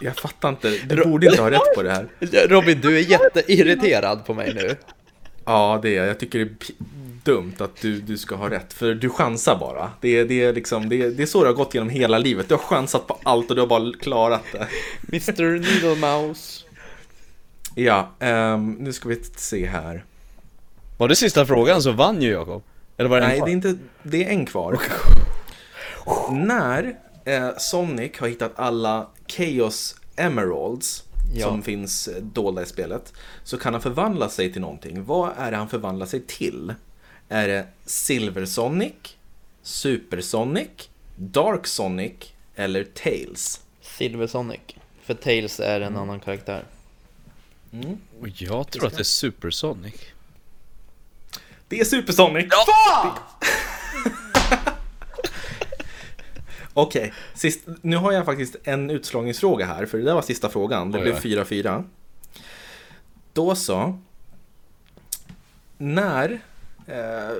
Jag 0.00 0.16
fattar 0.16 0.48
inte, 0.48 0.78
du 0.88 1.04
borde 1.04 1.26
inte 1.26 1.42
ha 1.42 1.50
rätt 1.50 1.74
på 1.74 1.82
det 1.82 1.90
här. 1.90 2.08
Robin, 2.48 2.80
du 2.80 2.96
är 2.96 3.00
jätteirriterad 3.00 4.26
på 4.26 4.34
mig 4.34 4.54
nu. 4.54 4.76
Ja, 5.44 5.80
det 5.82 5.88
är 5.88 5.96
jag. 5.96 6.06
Jag 6.06 6.20
tycker 6.20 6.38
det 6.38 6.44
är 6.44 6.74
dumt 7.24 7.54
att 7.58 7.76
du, 7.80 8.00
du 8.00 8.18
ska 8.18 8.34
ha 8.34 8.50
rätt, 8.50 8.72
för 8.72 8.94
du 8.94 9.10
chansar 9.10 9.56
bara. 9.58 9.90
Det 10.00 10.18
är, 10.18 10.24
det, 10.24 10.42
är 10.42 10.52
liksom, 10.52 10.88
det, 10.88 11.02
är, 11.02 11.10
det 11.10 11.22
är 11.22 11.26
så 11.26 11.42
det 11.42 11.48
har 11.48 11.54
gått 11.54 11.74
genom 11.74 11.88
hela 11.88 12.18
livet. 12.18 12.48
Du 12.48 12.54
har 12.54 12.62
chansat 12.62 13.06
på 13.06 13.18
allt 13.22 13.50
och 13.50 13.56
du 13.56 13.62
har 13.62 13.68
bara 13.68 13.92
klarat 14.00 14.42
det. 14.52 14.66
Mr 15.08 15.58
Needle 15.58 15.94
Mouse. 15.94 16.64
Ja, 17.74 18.14
ehm, 18.20 18.72
nu 18.72 18.92
ska 18.92 19.08
vi 19.08 19.24
se 19.36 19.66
här. 19.66 20.04
Var 20.96 21.08
det 21.08 21.16
sista 21.16 21.46
frågan 21.46 21.82
så 21.82 21.92
vann 21.92 22.22
ju 22.22 22.30
Jakob. 22.30 22.62
Eller 22.96 23.10
var 23.10 23.20
det 23.20 23.26
en 23.26 23.28
Nej, 23.28 23.38
kvar? 23.38 23.46
det 23.46 23.52
är 23.52 23.54
inte, 23.54 23.76
det 24.02 24.24
är 24.24 24.28
en 24.30 24.46
kvar. 24.46 24.80
När 26.30 26.96
eh, 27.24 27.50
Sonic 27.58 28.18
har 28.18 28.28
hittat 28.28 28.52
alla 28.56 29.08
Chaos 29.28 29.96
Emeralds 30.16 31.04
Ja. 31.36 31.46
som 31.48 31.62
finns 31.62 32.08
eh, 32.08 32.22
dolda 32.22 32.62
i 32.62 32.66
spelet 32.66 33.12
så 33.44 33.58
kan 33.58 33.72
han 33.74 33.82
förvandla 33.82 34.28
sig 34.28 34.52
till 34.52 34.60
någonting. 34.60 35.04
Vad 35.04 35.30
är 35.38 35.50
det 35.50 35.56
han 35.56 35.68
förvandlar 35.68 36.06
sig 36.06 36.20
till? 36.20 36.74
Är 37.28 37.48
det 37.48 37.66
Silver 37.86 38.44
Sonic, 38.46 38.92
Super 39.62 40.20
Sonic, 40.20 40.68
Dark 41.16 41.66
Sonic 41.66 42.12
eller 42.56 42.84
Tails? 42.84 43.60
Silver 43.82 44.26
Sonic. 44.26 44.60
För 45.02 45.14
Tails 45.14 45.60
är 45.60 45.80
en 45.80 45.96
annan 45.96 46.20
karaktär. 46.20 46.64
Mm. 47.72 47.98
Och 48.20 48.28
jag 48.28 48.70
tror 48.70 48.86
att 48.86 48.94
det 48.94 49.00
är 49.00 49.04
Supersonic. 49.04 49.94
Det 51.74 51.80
är 51.80 51.84
Supersonic! 51.84 52.46
Okej, 56.74 57.12
sist, 57.34 57.60
nu 57.82 57.96
har 57.96 58.12
jag 58.12 58.24
faktiskt 58.24 58.56
en 58.64 58.90
utslagningsfråga 58.90 59.66
här, 59.66 59.86
för 59.86 59.98
det 59.98 60.04
där 60.04 60.14
var 60.14 60.22
sista 60.22 60.48
frågan. 60.48 60.90
Det 60.90 61.00
blev 61.00 61.14
oj. 61.14 61.20
4-4. 61.20 61.84
Då 63.32 63.54
så. 63.54 63.98
När... 65.78 66.40
Eh, 66.86 67.36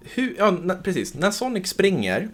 hur, 0.00 0.34
ja, 0.38 0.50
när, 0.50 0.76
precis. 0.76 1.14
När 1.14 1.30
Sonic 1.30 1.68
springer, 1.68 2.28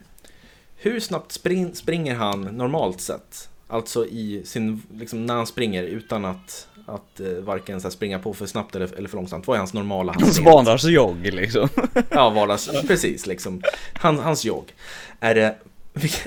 hur 0.76 1.00
snabbt 1.00 1.32
spring, 1.32 1.74
springer 1.74 2.14
han 2.14 2.42
normalt 2.42 3.00
sett? 3.00 3.48
Alltså 3.68 4.06
i 4.06 4.42
sin, 4.44 4.82
liksom 4.92 5.26
när 5.26 5.34
han 5.34 5.46
springer 5.46 5.82
utan 5.82 6.24
att, 6.24 6.68
att 6.86 7.20
eh, 7.20 7.28
varken 7.28 7.80
så 7.80 7.86
här, 7.88 7.92
springa 7.92 8.18
på 8.18 8.34
för 8.34 8.46
snabbt 8.46 8.76
eller, 8.76 8.94
eller 8.94 9.08
för 9.08 9.16
långsamt. 9.16 9.46
Vad 9.46 9.54
är 9.54 9.58
hans 9.58 9.74
normala 9.74 10.12
hastighet? 10.12 10.34
Svandarsjogg 10.34 11.26
liksom. 11.32 11.68
Ja, 12.10 12.30
vardags, 12.30 12.70
precis 12.86 13.26
liksom. 13.26 13.62
Han, 13.94 14.18
hans 14.18 14.44
jogg. 14.44 14.74
Är 15.20 15.34
det, 15.34 15.56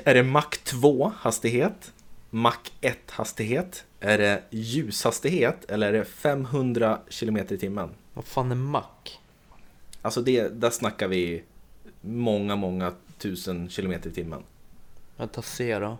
är 0.04 0.14
det 0.14 0.24
Mach 0.24 0.58
2 0.64 1.12
hastighet? 1.20 1.94
Mach 2.30 2.72
1 2.82 2.98
hastighet? 3.12 3.84
Är 4.00 4.18
det 4.18 4.44
ljushastighet? 4.50 5.72
Eller 5.72 5.88
är 5.88 5.94
det 5.94 6.06
500 6.06 7.00
km 7.10 7.38
i 7.38 7.58
timmen? 7.58 7.90
Vad 8.14 8.26
fan 8.26 8.52
är 8.52 8.56
mack? 8.56 9.20
Alltså 10.02 10.22
det, 10.22 10.48
där 10.48 10.70
snackar 10.70 11.08
vi 11.08 11.44
många, 12.02 12.56
många 12.56 12.94
tusen 13.18 13.70
kilometer 13.70 14.10
i 14.10 14.14
timmen. 14.14 14.44
Jag 15.18 15.32
tar 15.32 15.42
C 15.42 15.80
då. 15.80 15.98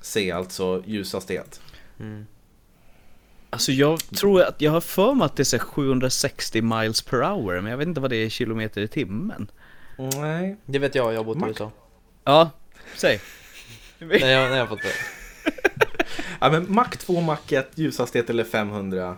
C 0.00 0.30
alltså 0.30 0.82
ljushastighet. 0.86 1.60
Mm. 2.00 2.26
Alltså 3.52 3.72
jag 3.72 4.00
tror 4.16 4.42
att 4.42 4.60
jag 4.60 4.72
har 4.72 4.80
för 4.80 5.14
mig 5.14 5.24
att 5.24 5.36
det 5.36 5.42
är 5.42 5.44
så 5.44 5.56
här 5.56 5.64
760 5.64 6.62
miles 6.62 7.02
per 7.02 7.18
hour, 7.22 7.60
men 7.60 7.70
jag 7.70 7.78
vet 7.78 7.88
inte 7.88 8.00
vad 8.00 8.10
det 8.10 8.16
är 8.16 8.24
i 8.26 8.30
kilometer 8.30 8.80
i 8.82 8.88
timmen. 8.88 9.50
Nej. 9.96 10.56
Det 10.66 10.78
vet 10.78 10.94
jag, 10.94 11.12
jag 11.12 11.18
har 11.18 11.24
bott 11.24 11.36
i. 11.36 11.48
USA. 11.48 11.70
Ja, 12.24 12.50
säg. 12.96 13.20
Nej, 13.98 14.20
jag, 14.20 14.50
nej, 14.50 14.58
jag 14.58 14.58
har 14.58 14.66
fått 14.66 14.82
det. 14.82 14.92
Ja, 16.40 16.50
men 16.50 16.74
Mach 16.74 16.90
2, 16.96 17.20
Mach 17.20 17.52
1, 17.52 17.70
ljushastighet 17.74 18.30
eller 18.30 18.44
500? 18.44 19.16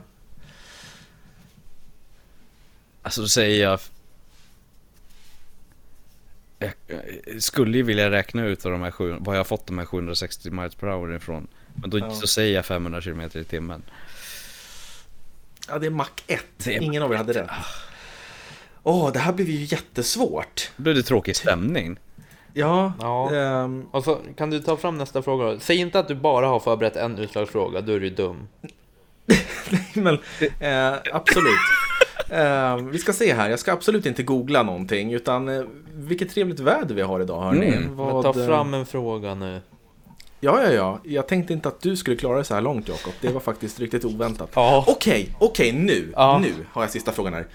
Alltså 3.03 3.21
då 3.21 3.29
säger 3.29 3.63
jag... 3.65 3.81
Jag 6.59 6.73
jag 7.27 7.43
skulle 7.43 7.77
ju 7.77 7.83
vilja 7.83 8.11
räkna 8.11 8.45
ut 8.47 8.65
vad, 8.65 8.73
de 8.73 8.83
här 8.83 8.91
sju, 8.91 9.17
vad 9.21 9.35
jag 9.35 9.41
har 9.41 9.45
fått 9.45 9.67
de 9.67 9.79
här 9.79 9.87
760 9.87 10.51
miles 10.51 10.75
per 10.75 10.87
hour 10.87 11.17
ifrån. 11.17 11.47
Men 11.75 11.91
då, 11.91 11.99
Ja. 11.99 12.11
så 12.15 12.27
säger 12.27 12.55
jag 12.55 12.67
500 12.67 13.01
km 13.01 13.21
i 13.21 13.45
timmen. 13.45 13.83
Ja, 15.69 15.79
det 15.79 15.87
är 15.87 15.91
Mach 15.91 16.11
1. 16.27 16.45
Det 16.65 16.77
är 16.77 16.81
Ingen 16.83 17.03
av 17.03 17.13
er 17.13 17.17
hade 17.17 17.33
rätt. 17.33 17.51
Åh, 18.83 19.13
det 19.13 19.19
här 19.19 19.33
blev 19.33 19.49
ju 19.49 19.65
jättesvårt. 19.65 20.71
Då 20.77 20.83
blir 20.83 20.95
det 20.95 21.03
tråkig 21.03 21.37
stämning. 21.37 21.97
Ja, 22.53 22.93
Ja. 23.01 23.35
ehm, 23.35 23.87
Och 23.91 24.05
så 24.05 24.19
kan 24.37 24.51
du 24.51 24.61
ta 24.61 24.77
fram 24.77 24.99
nästa 24.99 25.23
fråga 25.23 25.45
då? 25.45 25.59
Säg 25.59 25.77
inte 25.77 25.99
att 25.99 26.09
du 26.09 26.15
bara 26.15 26.47
har 26.47 26.61
förberett 26.61 26.97
en 26.97 27.19
utslagsfråga, 27.19 27.81
då 27.81 27.93
är 27.93 28.01
du 28.01 28.11
dum. 28.11 28.49
men 29.95 30.19
eh, 30.61 30.95
absolut. 31.13 31.61
Eh, 32.29 32.77
vi 32.77 32.99
ska 32.99 33.13
se 33.13 33.35
här, 33.35 33.51
jag 33.51 33.59
ska 33.59 33.73
absolut 33.73 34.07
inte 34.07 34.23
googla 34.23 34.63
någonting 34.63 35.13
utan 35.13 35.49
eh, 35.49 35.63
vilket 35.95 36.31
trevligt 36.31 36.61
väder 36.61 36.95
vi 36.95 37.03
har 37.03 37.21
idag 37.21 37.41
hörni. 37.43 37.67
Mm. 37.67 37.97
Vad, 37.97 38.23
ta 38.35 38.41
eh, 38.41 38.47
fram 38.47 38.75
en 38.75 38.87
fråga 38.87 39.35
nu. 39.35 39.61
Ja, 40.45 40.63
ja, 40.63 40.73
ja. 40.73 41.01
Jag 41.05 41.29
tänkte 41.29 41.53
inte 41.53 41.69
att 41.69 41.81
du 41.81 41.97
skulle 41.97 42.17
klara 42.17 42.39
det 42.39 42.45
så 42.45 42.55
här 42.55 42.61
långt 42.61 42.89
Jakob. 42.89 43.13
Det 43.21 43.29
var 43.29 43.41
faktiskt 43.51 43.81
riktigt 43.81 44.05
oväntat. 44.05 44.51
Ja. 44.55 44.85
Okej, 44.89 45.37
okej 45.39 45.73
nu, 45.73 46.13
Ja. 46.17 46.39
nu 46.43 46.53
har 46.73 46.83
jag 46.83 46.91
sista 46.91 47.13
frågan 47.13 47.35
här. 47.35 47.47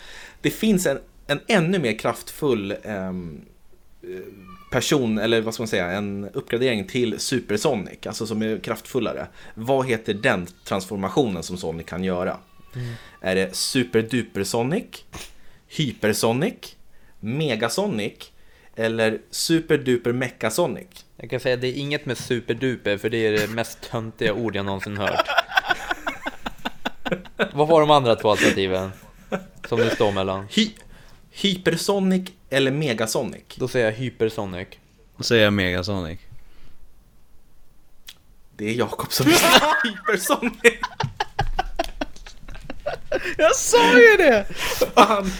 Det 0.42 0.50
finns 0.50 0.86
en, 0.86 1.00
en 1.28 1.40
ännu 1.48 1.80
mer 1.80 1.98
kraftfull 2.00 2.76
ehm, 2.84 3.42
eh, 4.04 4.10
person, 4.72 5.18
eller 5.18 5.42
vad 5.42 5.54
ska 5.54 5.64
man 5.64 5.68
säga, 5.68 5.92
en 5.92 6.30
uppgradering 6.34 6.88
till 6.88 7.20
Supersonic, 7.20 8.08
alltså 8.08 8.28
som 8.28 8.42
är 8.42 8.58
kraftfullare. 8.60 9.28
Vad 9.56 9.88
heter 9.88 10.14
den 10.14 10.48
transformationen 10.64 11.44
som 11.44 11.58
Sonic 11.58 11.86
kan 11.86 12.04
göra? 12.04 12.38
Är 13.22 13.36
det 13.36 13.56
Superduper 13.56 14.44
Sonic, 14.44 14.86
Hypersonic, 15.68 16.76
Megasonic 17.20 18.14
eller 18.80 19.22
Superduper 19.32 20.14
Mechasonic? 20.14 20.88
Jag 21.18 21.30
kan 21.30 21.40
säga 21.40 21.56
att 21.56 21.62
det 21.62 21.68
är 21.68 21.74
inget 21.74 22.06
med 22.06 22.18
superduper, 22.18 22.98
för 22.98 23.10
det 23.10 23.18
är 23.18 23.32
det 23.32 23.48
mest 23.48 23.82
töntiga 23.82 24.34
ord 24.34 24.56
jag 24.56 24.66
någonsin 24.66 24.98
hört. 24.98 25.28
Vad 27.54 27.68
var 27.68 27.82
de 27.82 27.92
andra 27.92 28.16
två 28.16 28.30
alternativen? 28.32 28.92
Som 29.68 29.80
det 29.80 29.96
står 29.96 30.12
mellan? 30.12 30.48
Hy 30.50 30.70
Hypersonic 31.32 32.30
eller 32.50 32.72
Megasonic? 32.72 33.44
Då 33.56 33.68
säger 33.68 33.86
jag 33.86 33.94
Hypersonic. 33.94 34.68
Då 35.18 35.24
säger 35.24 35.44
jag 35.44 35.54
Megasonic. 35.54 36.20
Det 38.58 38.70
är 38.70 38.74
Jakob 38.74 39.12
som 39.12 39.26
visste 39.26 39.48
Hypersonic. 39.84 40.80
Jag 43.38 43.56
sa 43.56 44.00
ju 44.00 44.18
det! 44.18 44.46
Fan. 44.96 45.32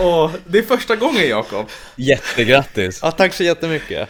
Åh, 0.00 0.30
det 0.46 0.58
är 0.58 0.62
första 0.62 0.96
gången 0.96 1.28
Jakob. 1.28 1.66
Jättegrattis! 1.96 2.98
Ja, 3.02 3.10
tack 3.10 3.34
så 3.34 3.44
jättemycket. 3.44 4.08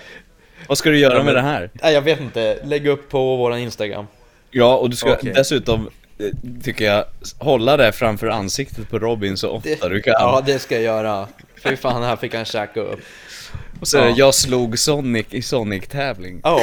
Vad 0.66 0.78
ska 0.78 0.90
du 0.90 0.98
göra 0.98 1.22
med 1.22 1.34
det 1.34 1.40
här? 1.40 1.70
Nej, 1.82 1.94
jag 1.94 2.02
vet 2.02 2.20
inte. 2.20 2.58
Lägg 2.64 2.86
upp 2.86 3.08
på 3.10 3.36
våran 3.36 3.58
Instagram. 3.58 4.06
Ja, 4.50 4.76
och 4.76 4.90
du 4.90 4.96
ska 4.96 5.12
Okej. 5.12 5.32
dessutom, 5.34 5.90
eh, 6.18 6.26
tycker 6.62 6.84
jag, 6.84 7.04
hålla 7.38 7.76
det 7.76 7.92
framför 7.92 8.26
ansiktet 8.26 8.90
på 8.90 8.98
Robin 8.98 9.36
så 9.36 9.48
ofta 9.50 9.88
du 9.88 10.02
kan. 10.02 10.12
Ja, 10.18 10.42
det 10.46 10.58
ska 10.58 10.74
jag 10.74 10.84
göra. 10.84 11.28
Fy 11.64 11.76
fan, 11.76 12.02
här 12.02 12.16
fick 12.16 12.34
han 12.34 12.44
käka 12.44 12.80
upp. 12.80 13.00
Och 13.80 13.88
så 13.88 13.98
är 13.98 14.02
det, 14.02 14.08
Ja. 14.08 14.14
jag 14.16 14.34
slog 14.34 14.78
Sonic 14.78 15.26
i 15.30 15.42
Sonic-tävling. 15.42 16.40
Ja, 16.44 16.60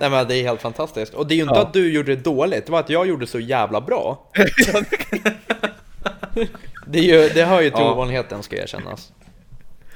nej 0.00 0.10
men 0.10 0.28
det 0.28 0.36
är 0.36 0.42
helt 0.42 0.62
fantastiskt. 0.62 1.14
Och 1.14 1.26
det 1.26 1.34
är 1.34 1.36
ju 1.36 1.42
inte 1.42 1.54
Ja. 1.54 1.62
att 1.62 1.72
du 1.72 1.92
gjorde 1.92 2.14
det 2.14 2.22
dåligt, 2.22 2.66
det 2.66 2.72
var 2.72 2.80
att 2.80 2.90
jag 2.90 3.06
gjorde 3.08 3.26
så 3.26 3.40
jävla 3.40 3.80
bra. 3.80 4.30
Det, 6.86 6.98
ju, 7.00 7.28
det 7.28 7.44
hör 7.44 7.60
ju 7.62 7.70
till 7.70 7.80
Ja. 7.80 7.92
ovanligheten 7.92 8.42
ska 8.42 8.56
erkännas. 8.56 9.12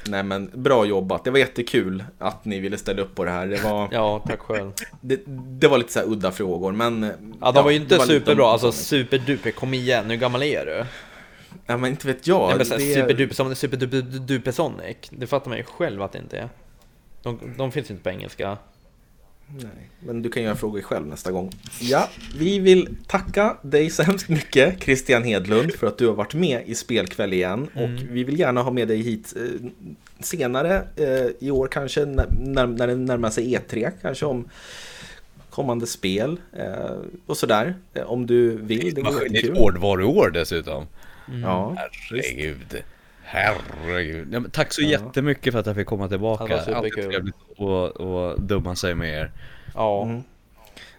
Nej 0.07 0.23
men 0.23 0.51
bra 0.55 0.85
jobbat, 0.85 1.25
det 1.25 1.31
var 1.31 1.39
jättekul 1.39 2.05
att 2.19 2.45
ni 2.45 2.61
ville 2.61 2.79
ställa 2.79 3.03
upp 3.03 3.15
på 3.15 3.25
det 3.25 3.31
här. 3.31 3.47
Det 3.47 3.63
var, 3.65 3.89
Ja, 3.93 4.23
tack 4.27 4.41
själv. 4.41 4.73
det, 5.01 5.21
det 5.61 5.69
var 5.69 5.79
lite 5.79 5.93
så 5.93 6.01
udda 6.03 6.33
frågor 6.33 6.73
men... 6.73 7.13
Ja, 7.41 7.53
de 7.53 7.65
var 7.65 7.71
ju 7.71 7.77
inte 7.77 7.99
var 7.99 8.07
superbra, 8.07 8.45
om- 8.45 8.51
alltså 8.53 8.73
superduper, 8.73 9.51
kom 9.51 9.75
igen, 9.75 10.11
hur 10.11 10.17
gammal 10.17 10.43
är 10.43 10.67
du? 10.67 10.85
Ja 11.67 11.77
men 11.77 11.91
inte 11.91 12.07
vet 12.07 12.27
jag. 12.27 12.49
Nej, 12.49 12.67
men 12.69 12.79
det- 12.79 12.95
Superduper 12.95 13.55
superduper 13.55 14.01
duper 14.19 14.53
Sonic, 14.53 14.97
det 15.11 15.27
fattar 15.27 15.49
man 15.49 15.59
ju 15.59 15.65
själv 15.65 16.03
att 16.03 16.13
det 16.13 16.19
inte 16.19 16.39
är. 16.39 16.49
De, 17.23 17.55
de 17.59 17.73
finns 17.73 17.91
inte 17.91 18.03
på 18.03 18.11
engelska. 18.11 18.59
Nej, 19.55 19.91
men 20.01 20.23
du 20.23 20.31
kan 20.31 20.43
göra 20.43 20.57
frågor 20.57 20.81
själv 20.81 21.07
nästa 21.07 21.33
gång. 21.33 21.51
Ja, 21.81 22.09
vi 22.39 22.59
vill 22.59 22.97
tacka 23.07 23.57
dig 23.63 23.91
så 23.91 24.03
hemskt 24.03 24.29
mycket 24.29 24.83
Christian 24.83 25.23
Hedlund 25.23 25.73
för 25.73 25.87
att 25.87 25.99
du 25.99 26.07
har 26.07 26.15
varit 26.15 26.35
med 26.35 26.63
i 26.67 26.75
Spelkväll 26.75 27.33
igen. 27.33 27.69
Och 27.75 27.91
vi 28.11 28.25
vill 28.25 28.39
gärna 28.39 28.63
ha 28.63 28.71
med 28.71 28.89
dig 28.89 29.03
hit 29.03 29.35
eh, 29.37 29.71
senare 30.21 30.85
eh, 30.97 31.27
i 31.39 31.51
år 31.51 31.69
kanske 31.69 32.05
när, 32.05 32.67
när, 32.67 32.87
det 32.87 32.97
närmar 32.97 33.31
sig 33.31 33.57
E3 33.57 33.91
kanske 34.03 34.27
om 34.27 34.49
kommande 35.51 35.87
spel 35.87 36.41
eh, 36.53 36.97
och 37.27 37.37
sådär. 37.37 37.75
Eh, 37.95 38.03
om 38.03 38.27
du 38.27 38.57
vill, 38.57 38.95
det 38.95 39.03
Det 39.03 39.39
är 39.39 39.51
ett 39.51 39.59
hårdvaruår 39.59 40.31
dessutom. 40.31 40.87
Ja, 41.43 41.77
Herregud. 41.77 42.83
Herregud. 43.33 44.29
Ja, 44.35 44.43
tack 44.53 44.73
så 44.73 44.83
Ja. 44.83 44.89
jättemycket 44.89 45.53
för 45.53 45.61
att 45.61 45.67
jag 45.67 45.77
fick 45.77 45.87
komma 45.87 46.09
tillbaka. 46.09 46.45
det 46.47 46.65
var 46.67 46.75
Alltid 46.75 46.93
trevligt 46.93 47.35
att 47.59 48.01
att 48.01 48.37
dumma 48.39 48.77
sig 48.77 48.95
med 48.95 49.15
er. 49.21 49.33
Ja, 49.75 50.03
Mm. 50.05 50.23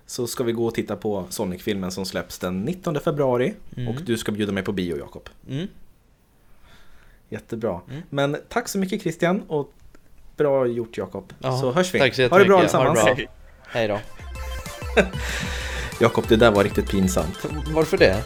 så 0.06 0.28
ska 0.28 0.44
vi 0.44 0.52
gå 0.52 0.66
och 0.66 0.76
titta 0.76 0.96
på 0.96 1.26
Sonic-filmen 1.30 1.92
som 1.92 2.06
släpps 2.06 2.40
den 2.40 2.62
19 2.62 3.00
februari. 3.00 3.54
Och 3.90 4.02
du 4.06 4.18
ska 4.18 4.32
bjuda 4.32 4.52
mig 4.52 4.64
på 4.64 4.72
bio 4.72 4.98
Jakob. 4.98 5.30
mm. 5.50 5.68
Jättebra. 7.30 7.82
Men 8.10 8.38
tack 8.50 8.68
så 8.68 8.78
mycket 8.78 9.02
Christian 9.02 9.42
och 9.48 9.74
bra 10.38 10.68
gjort 10.68 10.98
Jakob. 10.98 11.34
Ja, 11.40 11.58
Så 11.58 11.72
hörs 11.72 11.94
vi. 11.94 12.00
tack 12.00 12.14
så 12.16 12.28
ha 12.28 12.38
det 12.40 12.46
bra 12.46 12.64
jättemycket. 12.64 12.72
Ha 12.74 12.84
det 12.84 12.90
allesammans. 12.90 13.18
bra. 13.18 13.26
Hej 13.68 13.88
då. 13.88 14.00
Jakob, 16.02 16.26
det 16.28 16.36
där 16.36 16.52
var 16.52 16.64
riktigt 16.64 16.90
pinsamt. 16.92 17.46
Varför 17.74 17.98
det? 17.98 18.24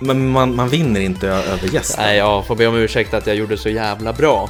Men 0.00 0.28
man, 0.28 0.56
man 0.56 0.68
vinner 0.68 1.00
inte 1.00 1.28
över 1.28 1.74
gästen. 1.74 2.04
Nej, 2.04 2.18
jag 2.18 2.46
får 2.46 2.56
be 2.56 2.66
om 2.66 2.76
ursäkt 2.76 3.14
att 3.14 3.26
jag 3.26 3.36
gjorde 3.36 3.56
så 3.56 3.68
jävla 3.68 4.12
bra. 4.12 4.48